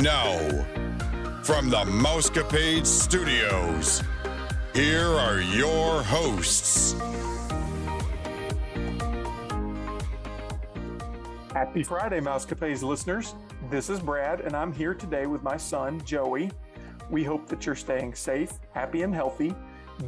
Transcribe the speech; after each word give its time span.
Now, 0.00 0.38
from 1.42 1.68
the 1.68 1.84
Mousecapade 1.84 2.86
Studios, 2.86 4.02
here 4.72 5.06
are 5.06 5.42
your 5.42 6.02
hosts. 6.02 6.94
Happy 11.52 11.82
Friday, 11.82 12.20
Mousecapades 12.20 12.82
listeners. 12.82 13.34
This 13.68 13.90
is 13.90 14.00
Brad, 14.00 14.40
and 14.40 14.56
I'm 14.56 14.72
here 14.72 14.94
today 14.94 15.26
with 15.26 15.42
my 15.42 15.58
son, 15.58 16.02
Joey. 16.06 16.50
We 17.10 17.22
hope 17.22 17.46
that 17.48 17.66
you're 17.66 17.74
staying 17.74 18.14
safe, 18.14 18.52
happy, 18.72 19.02
and 19.02 19.14
healthy. 19.14 19.54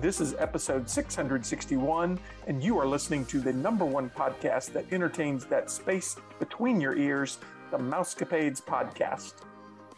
This 0.00 0.18
is 0.18 0.34
episode 0.38 0.88
661, 0.88 2.18
and 2.46 2.64
you 2.64 2.78
are 2.78 2.86
listening 2.86 3.26
to 3.26 3.38
the 3.38 3.52
number 3.52 3.84
one 3.84 4.08
podcast 4.08 4.72
that 4.72 4.90
entertains 4.90 5.44
that 5.46 5.70
space 5.70 6.16
between 6.38 6.80
your 6.80 6.96
ears, 6.96 7.36
the 7.70 7.76
Mousecapades 7.76 8.62
Podcast. 8.62 9.34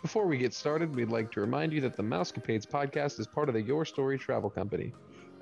Before 0.06 0.28
we 0.28 0.38
get 0.38 0.54
started, 0.54 0.94
we'd 0.94 1.10
like 1.10 1.32
to 1.32 1.40
remind 1.40 1.72
you 1.72 1.80
that 1.80 1.96
the 1.96 2.02
Mousecapades 2.04 2.64
podcast 2.64 3.18
is 3.18 3.26
part 3.26 3.48
of 3.48 3.56
the 3.56 3.60
Your 3.60 3.84
Story 3.84 4.16
Travel 4.16 4.48
Company. 4.48 4.92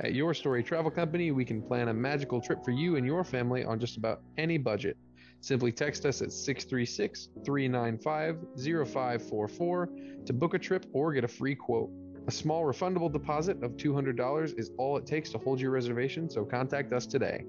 At 0.01 0.15
Your 0.15 0.33
Story 0.33 0.63
Travel 0.63 0.91
Company, 0.91 1.33
we 1.33 1.45
can 1.45 1.61
plan 1.61 1.89
a 1.89 1.93
magical 1.93 2.41
trip 2.41 2.65
for 2.65 2.71
you 2.71 2.97
and 2.97 3.05
your 3.05 3.25
family 3.25 3.63
on 3.63 3.79
just 3.79 3.99
about 3.99 4.23
any 4.39 4.57
budget. 4.57 4.97
Simply 5.43 5.71
text 5.71 6.07
us 6.07 6.23
at 6.23 6.33
636 6.33 7.29
395 7.45 8.39
0544 8.57 9.89
to 10.25 10.33
book 10.33 10.55
a 10.55 10.59
trip 10.59 10.87
or 10.95 11.13
get 11.13 11.25
a 11.25 11.29
free 11.29 11.55
quote. 11.55 11.91
A 12.27 12.31
small 12.31 12.65
refundable 12.65 13.13
deposit 13.13 13.63
of 13.63 13.73
$200 13.73 14.59
is 14.59 14.71
all 14.79 14.97
it 14.97 15.05
takes 15.05 15.29
to 15.33 15.39
hold 15.39 15.61
your 15.61 15.73
reservation, 15.73 16.31
so 16.31 16.43
contact 16.43 16.95
us 16.95 17.05
today. 17.05 17.45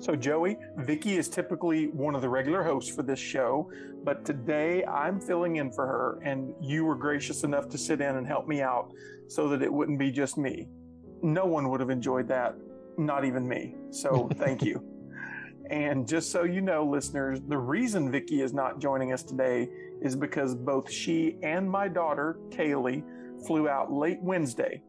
So, 0.00 0.14
Joey, 0.14 0.56
Vicky 0.76 1.16
is 1.16 1.28
typically 1.28 1.88
one 1.88 2.14
of 2.14 2.22
the 2.22 2.28
regular 2.28 2.62
hosts 2.62 2.94
for 2.94 3.02
this 3.02 3.18
show, 3.18 3.70
but 4.04 4.24
today 4.24 4.84
I'm 4.84 5.20
filling 5.20 5.56
in 5.56 5.72
for 5.72 5.86
her, 5.86 6.20
and 6.22 6.54
you 6.60 6.84
were 6.84 6.94
gracious 6.94 7.42
enough 7.42 7.68
to 7.70 7.78
sit 7.78 8.00
in 8.00 8.16
and 8.16 8.24
help 8.24 8.46
me 8.46 8.62
out 8.62 8.92
so 9.26 9.48
that 9.48 9.60
it 9.60 9.72
wouldn't 9.72 9.98
be 9.98 10.12
just 10.12 10.38
me. 10.38 10.68
No 11.20 11.46
one 11.46 11.68
would 11.68 11.80
have 11.80 11.90
enjoyed 11.90 12.28
that, 12.28 12.54
not 12.96 13.24
even 13.24 13.48
me. 13.48 13.74
So, 13.90 14.28
thank 14.36 14.62
you. 14.62 14.84
And 15.68 16.06
just 16.06 16.30
so 16.30 16.44
you 16.44 16.60
know, 16.60 16.84
listeners, 16.84 17.40
the 17.48 17.58
reason 17.58 18.10
Vicky 18.10 18.40
is 18.40 18.54
not 18.54 18.78
joining 18.78 19.12
us 19.12 19.24
today 19.24 19.68
is 20.00 20.14
because 20.14 20.54
both 20.54 20.90
she 20.90 21.38
and 21.42 21.68
my 21.68 21.88
daughter, 21.88 22.38
Kaylee, 22.50 23.02
flew 23.44 23.68
out 23.68 23.92
late 23.92 24.22
Wednesday. 24.22 24.80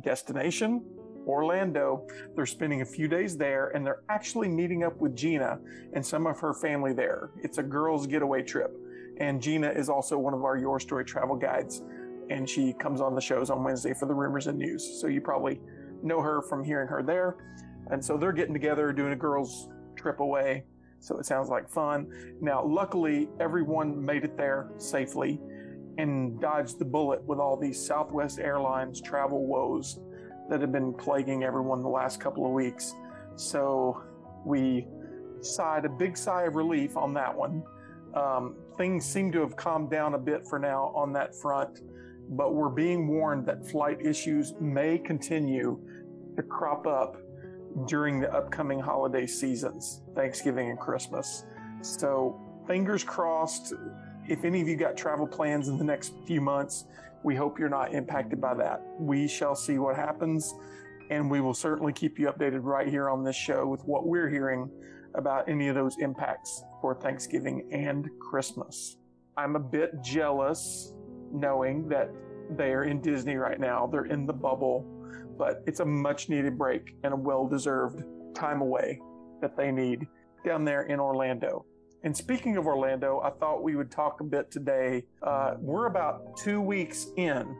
Destination 0.00 0.84
Orlando. 1.26 2.06
They're 2.34 2.46
spending 2.46 2.82
a 2.82 2.84
few 2.84 3.08
days 3.08 3.36
there 3.36 3.68
and 3.68 3.84
they're 3.84 4.02
actually 4.08 4.48
meeting 4.48 4.84
up 4.84 4.96
with 4.98 5.16
Gina 5.16 5.58
and 5.92 6.04
some 6.04 6.26
of 6.26 6.38
her 6.40 6.54
family 6.54 6.92
there. 6.92 7.30
It's 7.42 7.58
a 7.58 7.62
girls' 7.62 8.06
getaway 8.06 8.42
trip. 8.42 8.76
And 9.18 9.40
Gina 9.40 9.70
is 9.70 9.88
also 9.88 10.18
one 10.18 10.34
of 10.34 10.44
our 10.44 10.56
Your 10.56 10.80
Story 10.80 11.04
travel 11.04 11.36
guides. 11.36 11.82
And 12.30 12.48
she 12.48 12.72
comes 12.72 13.00
on 13.00 13.14
the 13.14 13.20
shows 13.20 13.50
on 13.50 13.62
Wednesday 13.62 13.94
for 13.94 14.06
the 14.06 14.14
rumors 14.14 14.46
and 14.46 14.58
news. 14.58 15.00
So 15.00 15.06
you 15.06 15.20
probably 15.20 15.60
know 16.02 16.20
her 16.20 16.42
from 16.42 16.64
hearing 16.64 16.88
her 16.88 17.02
there. 17.02 17.36
And 17.90 18.04
so 18.04 18.16
they're 18.16 18.32
getting 18.32 18.54
together, 18.54 18.92
doing 18.92 19.12
a 19.12 19.16
girls' 19.16 19.68
trip 19.96 20.20
away. 20.20 20.64
So 21.00 21.18
it 21.18 21.26
sounds 21.26 21.50
like 21.50 21.68
fun. 21.68 22.10
Now, 22.40 22.64
luckily, 22.64 23.28
everyone 23.40 24.02
made 24.02 24.24
it 24.24 24.36
there 24.36 24.70
safely 24.78 25.38
and 25.98 26.40
dodged 26.40 26.78
the 26.78 26.84
bullet 26.84 27.22
with 27.24 27.38
all 27.38 27.56
these 27.56 27.84
Southwest 27.84 28.38
Airlines 28.38 29.00
travel 29.00 29.46
woes 29.46 30.00
that 30.48 30.60
have 30.60 30.72
been 30.72 30.92
plaguing 30.92 31.44
everyone 31.44 31.82
the 31.82 31.88
last 31.88 32.20
couple 32.20 32.46
of 32.46 32.52
weeks. 32.52 32.94
So 33.36 34.02
we 34.44 34.86
sighed 35.40 35.84
a 35.84 35.88
big 35.88 36.16
sigh 36.16 36.44
of 36.44 36.54
relief 36.56 36.96
on 36.96 37.14
that 37.14 37.34
one. 37.34 37.62
Um, 38.14 38.56
things 38.76 39.04
seem 39.04 39.32
to 39.32 39.40
have 39.40 39.56
calmed 39.56 39.90
down 39.90 40.14
a 40.14 40.18
bit 40.18 40.46
for 40.46 40.58
now 40.58 40.92
on 40.94 41.12
that 41.14 41.34
front, 41.34 41.80
but 42.30 42.54
we're 42.54 42.68
being 42.68 43.08
warned 43.08 43.46
that 43.46 43.66
flight 43.66 43.98
issues 44.04 44.54
may 44.60 44.98
continue 44.98 45.80
to 46.36 46.42
crop 46.42 46.86
up 46.86 47.16
during 47.86 48.20
the 48.20 48.32
upcoming 48.32 48.78
holiday 48.78 49.26
seasons, 49.26 50.02
Thanksgiving 50.14 50.70
and 50.70 50.78
Christmas. 50.78 51.44
So 51.82 52.40
fingers 52.66 53.02
crossed. 53.02 53.74
If 54.28 54.44
any 54.44 54.60
of 54.60 54.68
you 54.68 54.76
got 54.76 54.96
travel 54.96 55.26
plans 55.26 55.68
in 55.68 55.76
the 55.76 55.84
next 55.84 56.14
few 56.26 56.40
months, 56.40 56.84
we 57.24 57.34
hope 57.34 57.58
you're 57.58 57.70
not 57.70 57.94
impacted 57.94 58.40
by 58.40 58.54
that. 58.54 58.82
We 58.98 59.26
shall 59.26 59.56
see 59.56 59.78
what 59.78 59.96
happens, 59.96 60.54
and 61.10 61.30
we 61.30 61.40
will 61.40 61.54
certainly 61.54 61.92
keep 61.92 62.18
you 62.18 62.26
updated 62.26 62.60
right 62.62 62.86
here 62.86 63.08
on 63.08 63.24
this 63.24 63.34
show 63.34 63.66
with 63.66 63.82
what 63.86 64.06
we're 64.06 64.28
hearing 64.28 64.70
about 65.14 65.48
any 65.48 65.68
of 65.68 65.74
those 65.74 65.96
impacts 65.98 66.62
for 66.80 66.94
Thanksgiving 66.94 67.66
and 67.72 68.10
Christmas. 68.20 68.98
I'm 69.38 69.56
a 69.56 69.60
bit 69.60 69.90
jealous 70.02 70.92
knowing 71.32 71.88
that 71.88 72.10
they're 72.50 72.84
in 72.84 73.00
Disney 73.00 73.36
right 73.36 73.58
now, 73.58 73.86
they're 73.86 74.04
in 74.04 74.26
the 74.26 74.32
bubble, 74.32 74.86
but 75.38 75.62
it's 75.66 75.80
a 75.80 75.84
much 75.84 76.28
needed 76.28 76.58
break 76.58 76.94
and 77.04 77.14
a 77.14 77.16
well 77.16 77.48
deserved 77.48 78.04
time 78.34 78.60
away 78.60 79.00
that 79.40 79.56
they 79.56 79.72
need 79.72 80.06
down 80.44 80.64
there 80.64 80.82
in 80.82 81.00
Orlando. 81.00 81.64
And 82.04 82.14
speaking 82.14 82.58
of 82.58 82.66
Orlando, 82.66 83.22
I 83.24 83.30
thought 83.30 83.62
we 83.62 83.76
would 83.76 83.90
talk 83.90 84.20
a 84.20 84.24
bit 84.24 84.50
today. 84.50 85.04
Uh, 85.22 85.54
we're 85.58 85.86
about 85.86 86.36
two 86.36 86.60
weeks 86.60 87.06
in 87.16 87.56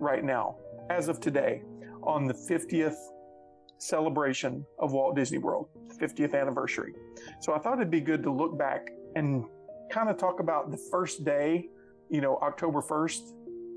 right 0.00 0.24
now, 0.24 0.56
as 0.90 1.06
of 1.06 1.20
today, 1.20 1.62
on 2.02 2.26
the 2.26 2.34
50th 2.34 2.96
celebration 3.78 4.66
of 4.80 4.92
Walt 4.92 5.14
Disney 5.14 5.38
World, 5.38 5.68
50th 6.00 6.34
anniversary. 6.34 6.92
So 7.40 7.54
I 7.54 7.60
thought 7.60 7.74
it'd 7.74 7.88
be 7.88 8.00
good 8.00 8.24
to 8.24 8.32
look 8.32 8.58
back 8.58 8.90
and 9.14 9.44
kind 9.92 10.10
of 10.10 10.16
talk 10.18 10.40
about 10.40 10.72
the 10.72 10.76
first 10.90 11.24
day, 11.24 11.68
you 12.10 12.20
know, 12.20 12.38
October 12.42 12.82
1st 12.82 13.20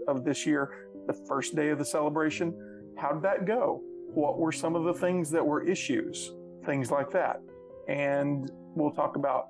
of 0.08 0.26
this 0.26 0.48
year, 0.48 0.88
the 1.06 1.14
first 1.14 1.56
day 1.56 1.70
of 1.70 1.78
the 1.78 1.86
celebration. 1.86 2.56
How 2.98 3.12
did 3.12 3.22
that 3.22 3.46
go? 3.46 3.84
What 4.16 4.40
were 4.40 4.52
some 4.52 4.76
of 4.76 4.84
the 4.84 4.96
things 4.96 5.30
that 5.30 5.46
were 5.46 5.64
issues? 5.64 6.32
Things 6.66 6.90
like 6.90 7.12
that. 7.12 7.40
And 7.88 8.50
we'll 8.76 8.92
talk 8.92 9.16
about 9.16 9.50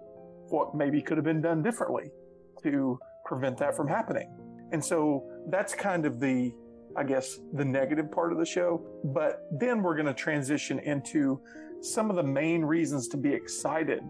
what 0.50 0.76
maybe 0.76 1.02
could 1.02 1.18
have 1.18 1.26
been 1.26 1.42
done 1.42 1.62
differently 1.62 2.12
to 2.64 3.00
prevent 3.26 3.58
that 3.58 3.76
from 3.76 3.88
happening. 3.88 4.30
And 4.72 4.84
so 4.84 5.24
that's 5.50 5.74
kind 5.74 6.06
of 6.06 6.20
the, 6.20 6.54
I 6.96 7.04
guess, 7.04 7.40
the 7.54 7.66
negative 7.66 8.12
part 8.12 8.32
of 8.32 8.40
the 8.40 8.46
show. 8.46 8.86
But 9.04 9.48
then 9.52 9.82
we're 9.82 9.96
going 9.96 10.08
to 10.08 10.14
transition 10.14 10.80
into 10.80 11.40
some 11.82 12.10
of 12.10 12.16
the 12.16 12.24
main 12.24 12.64
reasons 12.66 13.08
to 13.10 13.18
be 13.18 13.34
excited 13.34 14.02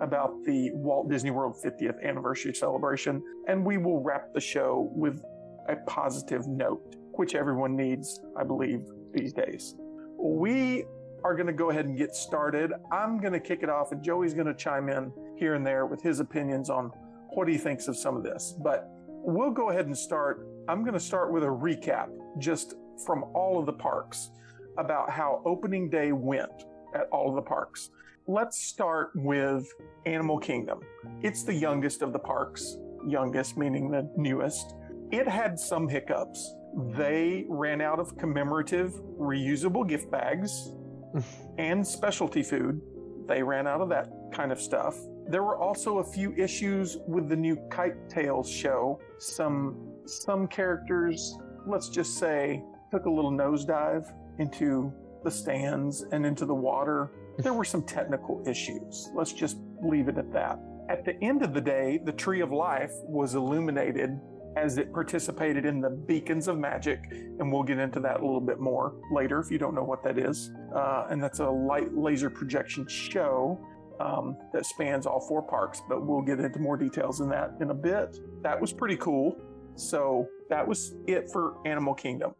about 0.00 0.44
the 0.44 0.70
Walt 0.72 1.10
Disney 1.10 1.30
World 1.30 1.56
50th 1.64 2.02
anniversary 2.02 2.54
celebration. 2.54 3.22
And 3.48 3.64
we 3.64 3.78
will 3.78 4.02
wrap 4.02 4.32
the 4.32 4.40
show 4.40 4.90
with 4.94 5.22
a 5.68 5.76
positive 5.86 6.46
note, 6.46 6.96
which 7.12 7.34
everyone 7.34 7.76
needs, 7.76 8.20
I 8.38 8.44
believe, 8.44 8.82
these 9.12 9.32
days. 9.32 9.74
We 10.18 10.84
are 11.24 11.34
going 11.34 11.46
to 11.46 11.52
go 11.52 11.70
ahead 11.70 11.86
and 11.86 11.96
get 11.96 12.14
started. 12.14 12.72
I'm 12.92 13.20
going 13.20 13.32
to 13.32 13.40
kick 13.40 13.62
it 13.62 13.68
off, 13.68 13.92
and 13.92 14.02
Joey's 14.02 14.34
going 14.34 14.46
to 14.46 14.54
chime 14.54 14.88
in 14.88 15.12
here 15.36 15.54
and 15.54 15.66
there 15.66 15.86
with 15.86 16.02
his 16.02 16.20
opinions 16.20 16.70
on 16.70 16.90
what 17.30 17.48
he 17.48 17.58
thinks 17.58 17.88
of 17.88 17.96
some 17.96 18.16
of 18.16 18.22
this. 18.22 18.54
But 18.62 18.88
we'll 19.08 19.50
go 19.50 19.70
ahead 19.70 19.86
and 19.86 19.96
start. 19.96 20.46
I'm 20.68 20.82
going 20.82 20.94
to 20.94 21.00
start 21.00 21.32
with 21.32 21.44
a 21.44 21.48
recap 21.48 22.08
just 22.38 22.74
from 23.04 23.24
all 23.34 23.58
of 23.58 23.66
the 23.66 23.72
parks 23.72 24.30
about 24.78 25.10
how 25.10 25.42
opening 25.44 25.88
day 25.88 26.12
went 26.12 26.64
at 26.94 27.08
all 27.12 27.28
of 27.28 27.34
the 27.34 27.42
parks. 27.42 27.90
Let's 28.26 28.58
start 28.58 29.10
with 29.14 29.72
Animal 30.04 30.38
Kingdom. 30.38 30.80
It's 31.22 31.44
the 31.44 31.54
youngest 31.54 32.02
of 32.02 32.12
the 32.12 32.18
parks, 32.18 32.76
youngest 33.06 33.56
meaning 33.56 33.90
the 33.90 34.10
newest. 34.16 34.74
It 35.12 35.28
had 35.28 35.58
some 35.58 35.88
hiccups. 35.88 36.54
They 36.96 37.46
ran 37.48 37.80
out 37.80 38.00
of 38.00 38.16
commemorative 38.18 38.94
reusable 39.18 39.88
gift 39.88 40.10
bags 40.10 40.72
and 41.58 41.86
specialty 41.86 42.42
food. 42.42 42.80
They 43.28 43.42
ran 43.42 43.66
out 43.66 43.80
of 43.80 43.88
that 43.90 44.08
kind 44.32 44.52
of 44.52 44.60
stuff. 44.60 44.96
There 45.28 45.42
were 45.42 45.56
also 45.56 45.98
a 45.98 46.04
few 46.04 46.32
issues 46.36 46.98
with 47.08 47.28
the 47.28 47.36
new 47.36 47.56
KiteTails 47.68 48.48
show. 48.48 49.00
Some 49.18 49.92
some 50.04 50.46
characters, 50.46 51.36
let's 51.66 51.88
just 51.88 52.18
say, 52.18 52.62
took 52.92 53.06
a 53.06 53.10
little 53.10 53.32
nosedive 53.32 54.12
into 54.38 54.92
the 55.24 55.30
stands 55.30 56.02
and 56.12 56.24
into 56.24 56.46
the 56.46 56.54
water. 56.54 57.10
There 57.38 57.52
were 57.52 57.64
some 57.64 57.82
technical 57.82 58.42
issues. 58.46 59.10
Let's 59.14 59.32
just 59.32 59.56
leave 59.82 60.08
it 60.08 60.16
at 60.16 60.32
that. 60.32 60.60
At 60.88 61.04
the 61.04 61.20
end 61.22 61.42
of 61.42 61.52
the 61.52 61.60
day, 61.60 61.98
the 62.04 62.12
Tree 62.12 62.40
of 62.40 62.52
Life 62.52 62.92
was 63.02 63.34
illuminated 63.34 64.20
as 64.56 64.78
it 64.78 64.92
participated 64.92 65.66
in 65.66 65.80
the 65.80 65.90
Beacons 65.90 66.46
of 66.48 66.56
Magic, 66.56 67.00
and 67.10 67.52
we'll 67.52 67.64
get 67.64 67.78
into 67.78 68.00
that 68.00 68.20
a 68.20 68.24
little 68.24 68.40
bit 68.40 68.60
more 68.60 68.94
later 69.12 69.40
if 69.40 69.50
you 69.50 69.58
don't 69.58 69.74
know 69.74 69.84
what 69.84 70.02
that 70.04 70.18
is. 70.18 70.52
Uh, 70.74 71.08
and 71.10 71.22
that's 71.22 71.40
a 71.40 71.50
light 71.50 71.92
laser 71.94 72.30
projection 72.30 72.86
show 72.88 73.60
um, 74.00 74.36
that 74.52 74.66
spans 74.66 75.06
all 75.06 75.20
four 75.20 75.42
parks, 75.42 75.82
but 75.88 76.04
we'll 76.06 76.22
get 76.22 76.40
into 76.40 76.58
more 76.58 76.76
details 76.76 77.20
in 77.20 77.28
that 77.30 77.54
in 77.60 77.70
a 77.70 77.74
bit. 77.74 78.18
That 78.42 78.60
was 78.60 78.72
pretty 78.72 78.96
cool. 78.96 79.36
So 79.74 80.26
that 80.48 80.66
was 80.66 80.94
it 81.06 81.30
for 81.30 81.56
Animal 81.66 81.94
Kingdom. 81.94 82.34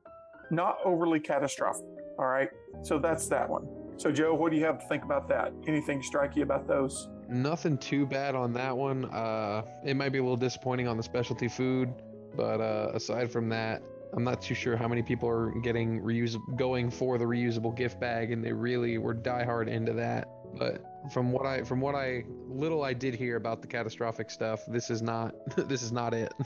Not 0.50 0.78
overly 0.84 1.20
catastrophic. 1.20 1.84
All 2.18 2.26
right. 2.26 2.48
So 2.82 2.98
that's 2.98 3.28
that 3.28 3.48
one. 3.48 3.66
So, 3.98 4.12
Joe, 4.12 4.34
what 4.34 4.52
do 4.52 4.58
you 4.58 4.64
have 4.64 4.78
to 4.78 4.86
think 4.88 5.04
about 5.04 5.26
that? 5.28 5.52
Anything 5.66 6.02
strike 6.02 6.36
you 6.36 6.42
about 6.42 6.68
those? 6.68 7.08
Nothing 7.28 7.78
too 7.78 8.06
bad 8.06 8.34
on 8.34 8.52
that 8.52 8.76
one. 8.76 9.06
Uh, 9.06 9.62
it 9.84 9.96
might 9.96 10.10
be 10.10 10.18
a 10.18 10.22
little 10.22 10.36
disappointing 10.36 10.86
on 10.86 10.96
the 10.96 11.02
specialty 11.02 11.48
food, 11.48 11.92
But 12.36 12.60
uh, 12.60 12.90
aside 12.94 13.32
from 13.32 13.48
that, 13.48 13.82
I'm 14.14 14.22
not 14.22 14.40
too 14.40 14.54
sure 14.54 14.76
how 14.76 14.86
many 14.86 15.02
people 15.02 15.28
are 15.28 15.50
getting 15.62 16.00
reuse 16.00 16.36
going 16.56 16.90
for 16.90 17.18
the 17.18 17.24
reusable 17.24 17.74
gift 17.76 17.98
bag, 17.98 18.30
and 18.30 18.44
they 18.44 18.52
really 18.52 18.98
were 18.98 19.14
diehard 19.14 19.68
into 19.68 19.92
that. 19.94 20.28
But 20.54 20.82
from 21.12 21.32
what 21.32 21.46
I 21.46 21.62
from 21.62 21.80
what 21.80 21.94
I 21.94 22.24
little 22.48 22.82
I 22.82 22.92
did 22.92 23.14
hear 23.14 23.36
about 23.36 23.62
the 23.62 23.68
catastrophic 23.68 24.30
stuff, 24.30 24.64
this 24.66 24.90
is 24.90 25.02
not 25.02 25.34
this 25.68 25.82
is 25.82 25.92
not 25.92 26.14
it. 26.14 26.32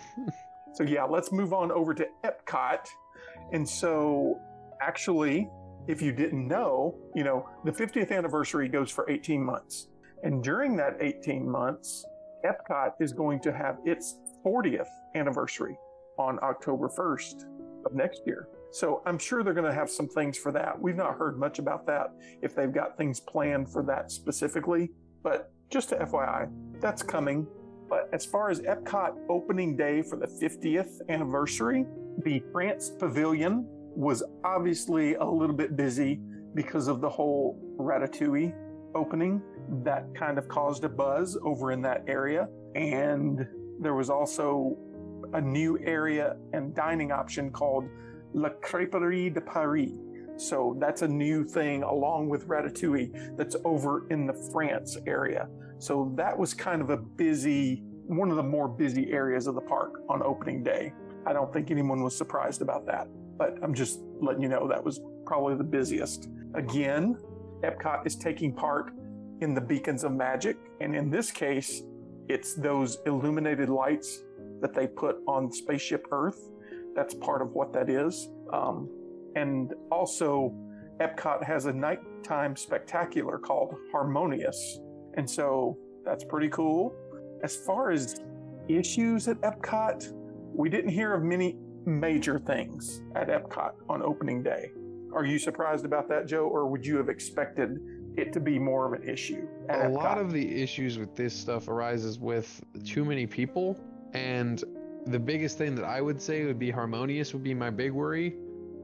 So 0.73 0.85
yeah, 0.85 1.05
let's 1.05 1.33
move 1.33 1.53
on 1.53 1.73
over 1.73 1.95
to 1.95 2.07
Epcot. 2.25 2.87
And 3.53 3.69
so 3.69 4.41
actually, 4.81 5.51
if 5.89 6.01
you 6.01 6.13
didn't 6.13 6.47
know, 6.47 6.97
you 7.15 7.25
know, 7.25 7.49
the 7.65 7.73
50th 7.73 8.17
anniversary 8.17 8.69
goes 8.69 8.91
for 8.91 9.11
18 9.11 9.43
months. 9.43 9.89
And 10.23 10.43
during 10.43 10.77
that 10.77 10.97
18 11.01 11.49
months, 11.49 12.05
Epcot 12.45 12.93
is 13.01 13.13
going 13.13 13.41
to 13.41 13.53
have 13.53 13.79
its 13.85 14.17
40th 14.45 14.89
anniversary 15.15 15.77
on 16.19 16.39
October 16.43 16.89
1st 16.89 17.47
of 17.87 17.95
next 17.95 18.23
year. 18.27 18.49
So 18.73 19.03
I'm 19.05 19.19
sure 19.19 19.43
they're 19.43 19.55
going 19.55 19.67
to 19.67 19.75
have 19.75 19.91
some 19.91 20.09
things 20.09 20.39
for 20.39 20.53
that. 20.53 20.81
We've 20.81 20.97
not 20.97 21.17
heard 21.17 21.39
much 21.39 21.59
about 21.59 21.87
that 21.87 22.13
if 22.43 22.55
they've 22.55 22.73
got 22.73 22.97
things 22.97 23.21
planned 23.21 23.73
for 23.73 23.83
that 23.85 24.13
specifically, 24.13 24.91
but 25.23 25.53
just 25.71 25.89
to 25.91 25.97
FYI, 25.97 26.51
that's 26.81 27.03
coming. 27.03 27.47
But 27.89 28.09
as 28.13 28.25
far 28.25 28.51
as 28.51 28.61
Epcot 28.61 29.17
opening 29.29 29.77
day 29.77 30.03
for 30.03 30.17
the 30.17 30.27
50th 30.27 31.01
anniversary, 31.09 31.85
the 32.25 32.43
France 32.53 32.91
Pavilion 32.99 33.67
was 33.69 34.23
obviously 34.45 35.15
a 35.15 35.25
little 35.25 35.57
bit 35.57 35.77
busy 35.77 36.21
because 36.55 36.87
of 36.87 37.01
the 37.01 37.09
whole 37.09 37.61
Ratatouille 37.77 38.55
opening. 38.95 39.43
That 39.85 40.15
kind 40.15 40.39
of 40.39 40.49
caused 40.49 40.85
a 40.85 40.89
buzz 40.89 41.37
over 41.43 41.73
in 41.73 41.83
that 41.83 42.05
area. 42.07 42.49
And 42.77 43.47
there 43.81 43.95
was 43.95 44.11
also 44.11 44.77
a 45.33 45.41
new 45.41 45.79
area 45.81 46.37
and 46.53 46.75
dining 46.75 47.13
option 47.13 47.51
called 47.51 47.89
La 48.33 48.51
Crêperie 48.63 49.33
de 49.33 49.41
Paris. 49.41 49.93
So 50.37 50.77
that's 50.81 51.03
a 51.03 51.09
new 51.09 51.45
thing 51.45 51.83
along 51.83 52.29
with 52.29 52.47
Ratatouille 52.49 53.37
that's 53.37 53.57
over 53.65 54.07
in 54.09 54.27
the 54.27 54.33
France 54.53 54.97
area. 55.07 55.49
So 55.79 56.13
that 56.17 56.39
was 56.39 56.55
kind 56.55 56.81
of 56.81 56.91
a 56.91 56.97
busy, 56.97 57.83
one 58.07 58.31
of 58.31 58.37
the 58.37 58.43
more 58.43 58.69
busy 58.69 59.11
areas 59.13 59.47
of 59.47 59.55
the 59.55 59.61
park 59.61 60.01
on 60.09 60.23
opening 60.23 60.63
day. 60.63 60.93
I 61.27 61.33
don't 61.33 61.53
think 61.53 61.71
anyone 61.71 62.03
was 62.03 62.17
surprised 62.17 62.63
about 62.63 62.87
that, 62.87 63.09
but 63.37 63.59
I'm 63.63 63.75
just 63.75 64.01
letting 64.21 64.43
you 64.43 64.49
know 64.49 64.67
that 64.69 64.83
was 64.83 65.01
probably 65.27 65.57
the 65.57 65.65
busiest. 65.65 66.29
Again, 66.55 67.19
Epcot 67.63 68.07
is 68.07 68.17
taking 68.17 68.55
part 68.55 68.93
in 69.41 69.55
the 69.55 69.61
Beacons 69.61 70.05
of 70.05 70.13
Magic, 70.13 70.57
and 70.81 70.95
in 70.95 71.11
this 71.11 71.31
case, 71.31 71.83
it's 72.29 72.55
those 72.55 72.99
illuminated 73.07 73.69
lights 73.69 74.23
that 74.61 74.75
they 74.75 74.87
put 74.87 75.17
on 75.27 75.53
Spaceship 75.53 76.07
Earth. 76.11 76.51
That's 76.95 77.15
part 77.15 77.43
of 77.43 77.53
what 77.53 77.73
that 77.73 77.89
is. 77.89 78.29
Um, 78.53 78.89
and 79.37 79.73
also, 79.91 80.53
Epcot 81.01 81.45
has 81.45 81.67
a 81.67 81.73
nighttime 81.73 82.57
spectacular 82.57 83.39
called 83.39 83.75
Harmonious. 83.93 84.81
And 85.15 85.29
so 85.29 85.79
that's 86.05 86.25
pretty 86.25 86.49
cool. 86.49 86.95
As 87.43 87.57
far 87.57 87.91
as 87.91 88.21
issues 88.69 89.29
at 89.29 89.41
Epcot, 89.41 90.13
we 90.55 90.69
didn't 90.69 90.91
hear 90.91 91.15
of 91.15 91.23
many 91.23 91.57
major 91.87 92.39
things 92.39 93.03
at 93.15 93.29
Epcot 93.29 93.73
on 93.89 94.03
opening 94.03 94.43
day. 94.43 94.71
Are 95.15 95.25
you 95.25 95.39
surprised 95.39 95.85
about 95.85 96.09
that, 96.09 96.27
Joe, 96.27 96.45
or 96.45 96.69
would 96.69 96.85
you 96.85 96.97
have 96.97 97.09
expected 97.09 97.79
it 98.17 98.33
to 98.33 98.41
be 98.41 98.59
more 98.59 98.87
of 98.93 99.01
an 99.01 99.09
issue? 99.09 99.49
a 99.69 99.75
Epcot? 99.75 99.93
lot 99.93 100.19
of 100.19 100.33
the 100.33 100.63
issues 100.63 100.99
with 100.99 101.17
this 101.17 101.33
stuff 101.35 101.69
arises 101.69 102.19
with 102.19 102.63
too 102.85 103.05
many 103.05 103.27
people, 103.27 103.83
and 104.13 104.63
the 105.07 105.19
biggest 105.19 105.59
thing 105.59 105.75
that 105.77 105.85
I 105.85 106.01
would 106.01 106.21
say 106.21 106.45
would 106.45 106.59
be 106.59 106.71
harmonious 106.71 107.33
would 107.33 107.43
be 107.43 107.55
my 107.55 107.71
big 107.71 107.93
worry, 107.93 108.35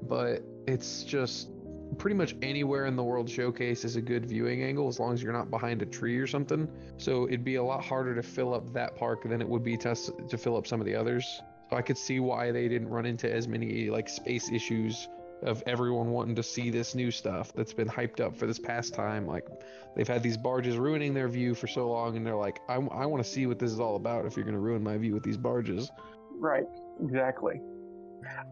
but 0.02 0.42
it's 0.66 1.04
just 1.04 1.50
pretty 1.98 2.16
much 2.16 2.34
anywhere 2.42 2.86
in 2.86 2.96
the 2.96 3.04
World 3.04 3.30
Showcase 3.30 3.84
is 3.84 3.96
a 3.96 4.00
good 4.00 4.26
viewing 4.26 4.62
angle 4.62 4.88
as 4.88 4.98
long 4.98 5.14
as 5.14 5.22
you're 5.22 5.32
not 5.32 5.50
behind 5.50 5.82
a 5.82 5.86
tree 5.86 6.18
or 6.18 6.26
something. 6.26 6.68
So 6.98 7.26
it'd 7.26 7.44
be 7.44 7.56
a 7.56 7.62
lot 7.62 7.84
harder 7.84 8.14
to 8.14 8.22
fill 8.22 8.54
up 8.54 8.72
that 8.72 8.96
park 8.96 9.22
than 9.22 9.40
it 9.40 9.48
would 9.48 9.62
be 9.62 9.76
to, 9.78 9.94
to 9.94 10.38
fill 10.38 10.56
up 10.56 10.66
some 10.66 10.80
of 10.80 10.86
the 10.86 10.94
others. 10.94 11.42
So 11.70 11.76
I 11.76 11.82
could 11.82 11.98
see 11.98 12.20
why 12.20 12.52
they 12.52 12.68
didn't 12.68 12.88
run 12.88 13.06
into 13.06 13.32
as 13.32 13.48
many 13.48 13.90
like 13.90 14.08
space 14.08 14.50
issues 14.50 15.08
of 15.42 15.62
everyone 15.66 16.10
wanting 16.10 16.34
to 16.34 16.42
see 16.42 16.70
this 16.70 16.94
new 16.94 17.10
stuff 17.10 17.52
that's 17.54 17.72
been 17.72 17.88
hyped 17.88 18.20
up 18.20 18.36
for 18.36 18.46
this 18.46 18.58
past 18.58 18.94
time. 18.94 19.26
Like 19.26 19.46
they've 19.94 20.08
had 20.08 20.22
these 20.22 20.36
barges 20.36 20.76
ruining 20.76 21.14
their 21.14 21.28
view 21.28 21.54
for 21.54 21.66
so 21.66 21.88
long, 21.90 22.16
and 22.16 22.26
they're 22.26 22.36
like, 22.36 22.60
I, 22.68 22.74
I 22.74 23.06
want 23.06 23.22
to 23.22 23.28
see 23.28 23.46
what 23.46 23.58
this 23.58 23.70
is 23.70 23.80
all 23.80 23.96
about. 23.96 24.26
If 24.26 24.36
you're 24.36 24.44
going 24.44 24.54
to 24.54 24.60
ruin 24.60 24.82
my 24.82 24.96
view 24.96 25.14
with 25.14 25.22
these 25.22 25.36
barges, 25.36 25.90
right? 26.38 26.64
Exactly. 27.02 27.60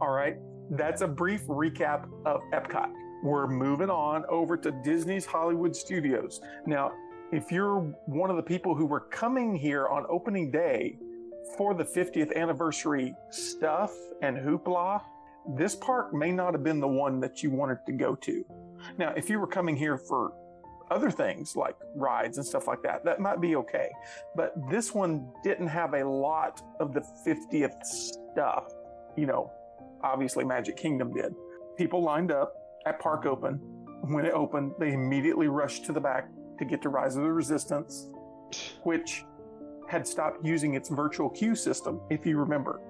All 0.00 0.10
right, 0.10 0.36
that's 0.70 1.00
a 1.00 1.08
brief 1.08 1.46
recap 1.46 2.08
of 2.26 2.40
Epcot. 2.52 2.92
We're 3.25 3.46
moving 3.46 3.88
on 3.88 4.25
over 4.28 4.56
to 4.58 4.70
Disney's 4.84 5.25
Hollywood 5.25 5.75
Studios. 5.75 6.40
Now, 6.66 6.92
if 7.32 7.50
you're 7.50 7.81
one 8.06 8.31
of 8.31 8.36
the 8.36 8.42
people 8.42 8.75
who 8.75 8.84
were 8.84 9.00
coming 9.00 9.56
here 9.56 9.88
on 9.88 10.04
opening 10.10 10.50
day 10.50 10.98
for 11.56 11.75
the 11.75 11.84
50th 11.84 12.36
anniversary 12.36 13.14
stuff 13.31 13.92
and 14.22 14.36
hoopla, 14.36 15.00
this 15.56 15.75
park 15.75 16.14
may 16.14 16.32
not 16.32 16.55
have 16.55 16.64
been 16.64 16.81
the 16.81 16.88
one 16.88 17.20
that 17.20 17.43
you 17.43 17.50
wanted 17.50 17.79
to 17.87 17.93
go 17.93 18.14
to. 18.17 18.44
Now, 18.99 19.12
if 19.17 19.29
you 19.29 19.38
were 19.38 19.46
coming 19.46 19.76
here 19.76 19.99
for 19.99 20.32
other 20.91 21.11
things 21.11 21.56
like 21.56 21.76
rides 21.94 22.38
and 22.38 22.46
stuff 22.46 22.67
like 22.67 22.82
that, 22.82 23.05
that 23.05 23.20
might 23.20 23.41
be 23.41 23.56
okay. 23.56 23.91
But 24.37 24.55
this 24.70 24.94
one 24.94 25.29
didn't 25.43 25.69
have 25.69 25.94
a 25.94 26.05
lot 26.08 26.61
of 26.81 26.93
the 26.93 27.02
50th 27.26 27.85
stuff. 27.85 28.73
You 29.17 29.26
know, 29.26 29.50
obviously 30.02 30.44
Magic 30.44 30.76
Kingdom 30.76 31.12
did. 31.12 31.35
People 31.76 32.02
lined 32.02 32.31
up 32.31 32.55
at 32.87 33.00
Park 33.00 33.26
Open. 33.26 33.55
When 34.02 34.26
it 34.26 34.32
opened, 34.32 34.75
they 34.79 34.93
immediately 34.93 35.49
rushed 35.49 35.87
to 35.87 35.93
the 35.93 36.00
back 36.00 36.29
to 36.58 36.64
get 36.64 36.82
to 36.82 36.91
Rise 36.91 37.17
of 37.17 37.23
the 37.23 37.32
Resistance, 37.32 38.08
which 38.82 39.25
had 39.88 40.06
stopped 40.06 40.44
using 40.44 40.75
its 40.75 40.88
virtual 40.88 41.31
queue 41.31 41.55
system, 41.55 42.00
if 42.11 42.26
you 42.26 42.38
remember. 42.38 42.81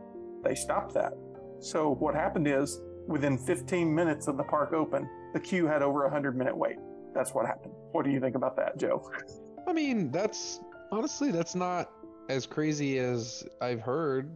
They 0.42 0.54
stopped 0.54 0.92
that. 0.94 1.14
So 1.64 1.94
what 1.94 2.14
happened 2.14 2.46
is, 2.46 2.82
within 3.08 3.38
15 3.38 3.92
minutes 3.94 4.28
of 4.28 4.36
the 4.36 4.42
park 4.44 4.74
open, 4.74 5.08
the 5.32 5.40
queue 5.40 5.66
had 5.66 5.80
over 5.80 6.02
a 6.02 6.08
100 6.08 6.36
minute 6.36 6.54
wait. 6.54 6.76
That's 7.14 7.32
what 7.32 7.46
happened. 7.46 7.72
What 7.92 8.04
do 8.04 8.10
you 8.10 8.20
think 8.20 8.36
about 8.36 8.54
that, 8.56 8.76
Joe? 8.78 9.10
I 9.66 9.72
mean, 9.72 10.10
that's 10.10 10.60
honestly, 10.92 11.30
that's 11.30 11.54
not 11.54 11.90
as 12.28 12.44
crazy 12.44 12.98
as 12.98 13.44
I've 13.62 13.80
heard. 13.80 14.30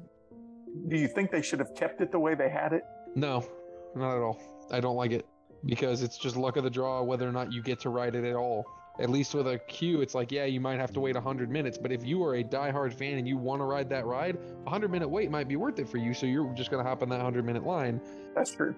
Do 0.88 0.96
you 0.96 1.06
think 1.06 1.30
they 1.30 1.42
should 1.42 1.58
have 1.58 1.74
kept 1.74 2.00
it 2.00 2.10
the 2.10 2.18
way 2.18 2.34
they 2.34 2.48
had 2.48 2.72
it? 2.72 2.84
No, 3.14 3.46
not 3.94 4.16
at 4.16 4.22
all. 4.22 4.40
I 4.70 4.80
don't 4.80 4.96
like 4.96 5.10
it 5.10 5.26
because 5.66 6.02
it's 6.02 6.16
just 6.16 6.34
luck 6.34 6.56
of 6.56 6.64
the 6.64 6.70
draw 6.70 7.02
whether 7.02 7.28
or 7.28 7.32
not 7.32 7.52
you 7.52 7.62
get 7.62 7.78
to 7.80 7.90
ride 7.90 8.14
it 8.14 8.24
at 8.24 8.36
all. 8.36 8.64
At 9.00 9.10
least 9.10 9.34
with 9.34 9.46
a 9.46 9.58
queue, 9.58 10.00
it's 10.00 10.14
like, 10.14 10.32
yeah, 10.32 10.44
you 10.44 10.60
might 10.60 10.78
have 10.78 10.92
to 10.92 11.00
wait 11.00 11.14
100 11.14 11.50
minutes, 11.50 11.78
but 11.78 11.92
if 11.92 12.04
you 12.04 12.24
are 12.24 12.34
a 12.36 12.42
die-hard 12.42 12.92
fan 12.92 13.18
and 13.18 13.28
you 13.28 13.36
want 13.36 13.60
to 13.60 13.64
ride 13.64 13.88
that 13.90 14.06
ride, 14.06 14.36
a 14.36 14.64
100 14.64 14.90
minute 14.90 15.08
wait 15.08 15.30
might 15.30 15.46
be 15.46 15.56
worth 15.56 15.78
it 15.78 15.88
for 15.88 15.98
you, 15.98 16.12
so 16.12 16.26
you're 16.26 16.52
just 16.54 16.70
going 16.70 16.82
to 16.82 16.88
hop 16.88 17.02
on 17.02 17.08
that 17.10 17.16
100 17.16 17.44
minute 17.44 17.64
line. 17.64 18.00
That's 18.34 18.50
true. 18.50 18.74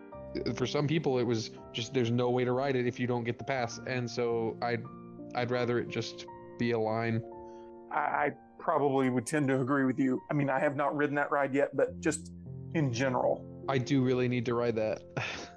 For 0.54 0.66
some 0.66 0.86
people, 0.86 1.18
it 1.18 1.24
was 1.24 1.50
just 1.72 1.94
there's 1.94 2.10
no 2.10 2.30
way 2.30 2.44
to 2.44 2.52
ride 2.52 2.76
it 2.76 2.86
if 2.86 3.00
you 3.00 3.06
don't 3.06 3.24
get 3.24 3.38
the 3.38 3.44
pass, 3.44 3.80
and 3.86 4.08
so 4.08 4.56
I'd 4.62 4.84
I'd 5.34 5.50
rather 5.50 5.80
it 5.80 5.88
just 5.88 6.26
be 6.58 6.70
a 6.70 6.78
line. 6.78 7.20
I 7.90 8.30
probably 8.60 9.10
would 9.10 9.26
tend 9.26 9.48
to 9.48 9.60
agree 9.60 9.84
with 9.84 9.98
you. 9.98 10.22
I 10.30 10.34
mean, 10.34 10.48
I 10.48 10.60
have 10.60 10.76
not 10.76 10.94
ridden 10.94 11.16
that 11.16 11.32
ride 11.32 11.52
yet, 11.52 11.76
but 11.76 11.98
just 11.98 12.30
in 12.74 12.92
general, 12.92 13.44
I 13.68 13.78
do 13.78 14.02
really 14.02 14.28
need 14.28 14.44
to 14.46 14.54
ride 14.54 14.76
that. 14.76 15.02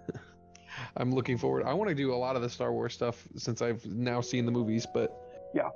I'm 0.97 1.11
looking 1.11 1.37
forward. 1.37 1.63
I 1.65 1.73
want 1.73 1.89
to 1.89 1.95
do 1.95 2.13
a 2.13 2.15
lot 2.15 2.35
of 2.35 2.41
the 2.41 2.49
Star 2.49 2.71
Wars 2.71 2.93
stuff 2.93 3.27
since 3.35 3.61
I've 3.61 3.85
now 3.85 4.21
seen 4.21 4.45
the 4.45 4.51
movies, 4.51 4.85
but 4.91 5.15
yeah. 5.53 5.69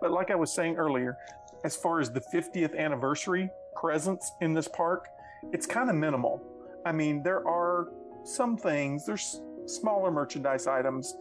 But 0.00 0.10
like 0.10 0.30
I 0.30 0.34
was 0.34 0.52
saying 0.52 0.76
earlier, 0.76 1.16
as 1.64 1.76
far 1.76 2.00
as 2.00 2.10
the 2.10 2.20
50th 2.20 2.76
anniversary 2.76 3.48
presence 3.74 4.30
in 4.40 4.52
this 4.52 4.68
park, 4.68 5.06
it's 5.52 5.66
kind 5.66 5.88
of 5.88 5.96
minimal. 5.96 6.42
I 6.84 6.92
mean, 6.92 7.22
there 7.22 7.46
are 7.48 7.88
some 8.24 8.56
things, 8.56 9.06
there's 9.06 9.40
smaller 9.66 10.10
merchandise 10.10 10.66
items. 10.66 11.16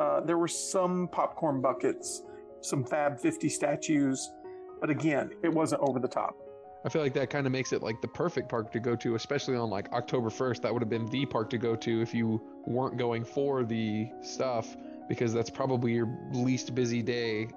Uh, 0.00 0.20
there 0.20 0.38
were 0.38 0.48
some 0.48 1.08
popcorn 1.08 1.60
buckets, 1.60 2.22
some 2.62 2.84
Fab 2.84 3.20
50 3.20 3.48
statues, 3.50 4.32
but 4.80 4.88
again, 4.88 5.30
it 5.42 5.52
wasn't 5.52 5.82
over 5.82 5.98
the 5.98 6.08
top. 6.08 6.36
I 6.84 6.88
feel 6.88 7.02
like 7.02 7.14
that 7.14 7.30
kind 7.30 7.46
of 7.46 7.52
makes 7.52 7.72
it 7.72 7.82
like 7.82 8.00
the 8.00 8.08
perfect 8.08 8.48
park 8.48 8.72
to 8.72 8.80
go 8.80 8.96
to, 8.96 9.14
especially 9.14 9.56
on 9.56 9.70
like 9.70 9.92
October 9.92 10.30
1st. 10.30 10.62
That 10.62 10.72
would 10.72 10.82
have 10.82 10.88
been 10.88 11.06
the 11.06 11.24
park 11.26 11.48
to 11.50 11.58
go 11.58 11.76
to 11.76 12.02
if 12.02 12.12
you 12.12 12.42
weren't 12.66 12.96
going 12.96 13.24
for 13.24 13.64
the 13.64 14.10
stuff, 14.22 14.76
because 15.08 15.32
that's 15.32 15.50
probably 15.50 15.92
your 15.92 16.08
least 16.32 16.74
busy 16.74 17.02
day 17.02 17.48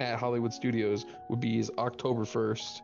at 0.00 0.18
Hollywood 0.18 0.52
Studios 0.52 1.06
would 1.28 1.40
be 1.40 1.58
is 1.58 1.70
October 1.78 2.22
1st. 2.22 2.80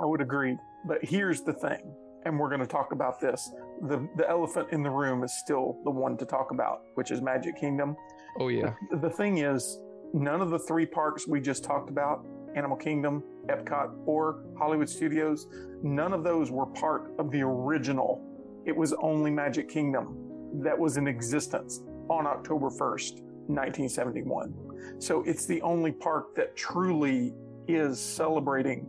I 0.00 0.04
would 0.04 0.20
agree. 0.20 0.56
But 0.84 1.04
here's 1.04 1.42
the 1.42 1.52
thing, 1.52 1.94
and 2.24 2.38
we're 2.38 2.48
going 2.48 2.60
to 2.60 2.66
talk 2.66 2.92
about 2.92 3.20
this. 3.20 3.50
The, 3.82 4.08
the 4.16 4.28
elephant 4.28 4.68
in 4.72 4.82
the 4.82 4.90
room 4.90 5.22
is 5.22 5.32
still 5.32 5.78
the 5.84 5.90
one 5.90 6.16
to 6.18 6.24
talk 6.24 6.50
about, 6.50 6.82
which 6.94 7.10
is 7.10 7.20
Magic 7.20 7.58
Kingdom. 7.58 7.96
Oh, 8.38 8.48
yeah. 8.48 8.74
The, 8.90 8.98
the 8.98 9.10
thing 9.10 9.38
is, 9.38 9.78
none 10.12 10.40
of 10.40 10.50
the 10.50 10.58
three 10.58 10.86
parks 10.86 11.26
we 11.26 11.40
just 11.40 11.64
talked 11.64 11.90
about 11.90 12.24
Animal 12.54 12.76
Kingdom, 12.76 13.22
Epcot, 13.46 13.92
or 14.06 14.44
Hollywood 14.58 14.88
Studios, 14.88 15.46
none 15.82 16.12
of 16.12 16.22
those 16.22 16.50
were 16.50 16.66
part 16.66 17.12
of 17.18 17.30
the 17.30 17.42
original. 17.42 18.22
It 18.66 18.76
was 18.76 18.92
only 18.94 19.30
Magic 19.30 19.68
Kingdom 19.68 20.31
that 20.60 20.78
was 20.78 20.96
in 20.96 21.06
existence 21.06 21.82
on 22.08 22.26
October 22.26 22.68
1st, 22.68 23.22
1971. 23.48 24.54
So 24.98 25.22
it's 25.22 25.46
the 25.46 25.60
only 25.62 25.92
park 25.92 26.34
that 26.36 26.56
truly 26.56 27.34
is 27.68 28.00
celebrating 28.00 28.86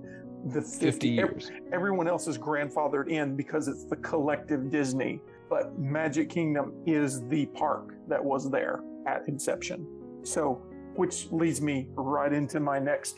the 0.47 0.61
50, 0.61 0.85
50 0.85 1.09
years. 1.09 1.51
Everyone 1.71 2.07
else 2.07 2.27
is 2.27 2.37
grandfathered 2.37 3.07
in 3.07 3.35
because 3.35 3.67
it's 3.67 3.85
the 3.85 3.95
collective 3.97 4.69
Disney, 4.69 5.21
but 5.49 5.77
Magic 5.79 6.29
Kingdom 6.29 6.73
is 6.85 7.25
the 7.27 7.45
park 7.47 7.93
that 8.07 8.23
was 8.23 8.49
there 8.49 8.81
at 9.07 9.27
inception. 9.27 9.87
So, 10.23 10.61
which 10.95 11.31
leads 11.31 11.61
me 11.61 11.87
right 11.95 12.31
into 12.31 12.59
my 12.59 12.79
next 12.79 13.17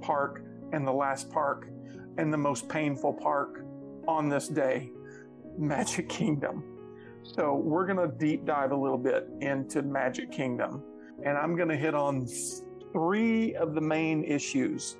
park 0.00 0.44
and 0.72 0.86
the 0.86 0.92
last 0.92 1.30
park 1.30 1.68
and 2.18 2.32
the 2.32 2.38
most 2.38 2.68
painful 2.68 3.14
park 3.14 3.64
on 4.06 4.28
this 4.28 4.48
day 4.48 4.90
Magic 5.58 6.08
Kingdom. 6.08 6.64
So, 7.22 7.54
we're 7.54 7.86
going 7.86 7.98
to 7.98 8.14
deep 8.16 8.44
dive 8.44 8.72
a 8.72 8.76
little 8.76 8.98
bit 8.98 9.28
into 9.40 9.82
Magic 9.82 10.30
Kingdom, 10.32 10.82
and 11.24 11.38
I'm 11.38 11.56
going 11.56 11.68
to 11.68 11.76
hit 11.76 11.94
on 11.94 12.26
three 12.92 13.54
of 13.54 13.74
the 13.74 13.80
main 13.80 14.24
issues 14.24 14.96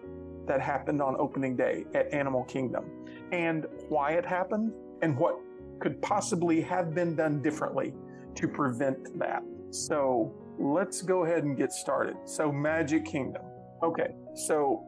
that 0.47 0.61
happened 0.61 1.03
on 1.03 1.17
opening 1.19 1.57
day 1.57 1.85
at 1.95 2.13
Animal 2.13 2.45
Kingdom 2.45 2.85
and 3.33 3.67
why 3.89 4.13
it 4.13 4.25
happened 4.25 4.73
and 5.03 5.17
what 5.17 5.37
could 5.81 6.01
possibly 6.03 6.61
have 6.61 6.95
been 6.95 7.17
done 7.17 7.43
differently 7.43 7.93
to 8.35 8.49
prevent 8.49 9.19
that. 9.19 9.43
So 9.71 10.33
let's 10.59 11.03
go 11.03 11.25
ahead 11.25 11.45
and 11.45 11.57
get 11.57 11.73
started. 11.73 12.17
So, 12.25 12.53
Magic 12.53 13.05
Kingdom. 13.05 13.43
Okay, 13.83 14.15
so 14.35 14.85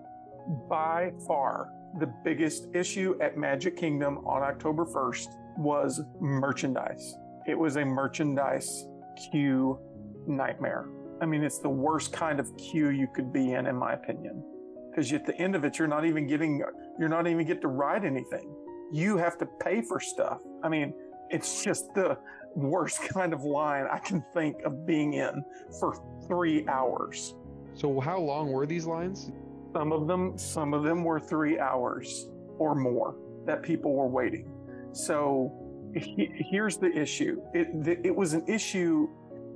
by 0.69 1.13
far 1.27 1.71
the 1.99 2.13
biggest 2.25 2.69
issue 2.75 3.17
at 3.21 3.37
Magic 3.37 3.77
Kingdom 3.77 4.19
on 4.27 4.43
October 4.43 4.85
1st 4.85 5.29
was 5.57 6.03
merchandise. 6.21 7.17
It 7.47 7.59
was 7.59 7.77
a 7.77 7.85
merchandise 7.85 8.87
queue 9.31 9.79
nightmare. 10.27 10.87
I 11.21 11.27
mean, 11.27 11.43
it's 11.43 11.59
the 11.59 11.69
worst 11.69 12.13
kind 12.13 12.41
of 12.41 12.55
queue 12.57 12.91
you 12.91 13.07
could 13.15 13.33
be 13.33 13.53
in, 13.53 13.67
in 13.67 13.77
my 13.77 13.93
opinion. 13.93 14.43
Because 14.91 15.13
at 15.13 15.27
the 15.27 15.37
end 15.37 15.55
of 15.55 15.65
it, 15.65 15.79
you're 15.79 15.89
not 15.89 16.05
even 16.05 16.27
getting, 16.27 16.63
you're 16.99 17.09
not 17.09 17.27
even 17.27 17.47
get 17.47 17.61
to 17.63 17.69
ride 17.69 18.05
anything. 18.05 18.55
You 18.93 19.17
have 19.17 19.39
to 19.39 19.47
pay 19.61 19.83
for 19.83 20.01
stuff. 20.01 20.41
I 20.63 20.69
mean, 20.69 20.95
it's 21.31 21.63
just 21.63 21.93
the 21.95 22.17
worst 22.55 23.03
kind 23.09 23.33
of 23.33 23.43
line 23.43 23.87
I 23.91 23.99
can 23.99 24.25
think 24.33 24.63
of 24.65 24.87
being 24.87 25.15
in 25.15 25.45
for 25.81 26.01
three 26.27 26.67
hours. 26.69 27.35
So 27.75 28.01
how 28.01 28.19
long 28.21 28.53
were 28.53 28.67
these 28.67 28.87
lines? 28.87 29.33
Some 29.73 29.93
of 29.93 30.07
them, 30.07 30.39
some 30.39 30.73
of 30.73 30.85
them 30.85 31.03
were 31.03 31.19
three 31.19 31.59
hours 31.59 32.29
or 32.59 32.75
more 32.75 33.17
that 33.47 33.63
people 33.63 33.93
were 33.93 34.07
waiting. 34.07 34.49
So 34.93 35.64
he, 35.95 36.31
here's 36.51 36.77
the 36.77 36.91
issue. 36.91 37.41
It, 37.53 37.69
it 38.05 38.15
was 38.15 38.35
an 38.35 38.45
issue 38.49 39.09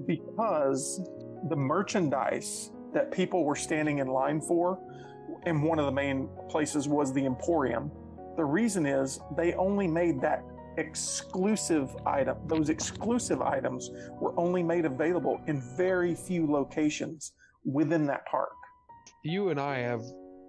because 0.07 1.00
the 1.49 1.57
merchandise 1.57 2.71
that 2.95 3.12
people 3.12 3.45
were 3.45 3.57
standing 3.57 3.99
in 3.99 4.07
line 4.07 4.40
for, 4.40 4.78
and 5.47 5.62
one 5.62 5.78
of 5.78 5.87
the 5.87 5.92
main 5.92 6.28
places 6.49 6.88
was 6.88 7.12
the 7.12 7.25
Emporium. 7.25 7.90
The 8.37 8.45
reason 8.45 8.87
is 8.87 9.21
they 9.37 9.54
only 9.54 9.87
made 9.87 10.21
that 10.21 10.45
exclusive 10.76 11.95
item. 12.07 12.38
Those 12.47 12.68
exclusive 12.68 13.42
items 13.42 13.90
were 14.21 14.38
only 14.38 14.62
made 14.62 14.85
available 14.85 15.40
in 15.47 15.61
very 15.76 16.14
few 16.14 16.50
locations 16.50 17.33
within 17.64 18.07
that 18.07 18.25
park. 18.26 18.52
You 19.25 19.50
and 19.50 19.61
I 19.61 19.78
have 19.78 20.02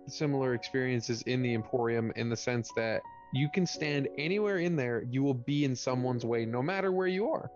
similar 0.07 0.53
experiences 0.53 1.23
in 1.23 1.41
the 1.41 1.53
Emporium 1.53 2.11
in 2.15 2.29
the 2.29 2.37
sense 2.37 2.71
that 2.75 3.01
you 3.33 3.49
can 3.53 3.65
stand 3.65 4.07
anywhere 4.17 4.57
in 4.57 4.75
there, 4.75 5.03
you 5.09 5.23
will 5.23 5.33
be 5.33 5.65
in 5.65 5.75
someone's 5.75 6.25
way 6.25 6.45
no 6.45 6.61
matter 6.61 6.91
where 6.91 7.07
you 7.07 7.29
are 7.29 7.51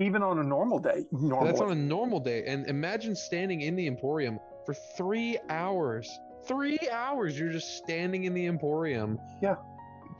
even 0.00 0.22
on 0.22 0.38
a 0.38 0.42
normal 0.42 0.78
day. 0.78 1.04
Normally. 1.12 1.50
That's 1.50 1.60
on 1.60 1.70
a 1.70 1.74
normal 1.74 2.20
day. 2.20 2.44
And 2.46 2.66
imagine 2.66 3.14
standing 3.14 3.60
in 3.60 3.76
the 3.76 3.86
Emporium 3.86 4.40
for 4.64 4.74
three 4.96 5.38
hours. 5.48 6.10
Three 6.46 6.78
hours. 6.90 7.38
You're 7.38 7.52
just 7.52 7.76
standing 7.76 8.24
in 8.24 8.34
the 8.34 8.46
Emporium. 8.46 9.18
Yeah. 9.42 9.56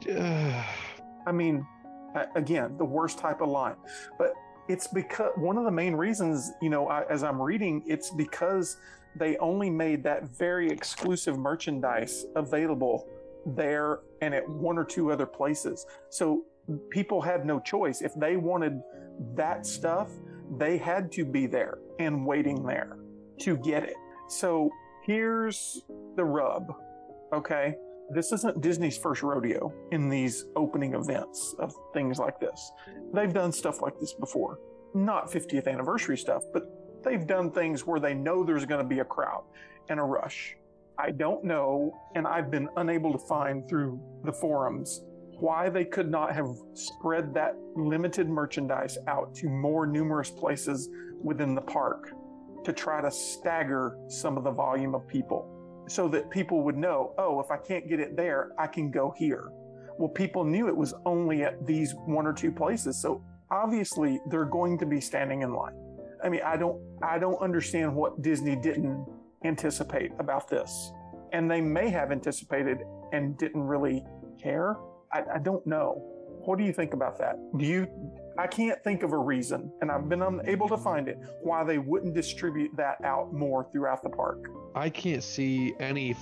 I 1.26 1.32
mean, 1.32 1.66
again, 2.34 2.76
the 2.76 2.84
worst 2.84 3.18
type 3.18 3.40
of 3.40 3.48
line. 3.48 3.76
But 4.18 4.34
it's 4.68 4.86
because 4.86 5.32
one 5.36 5.56
of 5.56 5.64
the 5.64 5.70
main 5.70 5.94
reasons, 5.94 6.52
you 6.60 6.68
know, 6.68 6.88
I, 6.88 7.04
as 7.08 7.22
I'm 7.22 7.40
reading, 7.40 7.82
it's 7.86 8.10
because 8.10 8.76
they 9.16 9.36
only 9.38 9.70
made 9.70 10.04
that 10.04 10.24
very 10.24 10.70
exclusive 10.70 11.38
merchandise 11.38 12.26
available 12.36 13.08
there 13.46 14.00
and 14.20 14.34
at 14.34 14.48
one 14.48 14.78
or 14.78 14.84
two 14.84 15.10
other 15.12 15.26
places. 15.26 15.86
So 16.10 16.44
people 16.90 17.20
had 17.20 17.44
no 17.44 17.60
choice. 17.60 18.02
If 18.02 18.14
they 18.14 18.36
wanted 18.36 18.80
that 19.34 19.66
stuff, 19.66 20.10
they 20.58 20.78
had 20.78 21.12
to 21.12 21.24
be 21.24 21.46
there 21.46 21.78
and 21.98 22.26
waiting 22.26 22.64
there 22.64 22.96
to 23.40 23.56
get 23.58 23.84
it. 23.84 23.96
So 24.28 24.70
here's 25.04 25.82
the 26.16 26.24
rub. 26.24 26.72
Okay. 27.32 27.74
This 28.12 28.32
isn't 28.32 28.60
Disney's 28.60 28.98
first 28.98 29.22
rodeo 29.22 29.72
in 29.92 30.08
these 30.08 30.46
opening 30.56 30.94
events 30.94 31.54
of 31.60 31.72
things 31.94 32.18
like 32.18 32.40
this. 32.40 32.72
They've 33.14 33.32
done 33.32 33.52
stuff 33.52 33.80
like 33.80 34.00
this 34.00 34.12
before. 34.14 34.58
Not 34.94 35.30
50th 35.30 35.68
anniversary 35.68 36.18
stuff, 36.18 36.42
but 36.52 36.64
they've 37.04 37.24
done 37.24 37.52
things 37.52 37.86
where 37.86 38.00
they 38.00 38.14
know 38.14 38.42
there's 38.42 38.64
going 38.64 38.82
to 38.82 38.88
be 38.88 38.98
a 38.98 39.04
crowd 39.04 39.44
and 39.88 40.00
a 40.00 40.02
rush. 40.02 40.56
I 41.00 41.12
don't 41.12 41.42
know, 41.44 41.98
and 42.14 42.26
I've 42.26 42.50
been 42.50 42.68
unable 42.76 43.10
to 43.12 43.18
find 43.18 43.66
through 43.66 43.98
the 44.24 44.32
forums 44.32 45.00
why 45.38 45.70
they 45.70 45.84
could 45.84 46.10
not 46.10 46.34
have 46.34 46.48
spread 46.74 47.32
that 47.32 47.54
limited 47.74 48.28
merchandise 48.28 48.98
out 49.08 49.34
to 49.36 49.48
more 49.48 49.86
numerous 49.86 50.30
places 50.30 50.90
within 51.22 51.54
the 51.54 51.62
park 51.62 52.10
to 52.64 52.72
try 52.74 53.00
to 53.00 53.10
stagger 53.10 53.96
some 54.08 54.36
of 54.36 54.44
the 54.44 54.50
volume 54.50 54.94
of 54.94 55.08
people 55.08 55.84
so 55.88 56.06
that 56.08 56.28
people 56.28 56.62
would 56.64 56.76
know, 56.76 57.14
oh, 57.16 57.40
if 57.40 57.50
I 57.50 57.56
can't 57.56 57.88
get 57.88 57.98
it 57.98 58.14
there, 58.14 58.50
I 58.58 58.66
can 58.66 58.90
go 58.90 59.14
here. 59.16 59.50
Well, 59.98 60.10
people 60.10 60.44
knew 60.44 60.68
it 60.68 60.76
was 60.76 60.92
only 61.06 61.44
at 61.44 61.66
these 61.66 61.94
one 61.94 62.26
or 62.26 62.34
two 62.34 62.52
places. 62.52 63.00
So 63.00 63.24
obviously 63.50 64.20
they're 64.28 64.44
going 64.44 64.76
to 64.78 64.86
be 64.86 65.00
standing 65.00 65.40
in 65.40 65.54
line. 65.54 65.74
I 66.22 66.28
mean, 66.28 66.42
I 66.44 66.58
don't, 66.58 66.78
I 67.02 67.18
don't 67.18 67.40
understand 67.40 67.94
what 67.94 68.20
Disney 68.20 68.54
didn't 68.56 69.06
anticipate 69.44 70.12
about 70.18 70.48
this. 70.48 70.92
And 71.32 71.50
they 71.50 71.60
may 71.60 71.88
have 71.90 72.12
anticipated 72.12 72.78
and 73.12 73.38
didn't 73.38 73.62
really 73.62 74.04
care 74.42 74.76
I, 75.12 75.22
I 75.34 75.38
don't 75.38 75.66
know. 75.66 76.02
What 76.44 76.58
do 76.58 76.64
you 76.64 76.72
think 76.72 76.94
about 76.94 77.18
that? 77.18 77.36
Do 77.58 77.64
you? 77.64 77.86
I 78.38 78.46
can't 78.46 78.82
think 78.82 79.02
of 79.02 79.12
a 79.12 79.18
reason, 79.18 79.70
and 79.82 79.90
I've 79.90 80.08
been 80.08 80.22
unable 80.22 80.68
to 80.68 80.78
find 80.78 81.08
it, 81.08 81.18
why 81.42 81.64
they 81.64 81.78
wouldn't 81.78 82.14
distribute 82.14 82.70
that 82.76 82.96
out 83.04 83.34
more 83.34 83.68
throughout 83.72 84.02
the 84.02 84.08
park. 84.08 84.46
I 84.74 84.88
can't 84.88 85.22
see 85.22 85.74
any, 85.78 86.16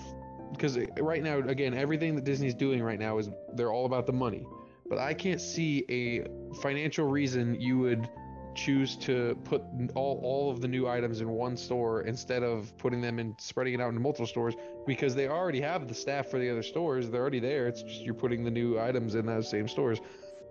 because 0.50 0.76
right 0.98 1.22
now, 1.22 1.38
again, 1.38 1.75
everything 1.75 2.16
that 2.16 2.25
Disney's 2.25 2.54
doing 2.54 2.82
right 2.82 2.98
now 2.98 3.18
is 3.18 3.30
they're 3.54 3.72
all 3.72 3.87
about 3.87 4.06
the 4.06 4.12
money. 4.12 4.44
But 4.88 4.98
I 4.98 5.14
can't 5.14 5.40
see 5.40 5.84
a 5.88 6.26
financial 6.62 7.06
reason 7.06 7.60
you 7.60 7.78
would 7.78 8.08
choose 8.54 8.96
to 8.96 9.38
put 9.44 9.62
all, 9.94 10.20
all 10.22 10.50
of 10.50 10.60
the 10.60 10.68
new 10.68 10.88
items 10.88 11.20
in 11.20 11.28
one 11.28 11.56
store 11.56 12.02
instead 12.02 12.42
of 12.42 12.76
putting 12.78 13.00
them 13.00 13.18
and 13.18 13.34
spreading 13.38 13.74
it 13.74 13.80
out 13.80 13.88
into 13.88 14.00
multiple 14.00 14.26
stores 14.26 14.54
because 14.86 15.14
they 15.14 15.28
already 15.28 15.60
have 15.60 15.88
the 15.88 15.94
staff 15.94 16.28
for 16.28 16.38
the 16.38 16.50
other 16.50 16.62
stores. 16.62 17.10
They're 17.10 17.20
already 17.20 17.40
there. 17.40 17.66
It's 17.68 17.82
just 17.82 18.02
you're 18.02 18.14
putting 18.14 18.44
the 18.44 18.50
new 18.50 18.78
items 18.78 19.14
in 19.14 19.26
those 19.26 19.48
same 19.48 19.68
stores. 19.68 20.00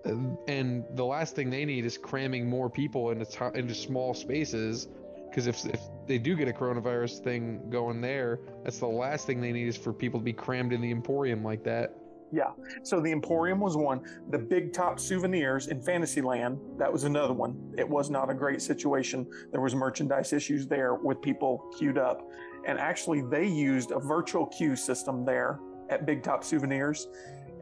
And 0.06 0.86
the 0.96 1.04
last 1.04 1.36
thing 1.36 1.50
they 1.50 1.66
need 1.66 1.86
is 1.86 1.98
cramming 1.98 2.50
more 2.50 2.70
people 2.70 3.12
into, 3.12 3.26
t- 3.26 3.60
into 3.60 3.76
small 3.76 4.14
spaces 4.14 4.88
because 5.30 5.48
if, 5.48 5.66
if 5.66 5.82
they 6.08 6.18
do 6.18 6.36
get 6.36 6.48
a 6.48 6.54
coronavirus 6.54 7.24
thing 7.24 7.70
going 7.70 8.02
there, 8.02 8.40
that's 8.64 8.80
the 8.80 8.88
last 8.88 9.28
thing 9.28 9.42
they 9.42 9.52
need 9.52 9.68
is 9.68 9.78
for 9.78 9.94
people 9.94 10.20
to 10.20 10.24
be 10.24 10.34
crammed 10.34 10.74
in 10.74 10.82
the 10.82 10.92
emporium 10.92 11.44
like 11.44 11.64
that. 11.64 11.94
Yeah. 12.32 12.52
So 12.84 13.00
the 13.00 13.12
Emporium 13.12 13.60
was 13.60 13.78
one. 13.78 14.02
The 14.32 14.38
Big 14.38 14.74
Top 14.74 15.00
Souvenirs 15.00 15.68
in 15.68 15.82
Fantasyland, 15.82 16.60
that 16.78 16.92
was 16.92 17.06
another 17.06 17.34
one. 17.34 17.74
It 17.78 17.88
was 17.88 18.10
not 18.10 18.30
a 18.30 18.34
great 18.34 18.62
situation. 18.62 19.26
There 19.52 19.62
was 19.62 19.74
merchandise 19.76 20.34
issues 20.34 20.68
there 20.68 20.96
with 20.96 21.22
people 21.22 21.72
queued 21.78 21.98
up. 21.98 22.28
And 22.66 22.80
actually 22.80 23.22
they 23.22 23.46
used 23.48 23.92
a 23.92 24.00
virtual 24.00 24.46
queue 24.48 24.76
system 24.76 25.24
there 25.24 25.60
at 25.90 26.06
Big 26.06 26.22
Top 26.22 26.44
Souvenirs. 26.44 27.08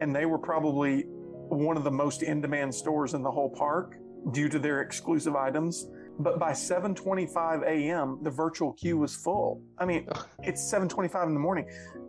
And 0.00 0.14
they 0.14 0.26
were 0.26 0.38
probably 0.38 1.04
one 1.48 1.76
of 1.76 1.84
the 1.84 1.90
most 1.90 2.22
in-demand 2.22 2.74
stores 2.74 3.14
in 3.14 3.22
the 3.22 3.30
whole 3.30 3.50
park 3.50 3.94
due 4.32 4.48
to 4.48 4.58
their 4.58 4.80
exclusive 4.80 5.36
items. 5.36 5.88
But 6.18 6.38
by 6.38 6.52
7:25 6.52 7.62
a.m., 7.64 8.18
the 8.22 8.30
virtual 8.30 8.72
queue 8.72 8.96
was 8.96 9.14
full. 9.14 9.62
I 9.78 9.84
mean, 9.84 10.08
it's 10.42 10.62
7:25 10.72 11.26
in 11.28 11.34
the 11.34 11.40
morning. 11.40 11.68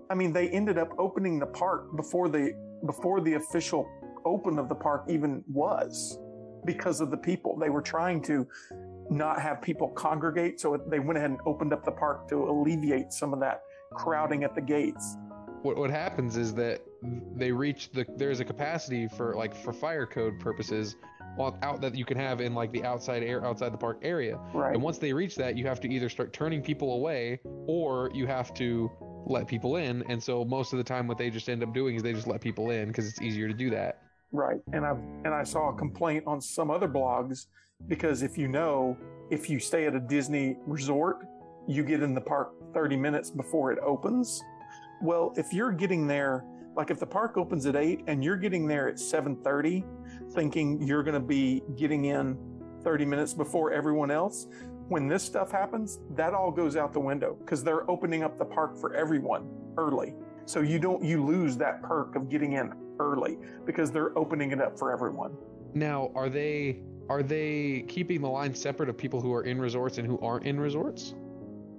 I 0.10 0.16
mean, 0.16 0.32
they 0.34 0.50
ended 0.50 0.78
up 0.78 0.94
opening 0.98 1.40
the 1.40 1.46
park 1.46 1.96
before 1.96 2.30
the 2.30 2.54
before 2.86 3.22
the 3.22 3.34
official 3.34 3.90
open 4.26 4.60
of 4.60 4.70
the 4.70 4.76
park 4.76 5.06
even 5.10 5.44
was 5.52 6.20
because 6.66 7.02
of 7.02 7.12
the 7.12 7.18
people. 7.18 7.58
They 7.58 7.70
were 7.70 7.82
trying 7.82 8.22
to 8.24 8.48
not 9.10 9.42
have 9.42 9.62
people 9.62 9.90
congregate, 9.90 10.60
so 10.60 10.78
they 10.90 11.00
went 11.00 11.18
ahead 11.18 11.32
and 11.32 11.40
opened 11.46 11.74
up 11.74 11.84
the 11.84 11.92
park 11.92 12.28
to 12.30 12.50
alleviate 12.50 13.12
some 13.14 13.34
of 13.34 13.40
that 13.40 13.64
crowding 13.94 14.44
at 14.44 14.54
the 14.54 14.62
gates. 14.62 15.18
What 15.62 15.78
what 15.78 15.90
happens 15.90 16.38
is 16.38 16.54
that 16.56 16.82
they 17.36 17.52
reach 17.52 17.92
the 17.92 18.06
there's 18.16 18.40
a 18.40 18.46
capacity 18.46 19.08
for 19.08 19.36
like 19.36 19.56
for 19.56 19.74
fire 19.74 20.06
code 20.06 20.40
purposes 20.40 20.96
out 21.62 21.82
that 21.82 21.96
you 21.96 22.06
can 22.06 22.18
have 22.18 22.42
in 22.42 22.54
like 22.54 22.72
the 22.72 22.84
outside 22.84 23.24
air 23.24 23.46
outside 23.46 23.72
the 23.72 23.78
park 23.78 24.00
area. 24.02 24.40
Right. 24.54 24.74
And 24.74 24.82
once 24.82 24.98
they 24.98 25.14
reach 25.14 25.36
that, 25.36 25.56
you 25.58 25.66
have 25.68 25.80
to 25.82 25.92
either 25.92 26.10
start 26.10 26.34
turning 26.34 26.62
people 26.62 26.94
away 26.94 27.40
or 27.68 28.10
you 28.14 28.26
have 28.26 28.54
to 28.56 28.92
let 29.30 29.48
people 29.48 29.78
in. 29.78 30.04
And 30.10 30.22
so 30.22 30.44
most 30.46 30.74
of 30.74 30.78
the 30.78 30.84
time, 30.84 31.08
what 31.08 31.18
they 31.18 31.30
just 31.30 31.50
end 31.50 31.64
up 31.64 31.74
doing 31.74 31.96
is 31.96 32.04
they 32.04 32.14
just 32.14 32.28
let 32.28 32.42
people 32.42 32.72
in 32.72 32.88
because 32.88 33.08
it's 33.08 33.22
easier 33.22 33.48
to 33.48 33.54
do 33.54 33.70
that. 33.72 34.02
Right. 34.32 34.60
And 34.74 34.86
I 34.86 34.92
and 35.26 35.34
I 35.34 35.44
saw 35.44 35.70
a 35.70 35.76
complaint 35.76 36.24
on 36.28 36.42
some 36.42 36.70
other 36.70 36.88
blogs 36.88 37.48
because 37.88 38.24
if 38.24 38.38
you 38.38 38.48
know, 38.48 38.98
if 39.30 39.50
you 39.50 39.60
stay 39.60 39.86
at 39.86 39.96
a 39.96 40.00
Disney 40.00 40.58
resort, 40.66 41.26
you 41.68 41.84
get 41.84 42.02
in 42.02 42.14
the 42.14 42.22
park 42.22 42.52
30 42.74 42.98
minutes 42.98 43.30
before 43.30 43.72
it 43.72 43.80
opens. 43.80 44.44
Well, 45.02 45.34
if 45.38 45.54
you're 45.54 45.72
getting 45.72 46.08
there, 46.08 46.44
like 46.76 46.92
if 46.92 47.00
the 47.00 47.06
park 47.06 47.38
opens 47.38 47.66
at 47.66 47.76
8 47.76 48.04
and 48.08 48.24
you're 48.24 48.38
getting 48.38 48.68
there 48.68 48.88
at 48.90 48.96
7:30 48.96 49.84
thinking 50.34 50.82
you're 50.82 51.04
going 51.04 51.20
to 51.20 51.28
be 51.28 51.62
getting 51.76 52.06
in 52.06 52.38
30 52.84 53.06
minutes 53.06 53.34
before 53.34 53.72
everyone 53.72 54.12
else, 54.12 54.48
when 54.90 55.08
this 55.08 55.24
stuff 55.24 55.52
happens, 55.52 56.00
that 56.16 56.34
all 56.34 56.52
goes 56.52 56.76
out 56.76 56.94
the 56.94 57.00
window 57.00 57.36
because 57.40 57.64
they're 57.64 57.90
opening 57.90 58.24
up 58.24 58.38
the 58.38 58.46
park 58.46 58.78
for 58.78 58.94
everyone 58.94 59.48
early. 59.78 60.14
So 60.46 60.62
you 60.62 60.80
don't 60.80 61.04
you 61.04 61.26
lose 61.26 61.58
that 61.58 61.82
perk 61.82 62.16
of 62.16 62.30
getting 62.30 62.54
in 62.54 62.74
early 63.00 63.38
because 63.66 63.92
they're 63.92 64.18
opening 64.18 64.52
it 64.52 64.62
up 64.62 64.80
for 64.80 64.92
everyone. 64.92 65.36
Now, 65.74 66.12
are 66.16 66.30
they 66.30 66.80
are 67.10 67.22
they 67.22 67.86
keeping 67.88 68.22
the 68.22 68.30
line 68.30 68.54
separate 68.54 68.90
of 68.90 68.98
people 68.98 69.22
who 69.22 69.34
are 69.34 69.44
in 69.44 69.60
resorts 69.60 69.98
and 69.98 70.08
who 70.08 70.20
aren't 70.20 70.46
in 70.46 70.60
resorts? 70.60 71.16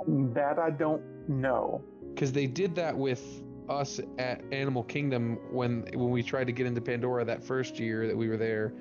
That 0.07 0.59
I 0.59 0.71
don't 0.71 1.03
know. 1.29 1.83
Because 2.15 2.33
they 2.33 2.47
did 2.47 2.75
that 2.77 2.97
with 2.97 3.43
us 3.69 4.01
at 4.19 4.43
Animal 4.53 4.83
Kingdom 4.83 5.39
when 5.51 5.89
when 5.95 6.11
we 6.11 6.23
tried 6.23 6.47
to 6.47 6.53
get 6.53 6.67
into 6.67 6.81
Pandora 6.81 7.25
that 7.25 7.43
first 7.43 7.79
year 7.79 8.07
that 8.07 8.17
we 8.17 8.29
were 8.29 8.37
there, 8.37 8.73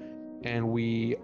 and 0.43 0.67
we 0.67 1.15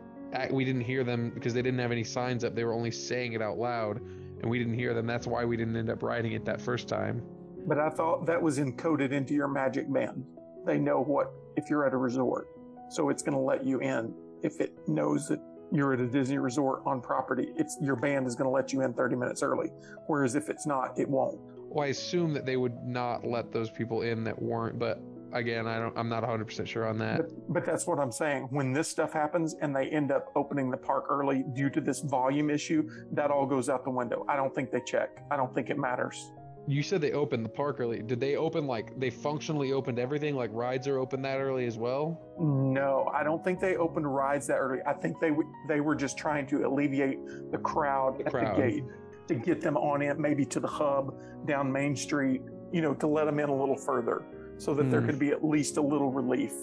we 0.52 0.66
didn't 0.66 0.82
hear 0.82 1.04
them 1.04 1.32
because 1.32 1.54
they 1.54 1.62
didn't 1.62 1.80
have 1.80 1.92
any 1.92 2.04
signs 2.04 2.44
up. 2.44 2.56
They 2.56 2.64
were 2.64 2.74
only 2.74 2.92
saying 2.92 3.34
it 3.34 3.42
out 3.42 3.58
loud, 3.58 4.00
and 4.00 4.50
we 4.50 4.58
didn't 4.58 4.74
hear 4.76 4.94
them. 4.94 5.06
That's 5.06 5.28
why 5.28 5.46
we 5.46 5.58
didn't 5.58 5.76
end 5.76 5.90
up 5.90 6.04
riding 6.04 6.34
it 6.34 6.46
that 6.46 6.62
first 6.62 6.88
time. 6.88 7.22
But 7.66 7.80
I 7.80 7.90
thought 7.90 8.26
that 8.26 8.42
was 8.42 8.60
encoded 8.60 9.12
into 9.12 9.34
your 9.34 9.48
magic 9.48 9.92
band. 9.92 10.26
They 10.66 10.78
know 10.78 11.02
what 11.02 11.32
if 11.56 11.70
you're 11.70 11.86
at 11.86 11.94
a 11.94 11.98
resort. 11.98 12.48
So 12.90 13.10
it's 13.10 13.24
going 13.24 13.34
to 13.34 13.40
let 13.44 13.66
you 13.66 13.80
in 13.80 14.14
if 14.44 14.60
it 14.60 14.74
knows 14.88 15.28
that 15.30 15.40
you're 15.72 15.94
at 15.94 16.00
a 16.00 16.08
Disney 16.08 16.38
resort 16.38 16.84
on 16.86 17.02
property. 17.02 17.52
It's 17.56 17.78
your 17.82 17.96
band 17.96 18.28
is 18.28 18.36
going 18.36 18.46
to 18.46 18.52
let 18.52 18.74
you 18.74 18.82
in 18.82 18.94
30 18.94 19.16
minutes 19.16 19.42
early. 19.42 19.70
Whereas 20.08 20.36
if 20.36 20.50
it's 20.50 20.68
not, 20.68 21.00
it 21.00 21.10
won't. 21.10 21.40
Well, 21.70 21.86
I 21.86 21.88
assume 21.88 22.34
that 22.34 22.46
they 22.46 22.58
would 22.58 22.84
not 22.84 23.26
let 23.26 23.52
those 23.52 23.72
people 23.72 24.04
in 24.04 24.24
that 24.26 24.40
weren't, 24.40 24.78
but 24.78 25.02
again, 25.34 25.68
I 25.68 25.80
don't. 25.80 25.98
I'm 25.98 26.10
not 26.10 26.22
100 26.22 26.46
percent 26.46 26.68
sure 26.68 26.88
on 26.88 26.98
that. 27.00 27.18
But, 27.18 27.54
but 27.54 27.66
that's 27.66 27.86
what 27.86 28.00
I'm 28.00 28.12
saying. 28.12 28.48
When 28.52 28.72
this 28.74 28.88
stuff 28.88 29.12
happens 29.14 29.56
and 29.62 29.76
they 29.76 29.88
end 29.90 30.12
up 30.12 30.32
opening 30.36 30.72
the 30.72 30.78
park 30.78 31.06
early 31.10 31.44
due 31.54 31.70
to 31.72 31.82
this 31.82 32.00
volume 32.00 32.50
issue, 32.50 32.90
that 33.12 33.32
all 33.32 33.46
goes 33.46 33.70
out 33.70 33.84
the 33.84 33.90
window. 33.92 34.26
I 34.30 34.36
don't 34.36 34.54
think 34.54 34.72
they 34.72 34.82
check. 34.82 35.10
I 35.32 35.36
don't 35.38 35.54
think 35.54 35.70
it 35.70 35.78
matters. 35.78 36.32
You 36.66 36.82
said 36.82 37.02
they 37.02 37.12
opened 37.12 37.44
the 37.44 37.50
park 37.50 37.82
early. 37.82 38.02
Did 38.02 38.22
they 38.22 38.38
open 38.38 38.68
like 38.68 38.98
they 38.98 39.10
functionally 39.10 39.74
opened 39.74 40.00
everything? 40.00 40.34
Like 40.36 40.50
rides 40.54 40.88
are 40.88 40.98
open 40.98 41.22
that 41.24 41.40
early 41.42 41.66
as 41.66 41.78
well? 41.78 42.22
No, 42.40 43.12
I 43.14 43.22
don't 43.24 43.44
think 43.44 43.60
they 43.60 43.76
opened 43.76 44.08
rides 44.14 44.48
that 44.48 44.56
early. 44.60 44.80
I 44.88 44.94
think 44.94 45.20
they 45.20 45.30
w- 45.30 45.52
they 45.68 45.82
were 45.82 45.94
just 45.96 46.18
trying 46.18 46.48
to 46.48 46.66
alleviate 46.66 47.20
the 47.52 47.58
crowd 47.58 48.18
The 48.20 48.28
at 48.28 48.32
crowd. 48.32 48.56
the 48.56 48.62
gate 48.62 48.84
to 49.28 49.36
get 49.36 49.60
them 49.60 49.76
on 49.76 50.02
in, 50.02 50.22
maybe 50.22 50.46
to 50.46 50.62
the 50.62 50.68
hub 50.68 51.14
down 51.46 51.70
Main 51.70 51.98
Street. 51.98 52.42
You 52.72 52.82
know, 52.82 52.94
to 52.96 53.08
let 53.08 53.26
them 53.26 53.40
in 53.40 53.50
a 53.50 53.56
little 53.56 53.76
further, 53.78 54.24
so 54.58 54.74
that 54.74 54.90
there 54.92 55.02
Hmm. 55.02 55.08
could 55.08 55.20
be 55.20 55.30
at 55.30 55.44
least 55.44 55.78
a 55.78 55.82
little 55.82 56.12
relief. 56.12 56.54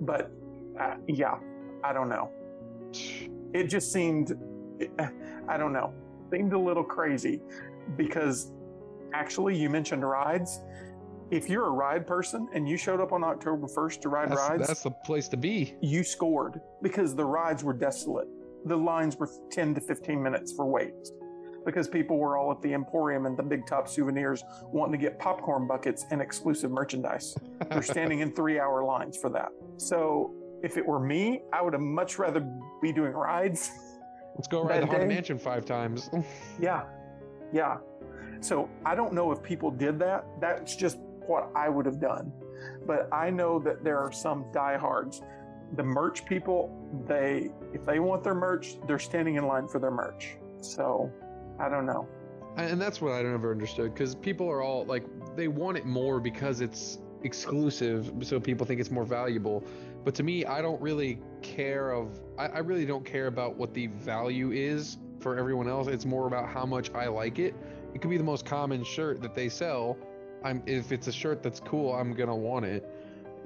But 0.00 0.30
uh, 0.80 0.94
yeah, 1.06 1.38
I 1.84 1.92
don't 1.92 2.08
know. 2.08 2.30
It 3.52 3.64
just 3.64 3.92
seemed, 3.92 4.36
I 5.48 5.56
don't 5.56 5.72
know, 5.72 5.92
seemed 6.30 6.52
a 6.54 6.58
little 6.58 6.84
crazy 6.84 7.40
because 7.96 8.52
actually 9.12 9.56
you 9.56 9.68
mentioned 9.68 10.02
rides. 10.08 10.60
If 11.30 11.48
you're 11.48 11.66
a 11.66 11.70
ride 11.70 12.06
person 12.06 12.48
and 12.54 12.68
you 12.68 12.76
showed 12.76 13.00
up 13.00 13.12
on 13.12 13.24
October 13.24 13.66
1st 13.66 14.00
to 14.02 14.08
ride 14.10 14.30
That's, 14.30 14.48
rides, 14.48 14.66
that's 14.68 14.82
the 14.82 14.90
place 14.90 15.28
to 15.28 15.36
be. 15.36 15.74
you 15.80 16.02
scored 16.04 16.60
because 16.82 17.14
the 17.14 17.24
rides 17.24 17.64
were 17.64 17.72
desolate. 17.72 18.28
The 18.66 18.76
lines 18.76 19.16
were 19.16 19.28
10 19.50 19.74
to 19.74 19.80
15 19.80 20.22
minutes 20.22 20.52
for 20.52 20.66
waits 20.66 21.10
because 21.64 21.88
people 21.88 22.18
were 22.18 22.36
all 22.36 22.50
at 22.50 22.60
the 22.62 22.72
Emporium 22.72 23.26
and 23.26 23.36
the 23.36 23.42
Big 23.42 23.66
Top 23.66 23.88
Souvenirs 23.88 24.44
wanting 24.64 24.92
to 24.92 24.98
get 24.98 25.18
popcorn 25.18 25.66
buckets 25.66 26.06
and 26.10 26.20
exclusive 26.20 26.70
merchandise. 26.70 27.36
They're 27.70 27.82
standing 27.82 28.20
in 28.20 28.32
three 28.36 28.58
hour 28.58 28.84
lines 28.84 29.16
for 29.16 29.30
that. 29.30 29.48
So 29.76 30.34
if 30.62 30.76
it 30.76 30.86
were 30.86 31.00
me, 31.00 31.42
I 31.52 31.62
would 31.62 31.72
have 31.72 31.82
much 31.82 32.18
rather 32.18 32.46
be 32.80 32.92
doing 32.92 33.12
rides. 33.12 33.70
Let's 34.36 34.48
go 34.48 34.62
ride 34.64 34.82
the 34.82 34.86
Haunted 34.86 35.08
day? 35.08 35.14
Mansion 35.14 35.38
five 35.38 35.64
times. 35.64 36.10
yeah. 36.60 36.84
Yeah. 37.52 37.78
So 38.40 38.68
I 38.84 38.94
don't 38.94 39.12
know 39.12 39.30
if 39.32 39.42
people 39.42 39.70
did 39.70 39.98
that. 40.00 40.24
That's 40.40 40.74
just 40.74 40.98
what 41.26 41.50
I 41.54 41.68
would 41.68 41.86
have 41.86 42.00
done. 42.00 42.32
But 42.86 43.08
I 43.12 43.30
know 43.30 43.58
that 43.60 43.84
there 43.84 43.98
are 43.98 44.12
some 44.12 44.46
diehards. 44.52 45.22
The 45.76 45.82
merch 45.82 46.24
people, 46.26 46.70
they 47.06 47.50
if 47.72 47.84
they 47.86 47.98
want 47.98 48.24
their 48.24 48.34
merch, 48.34 48.76
they're 48.86 48.98
standing 48.98 49.36
in 49.36 49.46
line 49.46 49.68
for 49.68 49.78
their 49.78 49.90
merch. 49.90 50.36
So 50.60 51.10
I 51.62 51.68
don't 51.68 51.86
know. 51.86 52.08
and 52.56 52.80
that's 52.80 53.00
what 53.00 53.12
I 53.12 53.22
never 53.22 53.52
understood 53.52 53.94
because 53.94 54.14
people 54.16 54.50
are 54.50 54.62
all 54.62 54.84
like 54.84 55.04
they 55.36 55.48
want 55.48 55.78
it 55.78 55.86
more 55.86 56.20
because 56.20 56.60
it's 56.60 56.98
exclusive, 57.22 58.12
so 58.22 58.40
people 58.40 58.66
think 58.66 58.80
it's 58.80 58.90
more 58.90 59.04
valuable. 59.04 59.62
But 60.04 60.14
to 60.16 60.24
me, 60.24 60.44
I 60.44 60.60
don't 60.60 60.80
really 60.82 61.20
care 61.40 61.92
of. 61.92 62.20
I, 62.36 62.46
I 62.46 62.58
really 62.58 62.84
don't 62.84 63.04
care 63.04 63.28
about 63.28 63.56
what 63.56 63.72
the 63.72 63.86
value 63.86 64.50
is 64.50 64.98
for 65.20 65.38
everyone 65.38 65.68
else. 65.68 65.86
It's 65.86 66.04
more 66.04 66.26
about 66.26 66.48
how 66.48 66.66
much 66.66 66.90
I 66.94 67.06
like 67.06 67.38
it. 67.38 67.54
It 67.94 68.00
could 68.02 68.10
be 68.10 68.18
the 68.18 68.24
most 68.24 68.44
common 68.44 68.82
shirt 68.82 69.22
that 69.22 69.34
they 69.34 69.48
sell. 69.48 69.96
I'm 70.44 70.62
if 70.66 70.90
it's 70.90 71.06
a 71.06 71.12
shirt 71.12 71.42
that's 71.42 71.60
cool, 71.60 71.94
I'm 71.94 72.12
gonna 72.12 72.36
want 72.36 72.64
it. 72.64 72.84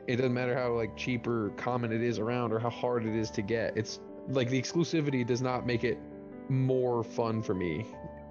It 0.07 0.17
doesn't 0.17 0.33
matter 0.33 0.57
how 0.57 0.73
like 0.73 0.97
cheap 0.97 1.27
or 1.27 1.51
common 1.51 1.93
it 1.93 2.03
is 2.03 2.19
around 2.19 2.53
or 2.53 2.59
how 2.59 2.71
hard 2.71 3.05
it 3.05 3.15
is 3.15 3.31
to 3.33 3.43
get. 3.43 3.77
It's 3.77 4.01
like 4.29 4.49
the 4.49 4.61
exclusivity 4.61 5.27
does 5.27 5.43
not 5.43 5.67
make 5.67 5.85
it 5.85 5.99
more 6.49 7.03
fun 7.03 7.43
for 7.43 7.55
me. 7.55 7.87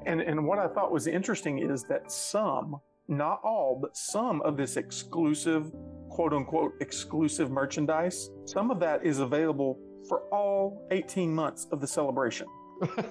And 0.05 0.21
and 0.21 0.45
what 0.45 0.59
I 0.59 0.67
thought 0.67 0.91
was 0.91 1.07
interesting 1.07 1.59
is 1.59 1.83
that 1.83 2.11
some, 2.11 2.77
not 3.07 3.41
all, 3.43 3.79
but 3.81 3.97
some 3.97 4.41
of 4.41 4.57
this 4.57 4.77
exclusive, 4.77 5.71
quote 6.09 6.33
unquote, 6.33 6.73
exclusive 6.79 7.49
merchandise, 7.51 8.29
some 8.45 8.71
of 8.71 8.79
that 8.79 9.05
is 9.05 9.19
available 9.19 9.79
for 10.07 10.21
all 10.31 10.87
18 10.91 11.33
months 11.33 11.67
of 11.71 11.81
the 11.81 11.87
celebration. 11.87 12.47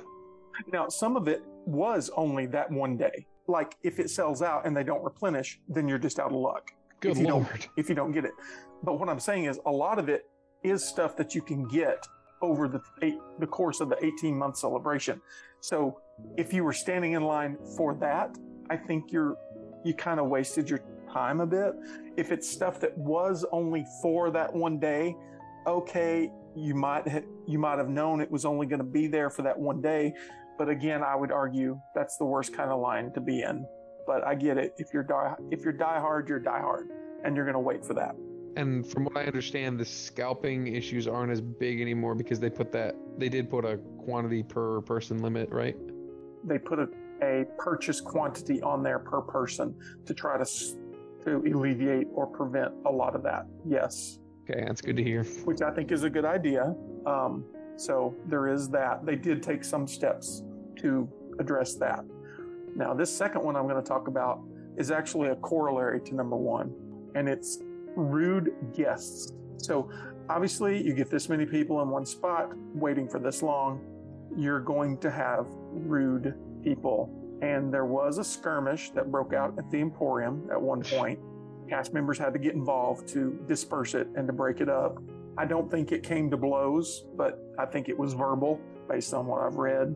now, 0.73 0.89
some 0.89 1.17
of 1.17 1.27
it 1.27 1.43
was 1.67 2.11
only 2.17 2.47
that 2.47 2.71
one 2.71 2.97
day. 2.97 3.27
Like 3.47 3.77
if 3.83 3.99
it 3.99 4.11
sells 4.11 4.41
out 4.43 4.67
and 4.67 4.77
they 4.77 4.85
don't 4.85 5.03
replenish, 5.03 5.61
then 5.69 5.89
you're 5.89 5.99
just 5.99 6.19
out 6.19 6.31
of 6.33 6.39
luck 6.39 6.71
Good 7.01 7.13
if 7.13 7.19
you 7.19 7.29
lord. 7.29 7.47
don't 7.49 7.69
if 7.77 7.89
you 7.89 7.95
don't 7.95 8.13
get 8.13 8.25
it. 8.25 8.33
But 8.83 8.99
what 8.99 9.09
I'm 9.09 9.21
saying 9.21 9.45
is 9.45 9.59
a 9.67 9.73
lot 9.73 9.99
of 9.99 10.09
it 10.09 10.27
is 10.63 10.85
stuff 10.85 11.17
that 11.17 11.35
you 11.35 11.43
can 11.43 11.69
get 11.69 12.07
over 12.45 12.69
the 12.69 12.81
eight, 13.03 13.19
the 13.39 13.47
course 13.47 13.81
of 13.81 13.89
the 13.89 14.05
18 14.05 14.37
month 14.37 14.57
celebration. 14.57 15.21
So 15.61 16.01
if 16.37 16.53
you 16.53 16.63
were 16.65 16.73
standing 16.73 17.13
in 17.13 17.23
line 17.25 17.57
for 17.77 17.95
that, 17.95 18.37
I 18.71 18.77
think 18.77 19.13
you're 19.13 19.37
you 19.85 19.95
kind 19.95 20.19
of 20.19 20.29
wasted 20.29 20.71
your 20.71 20.81
time 21.13 21.41
a 21.41 21.47
bit. 21.47 21.75
If 22.17 22.33
it's 22.33 22.49
stuff 22.49 22.81
that 22.81 22.97
was 22.97 23.45
only 23.53 23.87
for 24.01 24.31
that 24.31 24.53
one 24.53 24.79
day, 24.79 25.17
okay, 25.67 26.31
you 26.57 26.75
might 26.75 27.07
ha- 27.09 27.27
you 27.47 27.59
might 27.59 27.79
have 27.79 27.89
known 27.89 28.21
it 28.21 28.31
was 28.31 28.45
only 28.45 28.67
going 28.67 28.79
to 28.79 28.85
be 28.85 29.07
there 29.07 29.31
for 29.31 29.43
that 29.43 29.59
one 29.59 29.81
day. 29.81 30.15
But 30.57 30.69
again, 30.69 31.03
I 31.03 31.17
would 31.17 31.33
argue 31.33 31.81
that's 31.95 32.17
the 32.17 32.25
worst 32.25 32.55
kind 32.55 32.71
of 32.71 32.81
line 32.81 33.13
to 33.13 33.21
be 33.21 33.43
in. 33.43 33.67
But 34.07 34.25
I 34.25 34.35
get 34.35 34.59
it. 34.59 34.75
If 34.79 34.93
you're 34.93 35.03
die 35.03 35.35
if 35.51 35.63
you're 35.63 35.73
die 35.73 36.01
hard, 36.01 36.29
you're 36.29 36.41
die 36.41 36.61
hard, 36.61 36.89
and 37.25 37.37
you're 37.37 37.45
going 37.45 37.55
to 37.55 37.61
wait 37.61 37.85
for 37.85 37.95
that. 37.95 38.15
And 38.57 38.87
from 38.87 39.05
what 39.05 39.17
I 39.17 39.25
understand, 39.25 39.79
the 39.79 39.85
scalping 39.85 40.69
issues 40.69 41.09
aren't 41.09 41.33
as 41.33 41.41
big 41.41 41.81
anymore 41.81 42.15
because 42.15 42.39
they 42.39 42.51
put 42.51 42.71
that 42.73 42.95
they 43.19 43.29
did 43.29 43.51
put 43.51 43.65
a 43.65 43.79
quantity 43.99 44.43
per 44.43 44.81
person 44.83 45.23
limit, 45.23 45.51
right? 45.51 45.77
They 46.45 46.59
put 46.59 46.79
a, 46.79 46.89
a 47.23 47.45
purchase 47.59 48.01
quantity 48.01 48.63
on 48.63 48.83
there 48.83 48.99
per 48.99 49.21
person 49.21 49.75
to 50.07 50.15
try 50.15 50.39
to 50.39 50.45
to 51.25 51.37
alleviate 51.39 52.07
or 52.13 52.27
prevent 52.27 52.73
a 52.87 52.91
lot 52.91 53.17
of 53.17 53.23
that. 53.23 53.47
Yes. 53.67 54.19
Okay, 54.49 54.63
that's 54.67 54.83
good 54.83 54.97
to 54.97 55.03
hear. 55.03 55.25
which 55.45 55.63
I 55.63 55.71
think 55.71 55.91
is 55.91 56.05
a 56.05 56.11
good 56.11 56.27
idea. 56.27 56.75
Um, 57.07 57.45
so 57.77 58.15
there 58.27 58.49
is 58.49 58.69
that. 58.71 59.07
They 59.07 59.17
did 59.17 59.43
take 59.43 59.65
some 59.65 59.87
steps 59.87 60.43
to 60.77 61.09
address 61.39 61.75
that. 61.77 62.05
Now, 62.77 62.93
this 62.93 63.15
second 63.15 63.43
one 63.43 63.57
I'm 63.57 63.67
going 63.67 63.83
to 63.83 63.89
talk 63.89 64.07
about 64.09 64.43
is 64.77 64.91
actually 64.91 65.29
a 65.29 65.37
corollary 65.37 66.01
to 66.03 66.15
number 66.15 66.37
one, 66.37 66.75
and 67.15 67.29
it's 67.29 67.59
rude 67.97 68.55
guests. 68.75 69.33
So 69.59 69.91
obviously, 70.29 70.83
you 70.83 70.95
get 70.95 71.11
this 71.11 71.29
many 71.29 71.47
people 71.47 71.81
in 71.83 71.89
one 71.89 72.07
spot 72.07 72.51
waiting 72.75 73.09
for 73.09 73.19
this 73.19 73.43
long, 73.43 73.81
you're 74.37 74.61
going 74.61 74.99
to 74.99 75.11
have 75.11 75.47
rude 75.73 76.35
people. 76.63 77.11
and 77.43 77.73
there 77.73 77.85
was 77.85 78.19
a 78.19 78.25
skirmish 78.25 78.91
that 78.91 79.11
broke 79.11 79.33
out 79.35 79.55
at 79.59 79.71
the 79.71 79.79
Emporium 79.79 80.49
at 80.51 80.61
one 80.61 80.83
point. 80.83 81.19
Cast 81.69 81.93
members 81.93 82.19
had 82.19 82.33
to 82.33 82.39
get 82.39 82.55
involved 82.55 83.09
to 83.09 83.39
disperse 83.49 83.95
it 83.95 84.09
and 84.17 84.27
to 84.27 84.33
break 84.33 84.61
it 84.61 84.69
up. 84.69 84.99
I 85.37 85.45
don't 85.45 85.71
think 85.71 85.93
it 85.93 86.03
came 86.03 86.31
to 86.31 86.37
blows, 86.37 87.05
but 87.17 87.39
I 87.59 87.67
think 87.67 87.89
it 87.89 87.99
was 87.99 88.13
verbal 88.15 88.61
based 88.89 89.13
on 89.13 89.27
what 89.27 89.43
I've 89.43 89.57
read. 89.57 89.95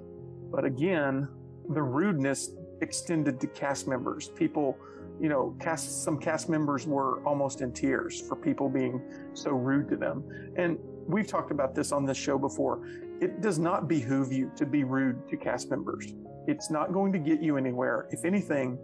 But 0.50 0.64
again, 0.64 1.28
the 1.68 1.82
rudeness 1.82 2.50
extended 2.80 3.40
to 3.40 3.46
cast 3.46 3.86
members. 3.86 4.28
People, 4.28 4.76
you 5.20 5.28
know, 5.28 5.56
cast 5.60 6.04
some 6.04 6.18
cast 6.18 6.48
members 6.48 6.86
were 6.86 7.22
almost 7.24 7.60
in 7.60 7.72
tears 7.72 8.20
for 8.20 8.36
people 8.36 8.68
being 8.68 9.02
so 9.34 9.50
rude 9.50 9.88
to 9.88 9.96
them. 9.96 10.24
And 10.56 10.78
we've 11.06 11.26
talked 11.26 11.50
about 11.50 11.74
this 11.74 11.92
on 11.92 12.04
this 12.04 12.16
show 12.16 12.38
before. 12.38 12.86
It 13.20 13.40
does 13.40 13.58
not 13.58 13.88
behoove 13.88 14.32
you 14.32 14.52
to 14.56 14.64
be 14.64 14.84
rude 14.84 15.28
to 15.28 15.36
cast 15.36 15.70
members. 15.70 16.14
It's 16.46 16.70
not 16.70 16.92
going 16.92 17.12
to 17.12 17.18
get 17.18 17.42
you 17.42 17.56
anywhere. 17.56 18.06
If 18.10 18.24
anything, 18.24 18.78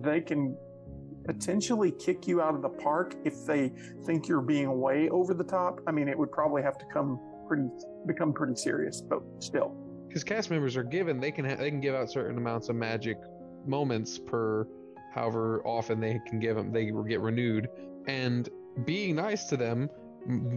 they 0.00 0.20
can 0.20 0.56
potentially 1.24 1.92
kick 1.92 2.26
you 2.26 2.40
out 2.40 2.54
of 2.54 2.62
the 2.62 2.68
park 2.68 3.14
if 3.24 3.46
they 3.46 3.72
think 4.04 4.26
you're 4.26 4.40
being 4.40 4.80
way 4.80 5.08
over 5.10 5.34
the 5.34 5.44
top. 5.44 5.80
I 5.86 5.92
mean, 5.92 6.08
it 6.08 6.18
would 6.18 6.32
probably 6.32 6.62
have 6.62 6.78
to 6.78 6.84
come 6.92 7.20
pretty 7.46 7.68
become 8.06 8.32
pretty 8.32 8.56
serious, 8.56 9.00
but 9.00 9.22
still. 9.38 9.76
Because 10.08 10.24
cast 10.24 10.50
members 10.50 10.76
are 10.76 10.82
given, 10.82 11.20
they 11.20 11.30
can 11.30 11.44
ha- 11.44 11.56
they 11.56 11.70
can 11.70 11.80
give 11.80 11.94
out 11.94 12.10
certain 12.10 12.36
amounts 12.36 12.68
of 12.68 12.76
magic 12.76 13.18
moments 13.66 14.18
per 14.18 14.66
however 15.14 15.62
often 15.64 16.00
they 16.00 16.20
can 16.26 16.38
give 16.40 16.56
them. 16.56 16.72
They 16.72 16.86
get 17.08 17.20
renewed, 17.20 17.68
and 18.06 18.48
being 18.84 19.16
nice 19.16 19.44
to 19.44 19.56
them 19.56 19.90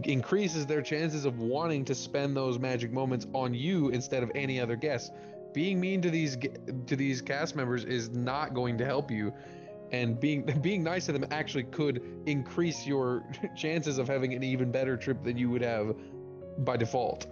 increases 0.04 0.66
their 0.66 0.82
chances 0.82 1.26
of 1.26 1.40
wanting 1.40 1.84
to 1.86 1.96
spend 1.96 2.38
those 2.38 2.60
magic 2.60 2.92
moments 2.92 3.26
on 3.34 3.54
you 3.54 3.90
instead 3.90 4.22
of 4.24 4.32
any 4.36 4.60
other 4.60 4.76
guest. 4.76 5.12
Being 5.54 5.80
mean 5.80 6.02
to 6.02 6.10
these 6.10 6.38
to 6.88 6.96
these 6.96 7.22
cast 7.22 7.56
members 7.56 7.86
is 7.86 8.10
not 8.10 8.54
going 8.54 8.78
to 8.78 8.86
help 8.86 9.10
you 9.10 9.34
and 9.92 10.20
being 10.20 10.44
being 10.62 10.84
nice 10.84 11.06
to 11.08 11.12
them 11.14 11.26
actually 11.32 11.64
could 11.64 12.02
increase 12.26 12.86
your 12.86 13.24
chances 13.56 13.98
of 13.98 14.08
having 14.08 14.34
an 14.34 14.44
even 14.44 14.72
better 14.72 14.98
trip 14.98 15.24
than 15.24 15.38
you 15.38 15.50
would 15.50 15.62
have 15.62 15.96
by 16.60 16.78
default. 16.78 17.28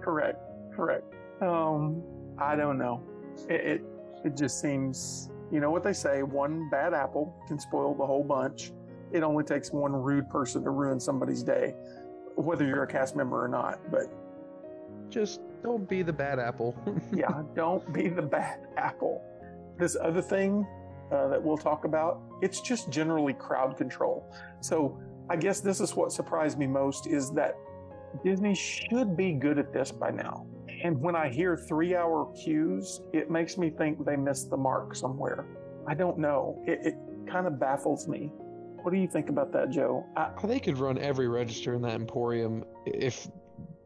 Correct. 0.00 0.38
Correct. 0.74 1.04
Um, 1.40 2.02
I 2.38 2.56
don't 2.56 2.78
know. 2.78 3.02
It, 3.48 3.60
it 3.60 3.82
it 4.24 4.36
just 4.36 4.60
seems 4.60 5.30
you 5.52 5.60
know 5.60 5.70
what 5.70 5.84
they 5.84 5.92
say: 5.92 6.22
one 6.22 6.68
bad 6.70 6.94
apple 6.94 7.36
can 7.46 7.58
spoil 7.58 7.94
the 7.94 8.06
whole 8.06 8.24
bunch. 8.24 8.72
It 9.12 9.22
only 9.22 9.44
takes 9.44 9.70
one 9.70 9.92
rude 9.92 10.28
person 10.30 10.64
to 10.64 10.70
ruin 10.70 10.98
somebody's 10.98 11.42
day, 11.42 11.74
whether 12.34 12.66
you're 12.66 12.82
a 12.82 12.86
cast 12.86 13.14
member 13.14 13.44
or 13.44 13.48
not. 13.48 13.78
But 13.90 14.06
just 15.10 15.40
don't 15.62 15.88
be 15.88 16.02
the 16.02 16.12
bad 16.12 16.38
apple. 16.38 16.74
yeah, 17.12 17.42
don't 17.54 17.92
be 17.92 18.08
the 18.08 18.22
bad 18.22 18.66
apple. 18.76 19.22
This 19.78 19.96
other 20.00 20.22
thing 20.22 20.66
uh, 21.12 21.28
that 21.28 21.42
we'll 21.42 21.58
talk 21.58 21.84
about, 21.84 22.20
it's 22.40 22.60
just 22.60 22.90
generally 22.90 23.34
crowd 23.34 23.76
control. 23.76 24.34
So 24.60 24.98
I 25.28 25.36
guess 25.36 25.60
this 25.60 25.80
is 25.80 25.94
what 25.94 26.12
surprised 26.12 26.58
me 26.58 26.66
most 26.66 27.06
is 27.06 27.30
that 27.32 27.54
Disney 28.24 28.54
should 28.54 29.16
be 29.16 29.32
good 29.32 29.58
at 29.58 29.72
this 29.72 29.92
by 29.92 30.10
now. 30.10 30.46
And 30.82 31.00
when 31.00 31.14
I 31.14 31.28
hear 31.28 31.56
three 31.56 31.94
hour 31.94 32.32
queues, 32.34 33.00
it 33.12 33.30
makes 33.30 33.56
me 33.56 33.70
think 33.70 34.04
they 34.04 34.16
missed 34.16 34.50
the 34.50 34.56
mark 34.56 34.96
somewhere. 34.96 35.46
I 35.86 35.94
don't 35.94 36.18
know. 36.18 36.62
It, 36.66 36.80
it 36.86 36.94
kind 37.30 37.46
of 37.46 37.58
baffles 37.58 38.08
me. 38.08 38.32
What 38.82 38.92
do 38.92 38.98
you 38.98 39.06
think 39.06 39.28
about 39.28 39.52
that, 39.52 39.70
Joe? 39.70 40.04
I, 40.16 40.30
they 40.44 40.58
could 40.58 40.78
run 40.78 40.98
every 40.98 41.28
register 41.28 41.74
in 41.74 41.82
that 41.82 41.94
Emporium 41.94 42.64
if 42.84 43.28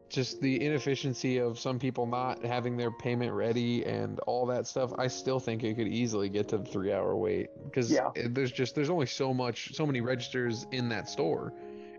just 0.09 0.41
the 0.41 0.63
inefficiency 0.63 1.37
of 1.37 1.59
some 1.59 1.77
people 1.77 2.05
not 2.05 2.43
having 2.43 2.77
their 2.77 2.91
payment 2.91 3.33
ready 3.33 3.85
and 3.85 4.19
all 4.19 4.45
that 4.45 4.65
stuff 4.65 4.93
i 4.97 5.05
still 5.05 5.37
think 5.37 5.65
it 5.65 5.75
could 5.75 5.87
easily 5.89 6.29
get 6.29 6.47
to 6.47 6.57
the 6.57 6.63
three 6.63 6.93
hour 6.93 7.17
wait 7.17 7.49
because 7.65 7.91
yeah. 7.91 8.09
there's 8.29 8.53
just 8.53 8.73
there's 8.73 8.89
only 8.89 9.05
so 9.05 9.33
much 9.33 9.75
so 9.75 9.85
many 9.85 9.99
registers 9.99 10.65
in 10.71 10.87
that 10.87 11.09
store 11.09 11.51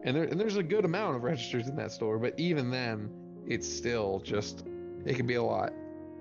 and, 0.04 0.16
there, 0.16 0.24
and 0.24 0.40
there's 0.40 0.56
a 0.56 0.62
good 0.62 0.86
amount 0.86 1.16
of 1.16 1.22
registers 1.22 1.68
in 1.68 1.76
that 1.76 1.92
store 1.92 2.18
but 2.18 2.32
even 2.38 2.70
then 2.70 3.10
it's 3.46 3.68
still 3.68 4.20
just 4.24 4.64
it 5.04 5.16
can 5.16 5.26
be 5.26 5.34
a 5.34 5.42
lot 5.42 5.72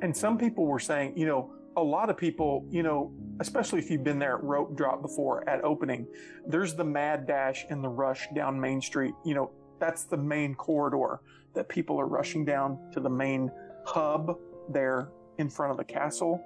and 0.01 0.15
some 0.15 0.37
people 0.37 0.65
were 0.65 0.79
saying 0.79 1.13
you 1.17 1.25
know 1.25 1.51
a 1.77 1.83
lot 1.83 2.09
of 2.09 2.17
people 2.17 2.65
you 2.69 2.81
know 2.83 3.11
especially 3.39 3.79
if 3.79 3.91
you've 3.91 4.03
been 4.03 4.19
there 4.19 4.37
at 4.37 4.43
rope 4.43 4.75
drop 4.75 5.01
before 5.01 5.47
at 5.47 5.63
opening 5.63 6.07
there's 6.47 6.75
the 6.75 6.83
mad 6.83 7.27
dash 7.27 7.65
and 7.69 7.83
the 7.83 7.89
rush 7.89 8.27
down 8.35 8.59
main 8.59 8.81
street 8.81 9.13
you 9.23 9.35
know 9.35 9.51
that's 9.79 10.05
the 10.05 10.17
main 10.17 10.55
corridor 10.55 11.21
that 11.53 11.67
people 11.69 11.99
are 11.99 12.07
rushing 12.07 12.45
down 12.45 12.79
to 12.93 12.99
the 12.99 13.09
main 13.09 13.51
hub 13.85 14.37
there 14.69 15.09
in 15.37 15.49
front 15.49 15.71
of 15.71 15.77
the 15.77 15.83
castle. 15.83 16.41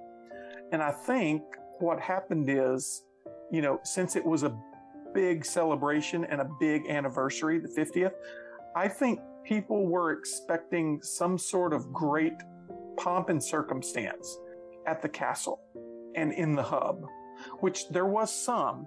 And 0.72 0.82
I 0.82 0.90
think 0.90 1.42
what 1.80 2.00
happened 2.00 2.48
is, 2.48 3.04
you 3.50 3.62
know, 3.62 3.80
since 3.84 4.16
it 4.16 4.24
was 4.24 4.42
a 4.42 4.56
big 5.14 5.44
celebration 5.44 6.24
and 6.24 6.40
a 6.40 6.48
big 6.58 6.88
anniversary, 6.88 7.58
the 7.58 7.68
50th, 7.68 8.12
I 8.74 8.88
think 8.88 9.20
people 9.44 9.86
were 9.86 10.12
expecting 10.12 11.00
some 11.02 11.38
sort 11.38 11.72
of 11.72 11.92
great 11.92 12.34
pomp 12.96 13.28
and 13.28 13.42
circumstance 13.42 14.38
at 14.86 15.02
the 15.02 15.08
castle 15.08 15.60
and 16.14 16.32
in 16.32 16.54
the 16.54 16.62
hub, 16.62 17.04
which 17.60 17.88
there 17.88 18.06
was 18.06 18.32
some, 18.32 18.86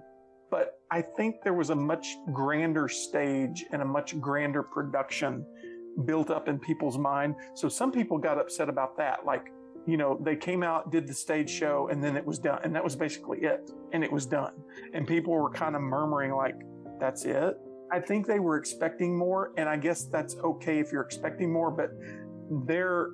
but 0.50 0.74
I 0.90 1.02
think 1.02 1.42
there 1.42 1.54
was 1.54 1.70
a 1.70 1.74
much 1.74 2.16
grander 2.32 2.88
stage 2.88 3.64
and 3.72 3.82
a 3.82 3.84
much 3.84 4.18
grander 4.20 4.62
production 4.62 5.44
built 6.04 6.30
up 6.30 6.48
in 6.48 6.58
people's 6.58 6.98
mind. 6.98 7.34
So 7.54 7.68
some 7.68 7.90
people 7.90 8.18
got 8.18 8.38
upset 8.38 8.68
about 8.68 8.96
that. 8.98 9.24
Like, 9.24 9.50
you 9.86 9.96
know, 9.96 10.20
they 10.22 10.36
came 10.36 10.62
out, 10.62 10.90
did 10.90 11.06
the 11.06 11.14
stage 11.14 11.50
show, 11.50 11.88
and 11.90 12.02
then 12.02 12.16
it 12.16 12.24
was 12.24 12.38
done. 12.38 12.60
And 12.64 12.74
that 12.74 12.84
was 12.84 12.96
basically 12.96 13.38
it. 13.42 13.70
And 13.92 14.04
it 14.04 14.12
was 14.12 14.26
done. 14.26 14.52
And 14.92 15.06
people 15.06 15.32
were 15.32 15.50
kind 15.50 15.74
of 15.74 15.82
murmuring, 15.82 16.32
like, 16.32 16.56
that's 17.00 17.24
it. 17.24 17.56
I 17.92 18.00
think 18.00 18.26
they 18.26 18.40
were 18.40 18.56
expecting 18.56 19.16
more. 19.16 19.52
And 19.56 19.68
I 19.68 19.76
guess 19.76 20.04
that's 20.04 20.36
okay 20.36 20.78
if 20.80 20.92
you're 20.92 21.02
expecting 21.02 21.52
more, 21.52 21.70
but 21.70 21.90
their 22.66 23.10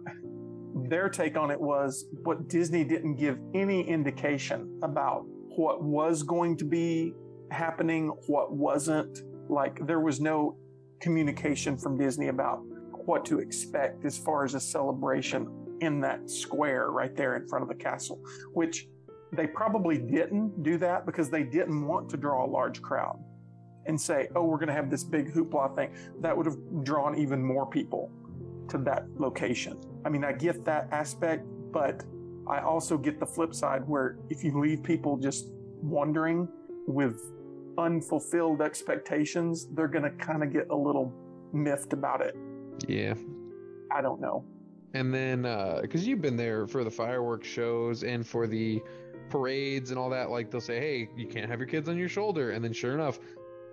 their 0.88 1.08
take 1.08 1.36
on 1.36 1.50
it 1.50 1.60
was 1.60 2.06
what 2.22 2.48
Disney 2.48 2.82
didn't 2.82 3.16
give 3.16 3.38
any 3.54 3.86
indication 3.86 4.78
about 4.82 5.24
what 5.56 5.82
was 5.82 6.22
going 6.22 6.56
to 6.56 6.64
be 6.64 7.14
happening, 7.50 8.08
what 8.26 8.52
wasn't. 8.52 9.20
Like 9.48 9.86
there 9.86 10.00
was 10.00 10.20
no 10.20 10.56
communication 11.00 11.76
from 11.76 11.98
Disney 11.98 12.28
about 12.28 12.60
what 13.04 13.24
to 13.26 13.38
expect 13.40 14.04
as 14.04 14.16
far 14.16 14.44
as 14.44 14.54
a 14.54 14.60
celebration 14.60 15.76
in 15.80 16.00
that 16.00 16.30
square 16.30 16.90
right 16.90 17.14
there 17.16 17.36
in 17.36 17.46
front 17.48 17.62
of 17.62 17.68
the 17.68 17.74
castle, 17.74 18.20
which 18.54 18.88
they 19.32 19.46
probably 19.46 19.98
didn't 19.98 20.62
do 20.62 20.78
that 20.78 21.04
because 21.04 21.28
they 21.28 21.42
didn't 21.42 21.86
want 21.86 22.08
to 22.10 22.16
draw 22.16 22.44
a 22.44 22.48
large 22.48 22.80
crowd 22.80 23.18
and 23.86 24.00
say, 24.00 24.28
oh, 24.34 24.44
we're 24.44 24.58
going 24.58 24.68
to 24.68 24.74
have 24.74 24.90
this 24.90 25.04
big 25.04 25.32
hoopla 25.32 25.74
thing. 25.74 25.92
That 26.20 26.36
would 26.36 26.46
have 26.46 26.58
drawn 26.84 27.18
even 27.18 27.42
more 27.42 27.66
people 27.66 28.10
to 28.68 28.78
that 28.78 29.04
location. 29.16 29.78
I 30.04 30.08
mean, 30.08 30.24
I 30.24 30.32
get 30.32 30.64
that 30.64 30.88
aspect, 30.92 31.44
but 31.72 32.04
I 32.46 32.60
also 32.60 32.96
get 32.98 33.20
the 33.20 33.26
flip 33.26 33.54
side 33.54 33.86
where 33.86 34.18
if 34.30 34.42
you 34.44 34.58
leave 34.58 34.82
people 34.82 35.16
just 35.16 35.48
wondering 35.82 36.48
with 36.86 37.20
unfulfilled 37.78 38.60
expectations, 38.60 39.68
they're 39.74 39.88
going 39.88 40.04
to 40.04 40.10
kind 40.10 40.42
of 40.42 40.52
get 40.52 40.68
a 40.70 40.76
little 40.76 41.12
miffed 41.52 41.92
about 41.92 42.20
it. 42.20 42.36
Yeah. 42.86 43.14
I 43.90 44.00
don't 44.00 44.20
know. 44.20 44.44
And 44.94 45.12
then, 45.12 45.42
because 45.80 46.02
uh, 46.02 46.06
you've 46.06 46.20
been 46.20 46.36
there 46.36 46.66
for 46.66 46.84
the 46.84 46.90
fireworks 46.90 47.48
shows 47.48 48.04
and 48.04 48.26
for 48.26 48.46
the 48.46 48.82
parades 49.30 49.90
and 49.90 49.98
all 49.98 50.10
that, 50.10 50.30
like 50.30 50.50
they'll 50.50 50.60
say, 50.60 50.78
hey, 50.78 51.08
you 51.16 51.26
can't 51.26 51.48
have 51.48 51.58
your 51.58 51.68
kids 51.68 51.88
on 51.88 51.96
your 51.96 52.08
shoulder. 52.08 52.50
And 52.50 52.62
then, 52.62 52.72
sure 52.72 52.92
enough, 52.94 53.18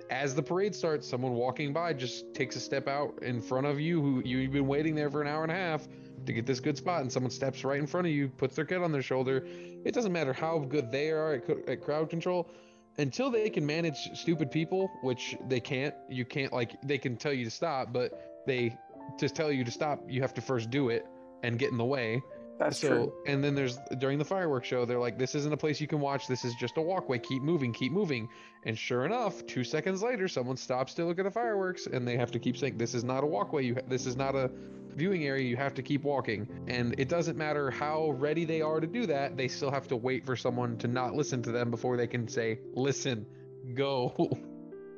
as 0.09 0.33
the 0.33 0.41
parade 0.41 0.75
starts, 0.75 1.07
someone 1.07 1.33
walking 1.33 1.71
by 1.71 1.93
just 1.93 2.33
takes 2.33 2.55
a 2.55 2.59
step 2.59 2.87
out 2.87 3.19
in 3.21 3.41
front 3.41 3.67
of 3.67 3.79
you 3.79 4.01
who 4.01 4.21
you've 4.25 4.51
been 4.51 4.67
waiting 4.67 4.95
there 4.95 5.09
for 5.09 5.21
an 5.21 5.27
hour 5.27 5.43
and 5.43 5.51
a 5.51 5.55
half 5.55 5.87
to 6.25 6.33
get 6.33 6.45
this 6.45 6.59
good 6.59 6.77
spot, 6.77 7.01
and 7.01 7.11
someone 7.11 7.31
steps 7.31 7.63
right 7.63 7.79
in 7.79 7.87
front 7.87 8.07
of 8.07 8.13
you, 8.13 8.27
puts 8.27 8.55
their 8.55 8.65
kid 8.65 8.81
on 8.81 8.91
their 8.91 9.01
shoulder. 9.01 9.45
It 9.85 9.93
doesn't 9.93 10.11
matter 10.11 10.33
how 10.33 10.59
good 10.59 10.91
they 10.91 11.11
are 11.11 11.33
at, 11.33 11.69
at 11.69 11.81
crowd 11.81 12.09
control 12.09 12.49
until 12.97 13.29
they 13.29 13.49
can 13.49 13.65
manage 13.65 14.09
stupid 14.13 14.51
people, 14.51 14.91
which 15.01 15.37
they 15.47 15.59
can't. 15.59 15.95
You 16.09 16.25
can't 16.25 16.51
like 16.51 16.75
they 16.83 16.97
can 16.97 17.15
tell 17.15 17.33
you 17.33 17.45
to 17.45 17.51
stop, 17.51 17.93
but 17.93 18.43
they 18.45 18.77
just 19.19 19.35
tell 19.35 19.51
you 19.51 19.63
to 19.63 19.71
stop, 19.71 20.03
you 20.07 20.21
have 20.21 20.33
to 20.33 20.41
first 20.41 20.69
do 20.69 20.89
it 20.89 21.05
and 21.43 21.57
get 21.57 21.71
in 21.71 21.77
the 21.77 21.85
way. 21.85 22.21
That's 22.59 22.77
so, 22.77 22.87
true. 22.89 23.13
And 23.25 23.41
then 23.41 23.55
there's 23.55 23.79
during 23.99 24.19
the 24.19 24.25
fireworks 24.25 24.67
show, 24.67 24.83
they're 24.83 24.99
like, 24.99 25.17
"This 25.17 25.33
isn't 25.33 25.53
a 25.53 25.57
place 25.57 25.79
you 25.79 25.87
can 25.87 26.01
watch. 26.01 26.27
This 26.27 26.43
is 26.43 26.53
just 26.55 26.75
a 26.75 26.81
walkway. 26.81 27.17
Keep 27.17 27.41
moving, 27.41 27.71
keep 27.71 27.93
moving." 27.93 28.27
And 28.63 28.77
sure 28.77 29.05
enough, 29.05 29.45
two 29.45 29.63
seconds 29.63 30.03
later, 30.03 30.27
someone 30.27 30.57
stops 30.57 30.93
to 30.95 31.05
look 31.05 31.19
at 31.19 31.23
the 31.23 31.31
fireworks, 31.31 31.87
and 31.87 32.05
they 32.05 32.17
have 32.17 32.31
to 32.31 32.39
keep 32.39 32.57
saying, 32.57 32.77
"This 32.77 32.93
is 32.93 33.05
not 33.05 33.23
a 33.23 33.27
walkway. 33.27 33.63
You, 33.63 33.75
ha- 33.75 33.81
this 33.87 34.05
is 34.05 34.17
not 34.17 34.35
a 34.35 34.51
viewing 34.89 35.23
area. 35.25 35.47
You 35.47 35.55
have 35.55 35.73
to 35.75 35.81
keep 35.81 36.03
walking." 36.03 36.47
And 36.67 36.95
it 36.99 37.07
doesn't 37.07 37.37
matter 37.37 37.71
how 37.71 38.11
ready 38.11 38.43
they 38.43 38.61
are 38.61 38.81
to 38.81 38.87
do 38.87 39.05
that; 39.05 39.37
they 39.37 39.47
still 39.47 39.71
have 39.71 39.87
to 39.87 39.95
wait 39.95 40.25
for 40.25 40.35
someone 40.35 40.77
to 40.79 40.89
not 40.89 41.15
listen 41.15 41.41
to 41.43 41.53
them 41.53 41.71
before 41.71 41.95
they 41.95 42.07
can 42.07 42.27
say, 42.27 42.59
"Listen, 42.73 43.25
go." 43.73 44.13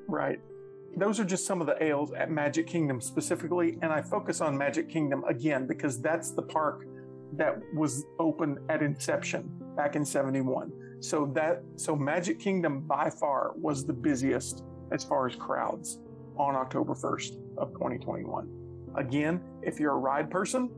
Right 0.08 0.42
those 0.98 1.22
are 1.22 1.24
just 1.24 1.46
some 1.46 1.62
of 1.62 1.68
the 1.68 1.82
ails 1.82 2.12
at 2.12 2.30
Magic 2.30 2.68
Kingdom 2.68 3.00
specifically. 3.00 3.78
And 3.82 3.94
I 3.94 4.02
focus 4.02 4.42
on 4.42 4.58
Magic 4.58 4.90
Kingdom 4.90 5.24
again 5.24 5.66
because 5.66 6.02
that's 6.02 6.32
the 6.32 6.42
park 6.42 6.86
that 7.38 7.60
was 7.74 8.06
open 8.20 8.58
at 8.70 8.82
inception. 8.82 9.50
back 9.76 9.96
in 9.96 10.06
71. 10.06 10.72
So 11.00 11.32
that 11.34 11.64
so 11.76 11.96
Magic 11.96 12.40
Kingdom 12.40 12.82
by 12.82 13.10
far 13.10 13.54
was 13.56 13.86
the 13.86 13.94
busiest 13.94 14.64
as 14.92 15.04
far 15.04 15.28
as 15.28 15.36
crowds 15.36 16.00
on 16.38 16.56
October 16.56 16.94
1st 16.94 17.38
of 17.58 17.72
2021. 17.74 18.48
Again, 18.96 19.42
if 19.62 19.80
you're 19.80 19.94
a 19.94 19.98
ride 19.98 20.30
person, 20.30 20.70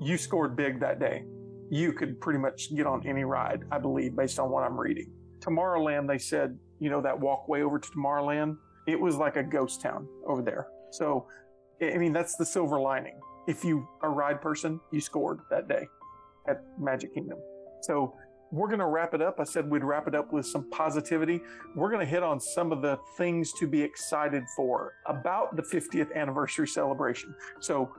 you 0.00 0.16
scored 0.16 0.56
big 0.56 0.80
that 0.80 0.98
day. 0.98 1.24
You 1.70 1.92
could 1.92 2.20
pretty 2.20 2.38
much 2.38 2.74
get 2.74 2.86
on 2.86 3.06
any 3.06 3.24
ride, 3.24 3.64
I 3.70 3.78
believe, 3.78 4.16
based 4.16 4.38
on 4.38 4.50
what 4.50 4.64
I'm 4.64 4.78
reading. 4.78 5.12
Tomorrowland, 5.40 6.08
they 6.08 6.18
said, 6.18 6.58
you 6.80 6.88
know, 6.88 7.02
that 7.02 7.18
walkway 7.18 7.60
over 7.60 7.78
to 7.78 7.88
Tomorrowland, 7.90 8.56
it 8.86 8.98
was 8.98 9.16
like 9.16 9.36
a 9.36 9.42
ghost 9.42 9.82
town 9.82 10.08
over 10.26 10.40
there. 10.40 10.68
So, 10.92 11.26
I 11.82 11.98
mean, 11.98 12.12
that's 12.12 12.36
the 12.36 12.46
silver 12.46 12.80
lining. 12.80 13.20
If 13.46 13.64
you 13.64 13.86
a 14.02 14.08
ride 14.08 14.40
person, 14.40 14.80
you 14.90 15.00
scored 15.00 15.40
that 15.50 15.68
day 15.68 15.86
at 16.48 16.62
Magic 16.78 17.14
Kingdom. 17.14 17.38
So 17.82 18.14
we're 18.50 18.68
going 18.68 18.78
to 18.80 18.86
wrap 18.86 19.14
it 19.14 19.20
up. 19.20 19.38
I 19.38 19.44
said 19.44 19.70
we'd 19.70 19.84
wrap 19.84 20.08
it 20.08 20.14
up 20.14 20.32
with 20.32 20.46
some 20.46 20.68
positivity. 20.70 21.40
We're 21.74 21.90
going 21.90 22.04
to 22.04 22.10
hit 22.10 22.22
on 22.22 22.40
some 22.40 22.72
of 22.72 22.82
the 22.82 22.98
things 23.16 23.52
to 23.58 23.66
be 23.66 23.82
excited 23.82 24.44
for 24.56 24.94
about 25.06 25.54
the 25.56 25.62
50th 25.62 26.14
anniversary 26.14 26.66
celebration. 26.66 27.34
So 27.60 27.92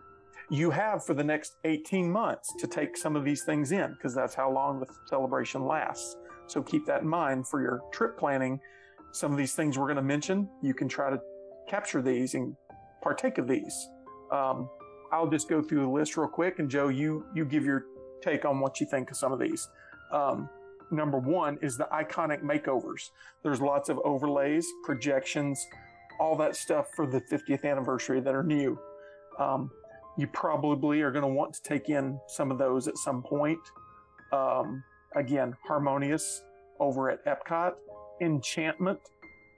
you 0.49 0.71
have 0.71 1.05
for 1.05 1.13
the 1.13 1.23
next 1.23 1.57
18 1.65 2.12
months 2.12 2.51
to 2.57 2.67
take 2.67 2.97
some 2.97 3.15
of 3.15 3.23
these 3.23 3.43
things 3.43 3.71
in 3.71 3.93
because 3.93 4.15
that's 4.15 4.33
how 4.33 4.51
long 4.51 4.79
the 4.79 4.88
celebration 5.07 5.65
lasts. 5.65 6.15
So 6.47 6.63
keep 6.63 6.85
that 6.88 7.03
in 7.03 7.07
mind 7.07 7.47
for 7.47 7.62
your 7.62 7.81
trip 7.93 8.17
planning. 8.17 8.59
Some 9.12 9.31
of 9.31 9.38
these 9.38 9.53
things 9.53 9.77
we're 9.77 9.85
going 9.85 9.97
to 9.97 10.01
mention, 10.01 10.49
you 10.63 10.73
can 10.73 10.88
try 10.88 11.12
to 11.12 11.19
capture 11.67 12.01
these 12.01 12.33
and 12.33 12.55
partake 13.03 13.38
of 13.38 13.47
these. 13.47 13.89
Um, 14.31 14.67
I'll 15.12 15.29
just 15.29 15.47
go 15.49 15.62
through 15.62 15.81
the 15.81 15.89
list 15.89 16.17
real 16.17 16.27
quick, 16.27 16.59
and 16.59 16.69
Joe, 16.69 16.89
you 16.89 17.25
you 17.33 17.45
give 17.45 17.65
your 17.65 17.85
take 18.21 18.45
on 18.45 18.60
what 18.60 18.79
you 18.79 18.86
think 18.86 19.12
of 19.12 19.17
some 19.17 19.32
of 19.32 19.39
these. 19.39 19.67
Um, 20.12 20.49
number 20.91 21.19
one 21.19 21.58
is 21.62 21.77
the 21.77 21.88
iconic 21.93 22.41
makeovers. 22.41 23.10
There's 23.43 23.62
lots 23.62 23.89
of 23.89 23.99
overlays, 23.99 24.67
projections, 24.84 25.65
all 26.19 26.36
that 26.38 26.55
stuff 26.55 26.88
for 26.95 27.08
the 27.08 27.21
50th 27.21 27.63
anniversary 27.63 28.19
that 28.19 28.36
are 28.36 28.43
new. 28.43 28.77
Um, 29.39 29.71
you 30.17 30.27
probably 30.27 31.01
are 31.01 31.12
going 31.12 31.23
to 31.23 31.34
want 31.34 31.53
to 31.53 31.63
take 31.63 31.89
in 31.89 32.19
some 32.27 32.51
of 32.51 32.58
those 32.58 32.88
at 32.88 32.97
some 32.97 33.23
point. 33.23 33.60
Um, 34.34 34.84
again, 35.15 35.55
Harmonious 35.65 36.43
over 36.79 37.10
at 37.10 37.25
Epcot. 37.25 37.73
Enchantment 38.21 38.99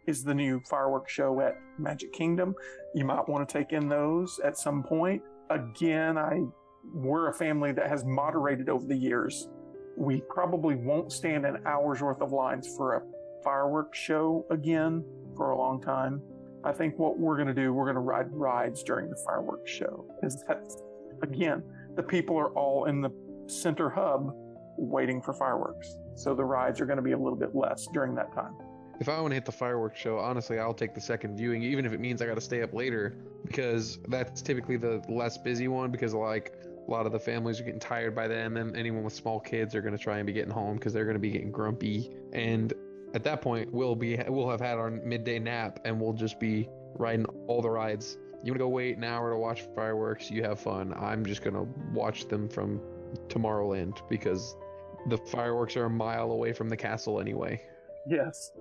is 0.08 0.24
the 0.24 0.34
new 0.34 0.62
fireworks 0.70 1.12
show 1.12 1.42
at 1.42 1.56
Magic 1.78 2.14
Kingdom. 2.14 2.56
You 2.94 3.06
might 3.06 3.28
want 3.28 3.48
to 3.48 3.52
take 3.52 3.74
in 3.74 3.88
those 3.88 4.40
at 4.44 4.58
some 4.58 4.84
point. 4.84 5.22
Again, 5.50 6.18
I 6.18 6.42
we're 6.84 7.30
a 7.30 7.34
family 7.34 7.72
that 7.72 7.88
has 7.88 8.04
moderated 8.06 8.70
over 8.70 8.86
the 8.86 8.96
years 8.96 9.48
we 9.96 10.22
probably 10.30 10.76
won't 10.76 11.12
stand 11.12 11.46
an 11.46 11.62
hour's 11.66 12.02
worth 12.02 12.22
of 12.22 12.32
lines 12.32 12.68
for 12.76 12.96
a 12.96 13.02
fireworks 13.44 14.00
show 14.00 14.46
again 14.50 15.04
for 15.36 15.52
a 15.52 15.58
long 15.58 15.82
time. 15.82 16.22
I 16.64 16.72
think 16.72 16.98
what 16.98 17.18
we're 17.18 17.36
going 17.36 17.48
to 17.48 17.54
do, 17.54 17.74
we're 17.74 17.86
going 17.86 17.96
to 17.96 18.02
ride 18.02 18.32
rides 18.32 18.84
during 18.84 19.10
the 19.10 19.16
fireworks 19.26 19.72
show. 19.72 20.06
Is 20.24 20.44
that 20.48 20.72
again, 21.22 21.64
the 21.96 22.04
people 22.04 22.38
are 22.38 22.50
all 22.50 22.86
in 22.86 23.02
the 23.02 23.10
center 23.48 23.90
hub 23.90 24.34
waiting 24.78 25.22
for 25.22 25.34
fireworks. 25.34 25.98
So 26.16 26.34
the 26.36 26.46
rides 26.46 26.80
are 26.80 26.86
going 26.86 26.98
to 26.98 27.04
be 27.04 27.12
a 27.12 27.18
little 27.18 27.38
bit 27.38 27.56
less 27.56 27.88
during 27.94 28.16
that 28.16 28.34
time. 28.34 28.54
If 29.00 29.10
I 29.10 29.20
want 29.20 29.32
to 29.32 29.36
hit 29.36 29.46
the 29.46 29.52
fireworks 29.52 30.00
show, 30.00 30.20
honestly, 30.20 30.60
I'll 30.60 30.76
take 30.76 30.94
the 30.94 31.02
second 31.02 31.36
viewing, 31.36 31.64
even 31.64 31.86
if 31.86 31.92
it 31.92 32.00
means 32.00 32.22
I 32.22 32.28
got 32.28 32.36
to 32.36 32.42
stay 32.42 32.62
up 32.62 32.74
later, 32.74 33.18
because 33.46 33.98
that's 34.08 34.44
typically 34.44 34.78
the 34.78 35.04
less 35.10 35.40
busy 35.40 35.68
one. 35.68 35.90
Because 35.90 36.14
like 36.14 36.54
a 36.88 36.92
lot 36.92 37.06
of 37.06 37.12
the 37.12 37.20
families 37.20 37.60
are 37.60 37.64
getting 37.64 37.80
tired 37.80 38.16
by 38.16 38.28
then 38.28 38.58
and 38.58 38.76
anyone 38.76 39.04
with 39.04 39.14
small 39.14 39.40
kids 39.40 39.76
are 39.76 39.82
going 39.82 39.96
to 39.96 40.04
try 40.04 40.18
and 40.18 40.28
be 40.28 40.34
getting 40.34 40.52
home 40.52 40.78
because 40.78 40.94
they're 40.94 41.06
going 41.06 41.16
to 41.16 41.20
be 41.20 41.32
getting 41.32 41.52
grumpy. 41.52 42.12
And 42.34 42.74
at 43.14 43.24
that 43.24 43.42
point 43.42 43.72
we'll 43.72 43.96
be 43.96 44.20
we'll 44.28 44.50
have 44.50 44.62
had 44.62 44.78
our 44.78 44.90
midday 44.90 45.40
nap 45.40 45.80
and 45.86 46.00
we'll 46.00 46.14
just 46.14 46.40
be 46.40 46.68
riding 46.96 47.26
all 47.48 47.62
the 47.62 47.70
rides. 47.70 48.18
You 48.44 48.52
want 48.52 48.60
to 48.60 48.66
go 48.66 48.70
wait 48.70 48.98
an 48.98 49.04
hour 49.04 49.32
to 49.32 49.38
watch 49.38 49.64
fireworks? 49.76 50.32
You 50.32 50.44
have 50.44 50.60
fun. 50.60 50.94
I'm 50.98 51.26
just 51.26 51.44
going 51.44 51.54
to 51.54 51.68
watch 51.94 52.28
them 52.28 52.50
from 52.50 52.82
tomorrowland 53.28 53.98
because 54.10 54.56
the 55.08 55.18
fireworks 55.18 55.76
are 55.78 55.86
a 55.86 55.90
mile 55.90 56.32
away 56.32 56.54
from 56.54 56.68
the 56.68 56.78
castle 56.78 57.20
anyway. 57.20 57.62
Yes. 58.08 58.52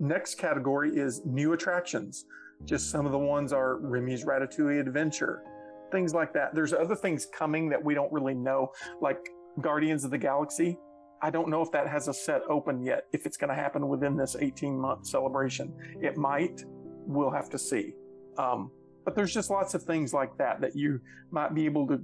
Next 0.00 0.36
category 0.36 0.96
is 0.96 1.22
new 1.24 1.52
attractions. 1.52 2.24
Just 2.64 2.90
some 2.90 3.06
of 3.06 3.12
the 3.12 3.18
ones 3.18 3.52
are 3.52 3.78
remy's 3.78 4.24
ratatouille 4.24 4.80
adventure 4.80 5.42
things 5.90 6.14
like 6.14 6.32
that. 6.34 6.54
There's 6.54 6.72
other 6.72 6.96
things 6.96 7.26
coming 7.26 7.68
that 7.70 7.82
we 7.82 7.94
don't 7.94 8.12
really 8.12 8.34
know, 8.34 8.72
like 9.00 9.18
Guardians 9.60 10.04
of 10.04 10.10
the 10.10 10.18
Galaxy. 10.18 10.78
I 11.20 11.30
don't 11.30 11.48
know 11.48 11.62
if 11.62 11.72
that 11.72 11.88
has 11.88 12.08
a 12.08 12.14
set 12.14 12.42
open 12.48 12.84
yet, 12.84 13.04
if 13.12 13.26
it's 13.26 13.36
going 13.36 13.48
to 13.48 13.54
happen 13.54 13.88
within 13.88 14.16
this 14.16 14.36
18 14.38 14.78
month 14.78 15.06
celebration. 15.06 15.74
It 16.00 16.16
might. 16.16 16.62
We'll 17.06 17.30
have 17.30 17.50
to 17.50 17.58
see. 17.58 17.94
Um, 18.36 18.70
but 19.04 19.16
there's 19.16 19.32
just 19.32 19.50
lots 19.50 19.74
of 19.74 19.82
things 19.82 20.12
like 20.12 20.36
that 20.38 20.60
that 20.60 20.76
you 20.76 21.00
might 21.30 21.54
be 21.54 21.64
able 21.64 21.86
to 21.88 22.00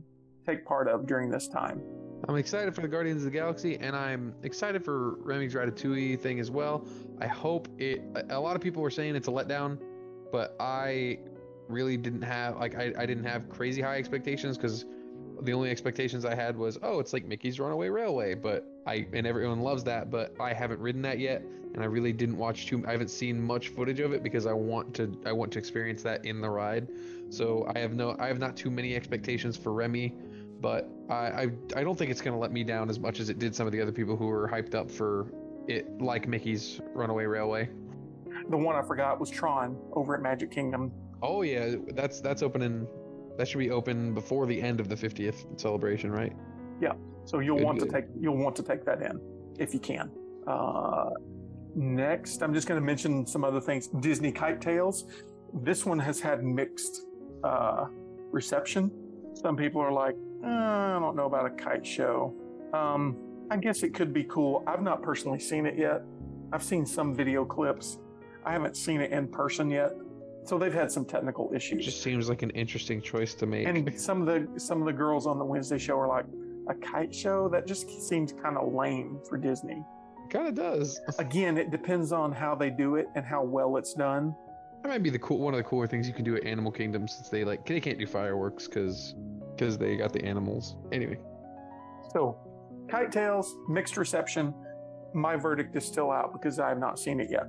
take 0.47 0.64
part 0.64 0.88
of 0.88 1.07
during 1.07 1.31
this 1.31 1.49
time. 1.49 1.81
I'm 2.29 2.37
excited 2.37 2.75
for 2.75 2.81
the 2.81 2.88
Guardians 2.88 3.18
of 3.18 3.25
the 3.31 3.38
Galaxy, 3.38 3.77
and 3.77 3.94
I'm 3.94 4.35
excited 4.42 4.83
for 4.83 5.16
Remy's 5.16 5.55
Ratatouille 5.55 6.18
thing 6.18 6.40
as 6.40 6.51
well. 6.51 6.87
I 7.20 7.27
hope 7.27 7.68
it. 7.79 8.03
A 8.31 8.40
lot 8.40 8.57
of 8.57 8.62
people 8.62 8.83
were 8.83 8.90
saying 8.90 9.14
it's 9.14 9.29
a 9.29 9.31
letdown, 9.31 9.79
but 10.33 10.57
I 10.59 11.18
really 11.75 11.97
didn't 11.97 12.23
have 12.23 12.57
like 12.57 12.77
I, 12.77 12.93
I 12.97 13.05
didn't 13.05 13.25
have 13.25 13.49
crazy 13.51 13.83
high 13.83 13.99
expectations 13.99 14.57
because 14.57 14.87
the 15.43 15.53
only 15.53 15.71
expectations 15.71 16.25
I 16.25 16.35
had 16.35 16.57
was 16.57 16.79
oh 16.83 17.01
it's 17.01 17.13
like 17.13 17.27
Mickey's 17.27 17.59
Runaway 17.59 17.89
Railway 17.89 18.35
but 18.35 18.67
I 18.87 19.07
and 19.13 19.27
everyone 19.27 19.61
loves 19.61 19.85
that 19.85 20.11
but 20.11 20.35
I 20.41 20.53
haven't 20.53 20.81
ridden 20.81 21.03
that 21.03 21.19
yet 21.19 21.43
and 21.75 21.83
I 21.83 21.87
really 21.87 22.13
didn't 22.13 22.39
watch 22.39 22.67
too 22.67 22.83
I 22.87 22.93
haven't 22.93 23.11
seen 23.11 23.43
much 23.43 23.69
footage 23.69 24.01
of 24.01 24.13
it 24.13 24.23
because 24.23 24.47
I 24.47 24.53
want 24.53 24.95
to 24.95 25.21
I 25.27 25.33
want 25.33 25.53
to 25.53 25.59
experience 25.59 26.03
that 26.05 26.25
in 26.25 26.41
the 26.41 26.49
ride 26.49 26.89
so 27.31 27.71
I 27.75 27.81
have 27.81 27.95
no 27.95 28.17
I 28.19 28.29
have 28.29 28.39
not 28.39 28.57
too 28.57 28.71
many 28.71 28.95
expectations 28.95 29.57
for 29.57 29.73
Remy 29.73 30.15
but 30.61 30.89
I 31.11 31.15
I, 31.15 31.49
I 31.77 31.83
don't 31.83 31.99
think 31.99 32.11
it's 32.11 32.23
gonna 32.23 32.39
let 32.39 32.53
me 32.53 32.63
down 32.63 32.89
as 32.89 33.01
much 33.01 33.19
as 33.19 33.29
it 33.29 33.39
did 33.39 33.55
some 33.55 33.67
of 33.67 33.73
the 33.73 33.83
other 33.83 33.93
people 33.93 34.17
who 34.17 34.27
were 34.27 34.49
hyped 34.49 34.75
up 34.75 34.91
for 34.91 35.27
it 35.67 36.01
like 36.01 36.29
Mickey's 36.29 36.81
Runaway 36.95 37.25
Railway. 37.25 37.69
The 38.51 38.57
one 38.57 38.77
I 38.77 38.83
forgot 38.83 39.19
was 39.19 39.31
Tron 39.31 39.79
over 39.93 40.15
at 40.15 40.21
Magic 40.21 40.51
Kingdom 40.51 40.93
Oh 41.25 41.41
yeah, 41.41 41.77
that's 41.95 42.21
that's 42.21 42.43
opening. 42.43 42.87
That 43.39 43.49
should 43.49 43.59
be 43.59 43.71
open 43.71 44.13
before 44.13 44.47
the 44.47 44.61
end 44.61 44.79
of 44.79 44.89
the 44.89 44.95
50th 44.95 45.59
celebration, 45.59 46.13
right? 46.13 46.33
Yeah. 46.81 46.93
So 47.25 47.39
you'll 47.41 47.57
good, 47.57 47.65
want 47.65 47.79
good. 47.79 47.89
to 47.89 47.93
take 47.95 48.05
you'll 48.21 48.37
want 48.37 48.55
to 48.57 48.63
take 48.63 48.85
that 48.85 49.01
in 49.01 49.19
if 49.59 49.73
you 49.73 49.81
can. 49.81 50.11
Uh, 50.47 51.11
next, 51.75 52.43
I'm 52.43 52.53
just 52.53 52.69
going 52.69 52.79
to 52.79 52.85
mention 52.85 53.27
some 53.27 53.43
other 53.43 53.61
things. 53.61 53.87
Disney 53.89 54.33
KiteTails. 54.33 55.05
This 55.63 55.87
one 55.87 55.99
has 55.99 56.21
had 56.21 56.45
mixed 56.45 57.07
uh, 57.43 57.87
reception. 58.31 58.91
Some 59.35 59.57
people 59.57 59.81
are 59.81 59.93
like, 59.93 60.17
eh, 60.45 60.49
I 60.49 60.99
don't 61.01 61.17
know 61.17 61.27
about 61.27 61.47
a 61.47 61.51
kite 61.51 61.87
show. 61.87 62.35
Um, 62.75 63.17
I 63.51 63.57
guess 63.57 63.83
it 63.83 63.95
could 63.95 64.13
be 64.13 64.25
cool. 64.25 64.63
I've 64.67 64.83
not 64.83 65.01
personally 65.03 65.39
seen 65.39 65.65
it 65.65 65.79
yet. 65.79 66.03
I've 66.53 66.63
seen 66.63 66.85
some 66.85 67.15
video 67.15 67.45
clips. 67.45 67.99
I 68.45 68.53
haven't 68.53 68.77
seen 68.77 69.01
it 69.01 69.11
in 69.11 69.29
person 69.29 69.71
yet. 69.71 69.93
So 70.45 70.59
they've 70.59 70.75
had 70.75 70.93
some 70.93 71.05
technical 71.05 71.51
issues. 71.55 71.81
It 71.81 71.85
just 71.85 72.03
seems 72.03 72.29
like 72.29 72.43
an 72.43 72.51
interesting 72.51 73.01
choice 73.01 73.35
to 73.35 73.47
make. 73.47 73.67
And 73.67 73.99
some 74.01 74.27
of 74.27 74.27
the 74.27 74.61
some 74.61 74.81
of 74.81 74.87
the 74.87 74.93
girls 74.93 75.27
on 75.27 75.39
the 75.39 75.45
Wednesday 75.45 75.79
show 75.79 75.99
are 75.99 76.09
like, 76.09 76.27
a 76.69 76.75
kite 76.75 77.15
show 77.15 77.49
that 77.49 77.67
just 77.67 77.91
seems 78.03 78.33
kind 78.33 78.57
of 78.57 78.73
lame 78.73 79.19
for 79.29 79.39
Disney. 79.39 79.83
Kind 80.31 80.49
of 80.49 80.55
does. 80.55 81.01
Again, 81.19 81.59
it 81.59 81.71
depends 81.71 82.13
on 82.13 82.33
how 82.33 82.55
they 82.55 82.71
do 82.71 82.97
it 82.97 83.07
and 83.15 83.25
how 83.25 83.43
well 83.43 83.77
it's 83.77 83.95
done. 83.95 84.35
That 84.83 84.89
might 84.89 85.03
be 85.03 85.11
the 85.11 85.19
cool 85.19 85.39
one 85.39 85.55
of 85.55 85.59
the 85.59 85.65
cooler 85.65 85.87
things 85.87 86.07
you 86.07 86.15
can 86.15 86.25
do 86.25 86.37
at 86.37 86.45
Animal 86.45 86.71
Kingdom 86.71 87.09
since 87.09 87.29
they 87.29 87.45
like 87.45 87.65
they 87.65 87.81
can't 87.81 87.99
do 87.99 88.07
fireworks 88.07 88.67
because 88.67 89.15
because 89.57 89.79
they 89.79 89.97
got 89.97 90.13
the 90.13 90.23
animals. 90.25 90.77
Anyway. 90.93 91.19
So, 92.13 92.37
KiteTails 92.87 93.47
mixed 93.69 93.97
reception. 93.97 94.55
My 95.15 95.37
verdict 95.37 95.75
is 95.77 95.85
still 95.85 96.11
out 96.11 96.33
because 96.33 96.59
I 96.59 96.69
have 96.69 96.79
not 96.79 96.99
seen 96.99 97.21
it 97.21 97.31
yet. 97.31 97.47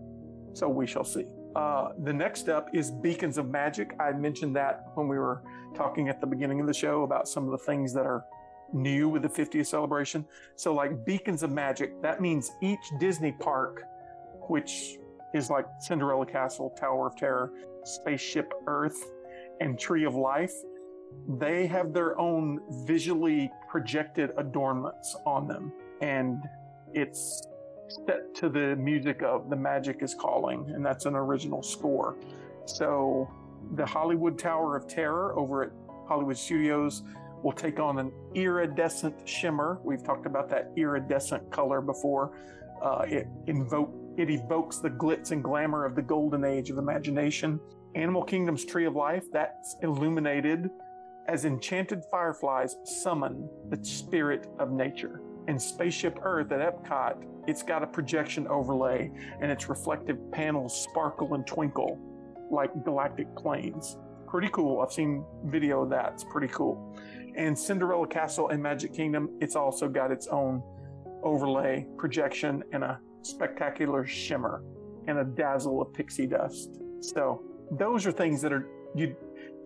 So 0.53 0.69
we 0.69 0.87
shall 0.87 1.03
see. 1.03 1.25
Uh, 1.55 1.89
the 2.03 2.11
next 2.11 2.49
up 2.49 2.69
is 2.73 2.91
Beacons 2.91 3.37
of 3.37 3.49
Magic. 3.49 3.95
I 3.99 4.11
mentioned 4.11 4.55
that 4.57 4.87
when 4.95 5.07
we 5.07 5.17
were 5.17 5.41
talking 5.73 6.09
at 6.09 6.19
the 6.19 6.27
beginning 6.27 6.59
of 6.59 6.67
the 6.67 6.73
show 6.73 7.03
about 7.03 7.27
some 7.27 7.45
of 7.45 7.51
the 7.51 7.57
things 7.65 7.93
that 7.93 8.05
are 8.05 8.25
new 8.73 9.07
with 9.07 9.21
the 9.21 9.29
50th 9.29 9.67
celebration. 9.67 10.25
So, 10.55 10.73
like 10.73 11.05
Beacons 11.05 11.43
of 11.43 11.51
Magic, 11.51 12.01
that 12.01 12.21
means 12.21 12.51
each 12.61 12.91
Disney 12.99 13.31
park, 13.31 13.83
which 14.49 14.97
is 15.33 15.49
like 15.49 15.65
Cinderella 15.79 16.25
Castle, 16.25 16.75
Tower 16.77 17.07
of 17.07 17.15
Terror, 17.15 17.51
Spaceship 17.83 18.51
Earth, 18.67 19.11
and 19.61 19.79
Tree 19.79 20.03
of 20.03 20.15
Life, 20.15 20.53
they 21.39 21.67
have 21.67 21.93
their 21.93 22.19
own 22.19 22.59
visually 22.85 23.49
projected 23.69 24.31
adornments 24.37 25.15
on 25.25 25.47
them. 25.47 25.71
And 26.01 26.43
it's 26.93 27.47
set 27.87 28.33
to 28.35 28.49
the 28.49 28.75
music 28.75 29.21
of 29.21 29.49
The 29.49 29.55
Magic 29.55 30.01
is 30.01 30.13
Calling, 30.13 30.71
and 30.73 30.85
that's 30.85 31.05
an 31.05 31.15
original 31.15 31.63
score. 31.63 32.17
So 32.65 33.29
the 33.75 33.85
Hollywood 33.85 34.37
Tower 34.37 34.75
of 34.75 34.87
Terror 34.87 35.37
over 35.37 35.63
at 35.63 35.71
Hollywood 36.07 36.37
Studios 36.37 37.03
will 37.43 37.53
take 37.53 37.79
on 37.79 37.99
an 37.99 38.11
iridescent 38.33 39.27
shimmer. 39.27 39.79
We've 39.83 40.03
talked 40.03 40.25
about 40.25 40.49
that 40.49 40.71
iridescent 40.75 41.51
color 41.51 41.81
before. 41.81 42.37
Uh, 42.81 43.05
it 43.07 43.27
invoke 43.47 43.93
it 44.17 44.29
evokes 44.29 44.79
the 44.79 44.89
glitz 44.89 45.31
and 45.31 45.43
glamour 45.43 45.83
of 45.83 45.95
the 45.95 46.01
golden 46.01 46.45
age 46.45 46.69
of 46.69 46.77
imagination. 46.77 47.59
Animal 47.95 48.23
Kingdom's 48.23 48.63
Tree 48.65 48.85
of 48.85 48.95
Life 48.95 49.25
that's 49.31 49.75
illuminated 49.81 50.69
as 51.27 51.43
enchanted 51.43 52.03
fireflies 52.09 52.75
summon 52.83 53.49
the 53.69 53.83
spirit 53.83 54.47
of 54.59 54.71
nature. 54.71 55.21
And 55.47 55.61
Spaceship 55.61 56.19
Earth 56.23 56.51
at 56.51 56.59
Epcot, 56.59 57.23
it's 57.47 57.61
got 57.61 57.83
a 57.83 57.87
projection 57.87 58.47
overlay 58.47 59.11
and 59.39 59.51
its 59.51 59.69
reflective 59.69 60.17
panels 60.31 60.83
sparkle 60.83 61.35
and 61.35 61.45
twinkle 61.45 61.99
like 62.51 62.71
galactic 62.83 63.33
planes. 63.35 63.97
Pretty 64.27 64.49
cool. 64.49 64.81
I've 64.81 64.91
seen 64.91 65.23
video 65.45 65.83
of 65.83 65.89
that. 65.91 66.13
It's 66.13 66.23
pretty 66.23 66.47
cool. 66.47 66.97
And 67.35 67.57
Cinderella 67.57 68.07
Castle 68.07 68.49
and 68.49 68.61
Magic 68.61 68.93
Kingdom, 68.93 69.29
it's 69.39 69.55
also 69.55 69.87
got 69.87 70.11
its 70.11 70.27
own 70.27 70.63
overlay, 71.23 71.85
projection, 71.97 72.63
and 72.71 72.83
a 72.83 72.99
spectacular 73.21 74.05
shimmer 74.05 74.63
and 75.07 75.19
a 75.19 75.23
dazzle 75.23 75.81
of 75.81 75.93
pixie 75.93 76.27
dust. 76.27 76.79
So 77.01 77.43
those 77.71 78.05
are 78.05 78.11
things 78.11 78.41
that 78.41 78.53
are 78.53 78.67
you 78.95 79.15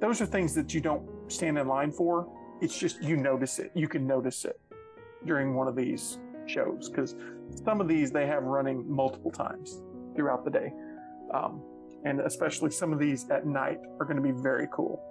those 0.01 0.21
are 0.21 0.25
things 0.25 0.55
that 0.55 0.73
you 0.73 0.81
don't 0.81 1.07
stand 1.31 1.57
in 1.57 1.67
line 1.67 1.91
for. 1.91 2.27
It's 2.61 2.77
just 2.77 3.01
you 3.01 3.17
notice 3.17 3.59
it. 3.59 3.71
You 3.75 3.87
can 3.87 4.07
notice 4.07 4.45
it 4.45 4.59
during 5.25 5.53
one 5.53 5.67
of 5.67 5.75
these 5.75 6.19
shows 6.45 6.89
because 6.89 7.15
some 7.63 7.81
of 7.81 7.87
these 7.87 8.11
they 8.11 8.25
have 8.25 8.43
running 8.43 8.89
multiple 8.89 9.31
times 9.31 9.81
throughout 10.15 10.43
the 10.43 10.51
day. 10.51 10.73
Um, 11.33 11.61
and 12.05 12.21
especially 12.21 12.71
some 12.71 12.93
of 12.93 12.99
these 12.99 13.29
at 13.29 13.45
night 13.45 13.79
are 13.99 14.05
going 14.05 14.15
to 14.15 14.23
be 14.23 14.31
very 14.31 14.67
cool. 14.71 15.03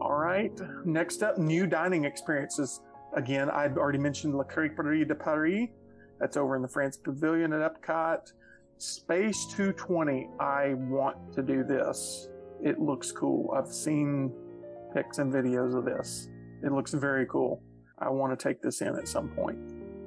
All 0.00 0.14
right, 0.14 0.52
next 0.84 1.22
up, 1.22 1.38
new 1.38 1.66
dining 1.66 2.04
experiences. 2.04 2.80
Again, 3.16 3.50
I'd 3.50 3.76
already 3.76 3.98
mentioned 3.98 4.34
La 4.34 4.44
Crêperie 4.44 5.06
de 5.06 5.14
Paris. 5.14 5.68
That's 6.20 6.36
over 6.36 6.56
in 6.56 6.62
the 6.62 6.68
France 6.68 6.96
Pavilion 6.96 7.52
at 7.52 7.60
Epcot. 7.60 8.32
Space 8.78 9.46
220. 9.46 10.28
I 10.40 10.74
want 10.74 11.32
to 11.34 11.42
do 11.42 11.64
this. 11.64 12.28
It 12.62 12.80
looks 12.80 13.12
cool. 13.12 13.52
I've 13.56 13.72
seen 13.72 14.32
pics 14.94 15.18
and 15.18 15.32
videos 15.32 15.76
of 15.76 15.84
this. 15.84 16.28
It 16.62 16.72
looks 16.72 16.92
very 16.92 17.26
cool. 17.26 17.62
I 17.98 18.08
want 18.08 18.38
to 18.38 18.48
take 18.48 18.60
this 18.60 18.80
in 18.80 18.94
at 18.96 19.08
some 19.08 19.28
point. 19.28 19.58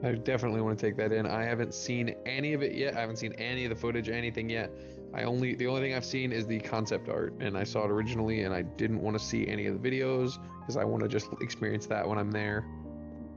I 0.03 0.11
definitely 0.11 0.61
want 0.61 0.77
to 0.77 0.85
take 0.85 0.95
that 0.97 1.11
in. 1.11 1.25
I 1.25 1.43
haven't 1.43 1.73
seen 1.73 2.15
any 2.25 2.53
of 2.53 2.61
it 2.61 2.75
yet. 2.75 2.95
I 2.95 2.99
haven't 2.99 3.17
seen 3.17 3.33
any 3.33 3.65
of 3.65 3.69
the 3.69 3.75
footage, 3.75 4.09
anything 4.09 4.49
yet. 4.49 4.71
I 5.13 5.23
only 5.23 5.55
the 5.55 5.65
only 5.67 5.81
thing 5.81 5.95
I've 5.95 6.05
seen 6.05 6.31
is 6.31 6.45
the 6.45 6.59
concept 6.59 7.09
art, 7.09 7.33
and 7.39 7.57
I 7.57 7.63
saw 7.63 7.85
it 7.85 7.91
originally, 7.91 8.41
and 8.41 8.53
I 8.53 8.61
didn't 8.61 9.01
want 9.01 9.17
to 9.17 9.23
see 9.23 9.47
any 9.47 9.65
of 9.65 9.81
the 9.81 9.89
videos 9.89 10.37
because 10.59 10.77
I 10.77 10.83
want 10.83 11.01
to 11.03 11.09
just 11.09 11.29
experience 11.41 11.87
that 11.87 12.07
when 12.07 12.19
I'm 12.19 12.29
there, 12.29 12.65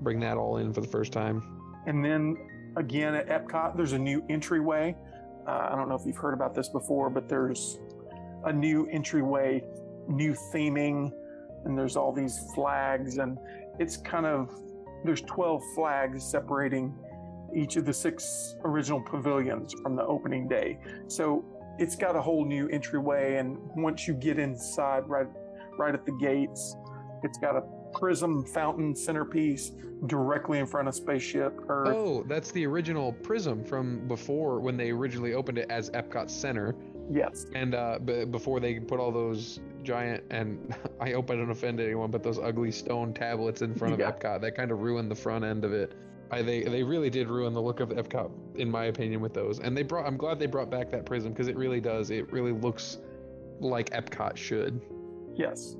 bring 0.03 0.21
that 0.21 0.37
all 0.37 0.59
in 0.59 0.73
for 0.75 0.81
the 0.81 0.89
first 0.89 1.13
time. 1.13 1.43
And 1.87 2.05
then 2.05 2.37
again 2.77 3.15
at 3.15 3.29
Epcot, 3.29 3.77
there's 3.77 3.93
a 3.93 3.99
new 3.99 4.23
entryway. 4.29 4.97
Uh, 5.47 5.69
I 5.71 5.77
don't 5.77 5.89
know 5.89 5.95
if 5.95 6.05
you've 6.05 6.17
heard 6.17 6.35
about 6.35 6.55
this 6.55 6.69
before, 6.69 7.09
but 7.09 7.29
there's 7.29 7.79
a 8.45 8.53
new 8.53 8.87
entryway, 8.87 9.65
new 10.09 10.35
theming, 10.53 11.13
and 11.65 11.79
there's 11.79 11.97
all 11.97 12.13
these 12.13 12.41
flags, 12.55 13.19
and 13.19 13.39
it's 13.81 13.97
kind 13.97 14.27
of 14.27 14.55
there's 15.05 15.23
12 15.23 15.63
flags 15.75 16.23
separating 16.23 16.95
each 17.57 17.77
of 17.77 17.85
the 17.85 17.93
six 17.93 18.55
original 18.65 19.01
pavilions 19.01 19.75
from 19.83 19.97
the 19.97 20.05
opening 20.05 20.47
day. 20.47 20.79
So 21.09 21.45
it's 21.79 21.97
got 21.97 22.15
a 22.15 22.21
whole 22.21 22.45
new 22.45 22.69
entryway, 22.69 23.37
and 23.37 23.57
once 23.75 24.07
you 24.07 24.15
get 24.15 24.39
inside, 24.39 25.09
right, 25.09 25.27
right 25.79 25.95
at 25.95 26.05
the 26.05 26.13
gates, 26.13 26.77
it's 27.25 27.39
got 27.39 27.57
a 27.57 27.63
prism 27.99 28.45
fountain 28.45 28.95
centerpiece 28.95 29.73
directly 30.07 30.59
in 30.59 30.67
front 30.67 30.87
of 30.87 30.95
spaceship 30.95 31.59
Earth. 31.69 31.89
Oh, 31.89 32.23
that's 32.29 32.51
the 32.53 32.67
original 32.67 33.13
prism 33.15 33.65
from 33.65 34.07
before 34.07 34.61
when 34.61 34.77
they 34.77 34.91
originally 34.91 35.33
opened 35.33 35.59
it 35.59 35.67
as 35.71 35.91
Epcot 35.91 36.31
Center. 36.31 36.77
Yes. 37.11 37.47
And 37.55 37.75
uh, 37.75 37.99
b- 38.05 38.25
before 38.25 38.61
they 38.61 38.79
put 38.79 39.01
all 39.01 39.11
those 39.11 39.61
giant 39.83 40.23
and 40.31 40.75
I 41.01 41.11
hope 41.11 41.31
I 41.31 41.37
don't 41.37 41.51
offend 41.51 41.81
anyone, 41.81 42.11
but 42.11 42.23
those 42.23 42.39
ugly 42.39 42.71
stone 42.71 43.13
tablets 43.13 43.63
in 43.63 43.75
front 43.75 43.95
of 43.95 44.01
Yeah. 44.01 44.13
Epcot 44.13 44.41
that 44.43 44.55
kind 44.55 44.71
of 44.71 44.81
ruined 44.81 45.11
the 45.11 45.15
front 45.17 45.45
end 45.45 45.65
of 45.65 45.73
it. 45.73 45.95
I, 46.31 46.43
they 46.43 46.63
they 46.63 46.85
really 46.85 47.11
did 47.11 47.29
ruin 47.29 47.53
the 47.53 47.61
look 47.63 47.81
of 47.81 47.89
Epcot 47.89 48.31
in 48.55 48.71
my 48.71 48.85
opinion 48.85 49.21
with 49.21 49.35
those. 49.35 49.59
And 49.59 49.77
they 49.77 49.83
brought 49.83 50.07
I'm 50.07 50.17
glad 50.17 50.39
they 50.39 50.47
brought 50.47 50.71
back 50.71 50.91
that 50.93 51.05
prism 51.05 51.33
because 51.33 51.49
it 51.49 51.57
really 51.57 51.81
does. 51.81 52.11
It 52.11 52.31
really 52.33 52.53
looks 52.53 52.99
like 53.59 53.91
Epcot 53.91 54.37
should. 54.37 54.81
Yes. 55.35 55.77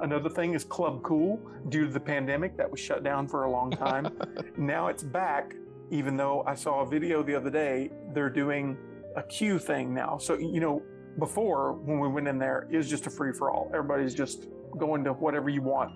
Another 0.00 0.28
thing 0.28 0.52
is 0.52 0.62
Club 0.64 1.02
Cool. 1.02 1.40
Due 1.70 1.86
to 1.86 1.92
the 1.92 2.00
pandemic, 2.00 2.56
that 2.58 2.70
was 2.70 2.78
shut 2.78 3.02
down 3.02 3.26
for 3.26 3.44
a 3.44 3.50
long 3.50 3.70
time. 3.70 4.08
now 4.58 4.88
it's 4.88 5.02
back, 5.02 5.54
even 5.90 6.16
though 6.16 6.44
I 6.46 6.54
saw 6.54 6.82
a 6.82 6.86
video 6.86 7.22
the 7.22 7.34
other 7.34 7.50
day. 7.50 7.90
They're 8.12 8.28
doing 8.28 8.76
a 9.16 9.22
queue 9.22 9.58
thing 9.58 9.94
now. 9.94 10.18
So, 10.18 10.38
you 10.38 10.60
know, 10.60 10.82
before 11.18 11.72
when 11.72 11.98
we 11.98 12.08
went 12.08 12.28
in 12.28 12.38
there, 12.38 12.68
it 12.70 12.76
was 12.76 12.88
just 12.88 13.06
a 13.06 13.10
free 13.10 13.32
for 13.32 13.50
all. 13.50 13.70
Everybody's 13.74 14.14
just 14.14 14.46
going 14.78 15.02
to 15.04 15.12
whatever 15.12 15.48
you 15.48 15.62
want, 15.62 15.90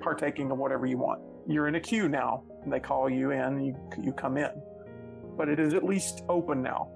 partaking 0.00 0.50
of 0.50 0.58
whatever 0.58 0.86
you 0.86 0.98
want. 0.98 1.22
You're 1.46 1.68
in 1.68 1.76
a 1.76 1.80
queue 1.80 2.08
now, 2.08 2.42
and 2.64 2.72
they 2.72 2.80
call 2.80 3.08
you 3.08 3.30
in, 3.30 3.64
you, 3.64 3.76
you 4.02 4.12
come 4.12 4.36
in. 4.36 4.50
But 5.36 5.48
it 5.48 5.60
is 5.60 5.74
at 5.74 5.84
least 5.84 6.22
open 6.28 6.62
now. 6.62 6.88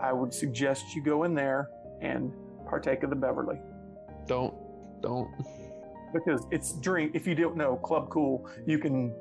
I 0.00 0.12
would 0.12 0.34
suggest 0.34 0.94
you 0.94 1.02
go 1.02 1.24
in 1.24 1.34
there 1.34 1.70
and 2.02 2.30
partake 2.68 3.02
of 3.02 3.10
the 3.10 3.16
Beverly 3.16 3.58
Don't 4.26 4.54
don't. 5.00 5.30
because 6.12 6.46
it's 6.50 6.72
drink. 6.80 7.12
If 7.14 7.26
you 7.26 7.34
don't 7.34 7.56
know 7.56 7.76
Club 7.76 8.10
Cool, 8.10 8.46
you 8.66 8.78
can 8.78 9.14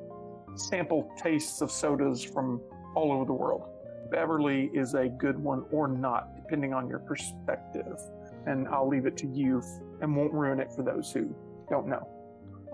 sample 0.56 1.10
tastes 1.18 1.62
of 1.62 1.72
sodas 1.72 2.24
from 2.24 2.62
all 2.96 3.14
over 3.14 3.26
the 3.26 3.34
world. 3.34 3.70
Beverly 4.12 4.70
is 4.74 4.94
a 4.94 5.08
good 5.08 5.38
one 5.38 5.66
or 5.72 5.88
not, 5.88 6.36
depending 6.36 6.74
on 6.74 6.88
your 6.88 7.00
perspective. 7.00 8.00
And 8.46 8.68
I'll 8.68 8.88
leave 8.88 9.06
it 9.06 9.18
to 9.18 9.28
you 9.28 9.62
and 10.02 10.16
won't 10.16 10.34
ruin 10.34 10.60
it 10.60 10.72
for 10.76 10.84
those 10.84 11.12
who 11.12 11.36
don't 11.70 11.88
know. 11.88 12.08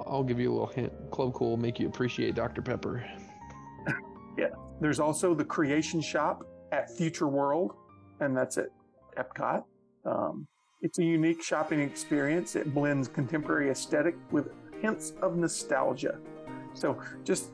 I'll 0.06 0.24
give 0.24 0.40
you 0.40 0.52
a 0.52 0.54
little 0.54 0.68
hint. 0.68 0.92
Club 1.12 1.34
Cool 1.34 1.52
will 1.52 1.58
make 1.58 1.80
you 1.80 1.88
appreciate 1.88 2.36
Dr. 2.36 2.62
Pepper. 2.62 3.06
Yeah. 4.38 4.48
There's 4.80 5.02
also 5.02 5.36
the 5.36 5.44
Creation 5.44 6.00
Shop 6.00 6.44
at 6.72 6.90
Future 6.90 7.28
World, 7.28 7.74
and 8.22 8.36
that's 8.36 8.58
at 8.58 8.68
Epcot. 9.18 9.64
Um, 10.06 10.48
it's 10.82 10.98
a 11.00 11.04
unique 11.04 11.44
shopping 11.44 11.82
experience. 11.82 12.56
It 12.56 12.74
blends 12.74 13.10
contemporary 13.10 13.70
aesthetic 13.70 14.16
with 14.32 14.50
hints 14.82 15.14
of 15.22 15.36
nostalgia. 15.36 16.18
So, 16.74 16.98
just 17.24 17.52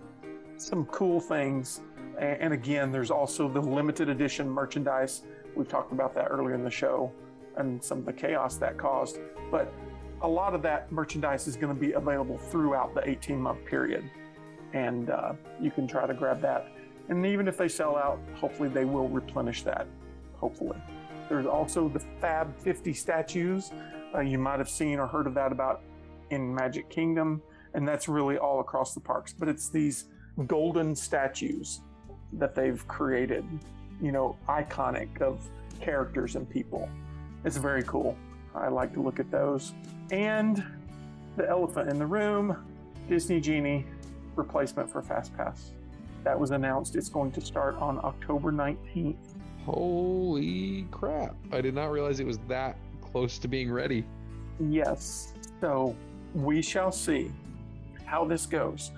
some 0.57 0.85
cool 0.85 1.19
things. 1.19 1.81
And 2.17 2.53
again, 2.53 2.91
there's 2.91 3.11
also 3.11 3.47
the 3.47 3.61
limited 3.61 4.09
edition 4.09 4.49
merchandise. 4.49 5.23
We've 5.55 5.67
talked 5.67 5.91
about 5.91 6.15
that 6.15 6.27
earlier 6.29 6.55
in 6.55 6.63
the 6.63 6.71
show 6.71 7.11
and 7.57 7.83
some 7.83 7.99
of 7.99 8.05
the 8.05 8.13
chaos 8.13 8.57
that 8.57 8.77
caused. 8.77 9.19
But 9.51 9.71
a 10.21 10.27
lot 10.27 10.55
of 10.55 10.63
that 10.63 10.91
merchandise 10.91 11.47
is 11.47 11.55
going 11.55 11.73
to 11.73 11.79
be 11.79 11.93
available 11.93 12.37
throughout 12.37 12.95
the 12.95 13.07
18 13.07 13.39
month 13.39 13.63
period. 13.65 14.09
And 14.73 15.09
uh, 15.11 15.33
you 15.61 15.69
can 15.69 15.87
try 15.87 16.07
to 16.07 16.13
grab 16.13 16.41
that. 16.41 16.71
And 17.09 17.25
even 17.25 17.47
if 17.47 17.57
they 17.57 17.67
sell 17.67 17.95
out, 17.95 18.19
hopefully 18.35 18.69
they 18.69 18.85
will 18.85 19.07
replenish 19.07 19.63
that. 19.63 19.87
Hopefully. 20.35 20.77
There's 21.29 21.45
also 21.45 21.87
the 21.87 21.99
Fab 22.19 22.57
50 22.59 22.93
statues. 22.93 23.71
Uh, 24.13 24.21
you 24.21 24.39
might 24.39 24.59
have 24.59 24.69
seen 24.69 24.97
or 24.99 25.07
heard 25.07 25.27
of 25.27 25.33
that 25.35 25.51
about 25.51 25.81
in 26.31 26.53
Magic 26.53 26.89
Kingdom. 26.89 27.41
And 27.73 27.87
that's 27.87 28.07
really 28.07 28.37
all 28.37 28.59
across 28.59 28.93
the 28.93 28.99
parks. 28.99 29.33
But 29.33 29.49
it's 29.49 29.69
these 29.69 30.05
golden 30.47 30.95
statues 30.95 31.81
that 32.33 32.55
they've 32.55 32.87
created, 32.87 33.45
you 34.01 34.11
know, 34.11 34.35
iconic 34.47 35.21
of 35.21 35.47
characters 35.79 36.35
and 36.35 36.49
people. 36.49 36.89
It's 37.45 37.57
very 37.57 37.83
cool. 37.83 38.17
I 38.55 38.67
like 38.67 38.93
to 38.93 39.01
look 39.01 39.19
at 39.19 39.31
those. 39.31 39.73
And 40.11 40.63
the 41.35 41.47
elephant 41.47 41.89
in 41.89 41.99
the 41.99 42.05
room, 42.05 42.57
Disney 43.07 43.39
Genie 43.39 43.85
replacement 44.35 44.89
for 44.89 45.01
FastPass. 45.01 45.71
That 46.23 46.39
was 46.39 46.51
announced. 46.51 46.95
It's 46.95 47.09
going 47.09 47.31
to 47.31 47.41
start 47.41 47.75
on 47.77 47.99
October 48.03 48.51
19th. 48.51 49.15
Holy 49.65 50.87
crap. 50.91 51.35
I 51.51 51.61
did 51.61 51.73
not 51.73 51.91
realize 51.91 52.19
it 52.19 52.27
was 52.27 52.39
that 52.47 52.77
close 53.01 53.37
to 53.39 53.47
being 53.47 53.71
ready. 53.71 54.05
Yes. 54.59 55.33
So 55.61 55.95
we 56.33 56.61
shall 56.61 56.91
see 56.91 57.31
how 58.05 58.25
this 58.25 58.45
goes. 58.45 58.91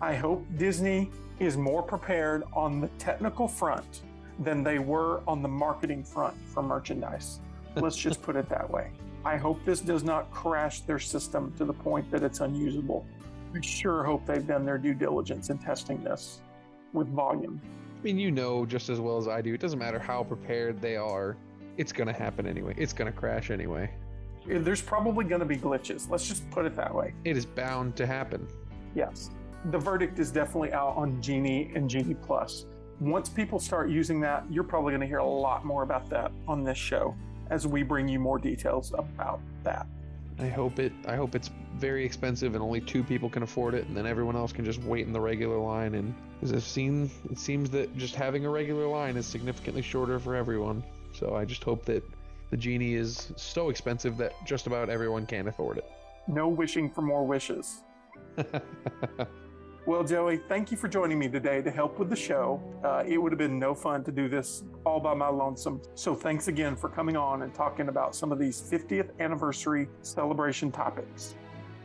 I 0.00 0.14
hope 0.14 0.44
Disney 0.56 1.10
is 1.38 1.56
more 1.56 1.82
prepared 1.82 2.44
on 2.52 2.80
the 2.80 2.88
technical 2.98 3.48
front 3.48 4.02
than 4.38 4.62
they 4.62 4.78
were 4.78 5.22
on 5.26 5.42
the 5.42 5.48
marketing 5.48 6.02
front 6.02 6.36
for 6.46 6.62
merchandise. 6.62 7.40
Let's 7.76 7.96
just 7.96 8.22
put 8.22 8.36
it 8.36 8.48
that 8.48 8.68
way. 8.68 8.90
I 9.24 9.36
hope 9.36 9.64
this 9.64 9.80
does 9.80 10.04
not 10.04 10.30
crash 10.30 10.80
their 10.80 10.98
system 10.98 11.52
to 11.56 11.64
the 11.64 11.72
point 11.72 12.10
that 12.10 12.22
it's 12.22 12.40
unusable. 12.40 13.06
I 13.54 13.60
sure 13.60 14.04
hope 14.04 14.26
they've 14.26 14.46
done 14.46 14.64
their 14.64 14.78
due 14.78 14.94
diligence 14.94 15.50
in 15.50 15.58
testing 15.58 16.02
this 16.04 16.40
with 16.92 17.08
volume. 17.08 17.60
I 18.00 18.04
mean, 18.04 18.18
you 18.18 18.30
know 18.30 18.66
just 18.66 18.88
as 18.90 19.00
well 19.00 19.16
as 19.16 19.28
I 19.28 19.40
do. 19.40 19.54
It 19.54 19.60
doesn't 19.60 19.78
matter 19.78 19.98
how 19.98 20.24
prepared 20.24 20.80
they 20.80 20.96
are. 20.96 21.36
It's 21.76 21.92
going 21.92 22.06
to 22.06 22.12
happen 22.12 22.46
anyway. 22.46 22.74
It's 22.76 22.92
going 22.92 23.10
to 23.10 23.18
crash 23.18 23.50
anyway. 23.50 23.90
There's 24.46 24.82
probably 24.82 25.24
going 25.24 25.40
to 25.40 25.46
be 25.46 25.56
glitches. 25.56 26.10
Let's 26.10 26.28
just 26.28 26.48
put 26.50 26.66
it 26.66 26.76
that 26.76 26.94
way. 26.94 27.14
It 27.24 27.36
is 27.36 27.46
bound 27.46 27.96
to 27.96 28.06
happen. 28.06 28.46
Yes. 28.94 29.30
The 29.70 29.78
verdict 29.78 30.18
is 30.18 30.30
definitely 30.30 30.72
out 30.72 30.94
on 30.96 31.22
Genie 31.22 31.70
and 31.74 31.88
Genie 31.88 32.14
Plus. 32.14 32.66
Once 33.00 33.28
people 33.30 33.58
start 33.58 33.88
using 33.88 34.20
that, 34.20 34.44
you're 34.50 34.62
probably 34.64 34.90
going 34.90 35.00
to 35.00 35.06
hear 35.06 35.18
a 35.18 35.26
lot 35.26 35.64
more 35.64 35.82
about 35.82 36.10
that 36.10 36.32
on 36.46 36.62
this 36.62 36.76
show 36.76 37.14
as 37.50 37.66
we 37.66 37.82
bring 37.82 38.06
you 38.06 38.18
more 38.18 38.38
details 38.38 38.92
about 38.92 39.40
that. 39.62 39.86
I 40.38 40.48
hope 40.48 40.78
it. 40.78 40.92
I 41.06 41.16
hope 41.16 41.34
it's 41.34 41.50
very 41.76 42.04
expensive 42.04 42.54
and 42.54 42.62
only 42.62 42.80
two 42.80 43.02
people 43.02 43.30
can 43.30 43.42
afford 43.42 43.74
it, 43.74 43.86
and 43.86 43.96
then 43.96 44.06
everyone 44.06 44.36
else 44.36 44.52
can 44.52 44.64
just 44.64 44.82
wait 44.82 45.06
in 45.06 45.12
the 45.12 45.20
regular 45.20 45.58
line. 45.58 45.94
And 45.94 46.14
as 46.42 46.52
I've 46.52 46.62
seen, 46.62 47.10
it 47.30 47.38
seems 47.38 47.70
that 47.70 47.96
just 47.96 48.14
having 48.14 48.44
a 48.44 48.50
regular 48.50 48.86
line 48.86 49.16
is 49.16 49.26
significantly 49.26 49.82
shorter 49.82 50.18
for 50.18 50.34
everyone. 50.34 50.84
So 51.12 51.36
I 51.36 51.44
just 51.44 51.64
hope 51.64 51.84
that 51.86 52.02
the 52.50 52.56
genie 52.56 52.94
is 52.94 53.32
so 53.36 53.70
expensive 53.70 54.16
that 54.18 54.32
just 54.44 54.66
about 54.66 54.90
everyone 54.90 55.24
can 55.24 55.48
afford 55.48 55.78
it. 55.78 55.90
No 56.26 56.48
wishing 56.48 56.90
for 56.90 57.02
more 57.02 57.26
wishes. 57.26 57.82
Well, 59.86 60.02
Joey, 60.02 60.38
thank 60.38 60.70
you 60.70 60.78
for 60.78 60.88
joining 60.88 61.18
me 61.18 61.28
today 61.28 61.60
to 61.60 61.70
help 61.70 61.98
with 61.98 62.08
the 62.08 62.16
show. 62.16 62.58
Uh, 62.82 63.04
it 63.06 63.18
would 63.18 63.32
have 63.32 63.38
been 63.38 63.58
no 63.58 63.74
fun 63.74 64.02
to 64.04 64.10
do 64.10 64.30
this 64.30 64.62
all 64.86 64.98
by 64.98 65.12
my 65.12 65.28
lonesome. 65.28 65.82
So, 65.94 66.14
thanks 66.14 66.48
again 66.48 66.74
for 66.74 66.88
coming 66.88 67.18
on 67.18 67.42
and 67.42 67.52
talking 67.52 67.90
about 67.90 68.16
some 68.16 68.32
of 68.32 68.38
these 68.38 68.58
50th 68.62 69.10
anniversary 69.20 69.90
celebration 70.00 70.72
topics. 70.72 71.34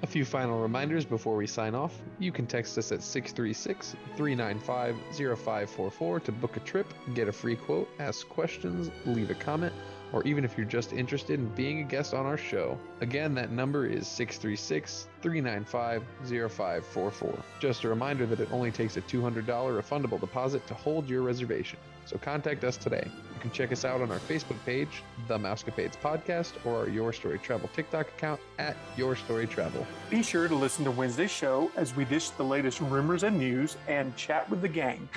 A 0.02 0.08
few 0.08 0.24
final 0.24 0.62
reminders 0.62 1.04
before 1.04 1.36
we 1.36 1.46
sign 1.46 1.76
off. 1.76 2.02
You 2.20 2.32
can 2.32 2.48
text 2.48 2.78
us 2.78 2.94
at 2.94 3.04
636 3.04 3.98
395 4.16 4.96
0544 5.38 6.22
to 6.22 6.32
book 6.32 6.56
a 6.56 6.62
trip, 6.62 6.94
get 7.14 7.28
a 7.28 7.34
free 7.34 7.58
quote, 7.58 7.90
ask 8.00 8.30
questions, 8.30 8.92
leave 9.06 9.30
a 9.30 9.36
comment, 9.36 9.74
or 10.12 10.24
even 10.24 10.44
if 10.44 10.58
you're 10.58 10.66
just 10.66 10.94
interested 10.94 11.40
in 11.40 11.48
being 11.50 11.82
a 11.82 11.84
guest 11.84 12.14
on 12.14 12.26
our 12.26 12.38
show. 12.38 12.78
Again, 13.02 13.34
that 13.36 13.52
number 13.52 13.86
is 13.86 14.08
636 14.08 15.08
395 15.22 16.04
0544. 16.52 17.44
Just 17.60 17.84
a 17.84 17.90
reminder 17.90 18.26
that 18.26 18.40
it 18.40 18.50
only 18.52 18.72
takes 18.72 18.98
a 18.98 19.02
$200 19.02 19.46
refundable 19.46 20.20
deposit 20.20 20.66
to 20.68 20.74
hold 20.74 21.10
your 21.10 21.22
reservation. 21.22 21.80
So 22.06 22.18
contact 22.18 22.64
us 22.64 22.76
today. 22.76 23.04
You 23.06 23.40
can 23.40 23.52
check 23.52 23.72
us 23.72 23.86
out 23.86 24.02
on 24.02 24.12
our 24.12 24.18
Facebook 24.18 24.58
page, 24.66 25.04
The 25.28 25.38
Mousecapades 25.38 25.96
Podcast, 25.96 26.54
or 26.66 26.80
our 26.80 26.90
Your 26.90 27.14
Story 27.14 27.38
Travel 27.38 27.70
TikTok 27.76 28.08
account 28.08 28.42
at 28.58 28.76
Your 28.98 29.16
Story 29.16 29.46
Travel. 29.46 29.86
Be 30.10 30.24
sure 30.24 30.48
to 30.48 30.56
listen 30.56 30.84
to 30.86 30.92
Wednesday's 30.92 31.30
show 31.30 31.72
as 31.76 31.96
we 31.96 32.06
dish 32.06 32.32
the 32.32 32.44
latest 32.44 32.82
rumors 32.82 33.24
and 33.24 33.38
news 33.38 33.78
and 33.88 34.16
chat 34.16 34.50
with 34.50 34.62
the 34.62 34.68
gang. 34.68 35.08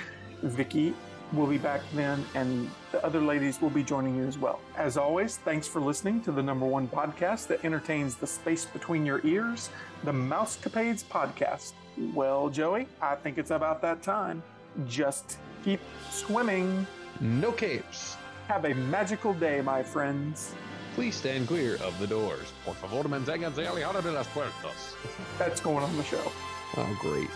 Vicky 0.43 0.93
will 1.33 1.47
be 1.47 1.57
back 1.57 1.81
then, 1.93 2.23
and 2.35 2.69
the 2.91 3.03
other 3.05 3.19
ladies 3.19 3.61
will 3.61 3.69
be 3.69 3.83
joining 3.83 4.15
you 4.15 4.25
as 4.25 4.37
well. 4.37 4.59
As 4.77 4.97
always, 4.97 5.37
thanks 5.37 5.67
for 5.67 5.81
listening 5.81 6.21
to 6.21 6.31
the 6.31 6.43
number 6.43 6.65
one 6.65 6.87
podcast 6.87 7.47
that 7.47 7.65
entertains 7.65 8.15
the 8.15 8.27
space 8.27 8.65
between 8.65 9.05
your 9.05 9.19
ears, 9.25 9.69
the 10.03 10.11
Mousecapades 10.11 11.03
Podcast. 11.03 11.73
Well, 12.13 12.49
Joey, 12.49 12.87
I 13.01 13.15
think 13.15 13.37
it's 13.37 13.51
about 13.51 13.81
that 13.81 14.01
time. 14.03 14.43
Just 14.87 15.37
keep 15.63 15.79
swimming. 16.09 16.85
No 17.19 17.51
capes. 17.51 18.17
Have 18.47 18.65
a 18.65 18.73
magical 18.73 19.33
day, 19.33 19.61
my 19.61 19.83
friends. 19.83 20.55
Please 20.95 21.15
stand 21.15 21.47
clear 21.47 21.75
of 21.75 21.97
the 21.99 22.07
doors. 22.07 22.51
Por 22.65 22.75
favor, 22.75 23.03
manténganse 23.09 23.65
alejados 23.67 24.03
de 24.03 24.11
las 24.11 24.27
puertas. 24.27 24.95
That's 25.39 25.59
going 25.59 25.83
on 25.83 25.95
the 25.97 26.03
show. 26.03 26.31
Oh, 26.77 26.97
great. 27.01 27.29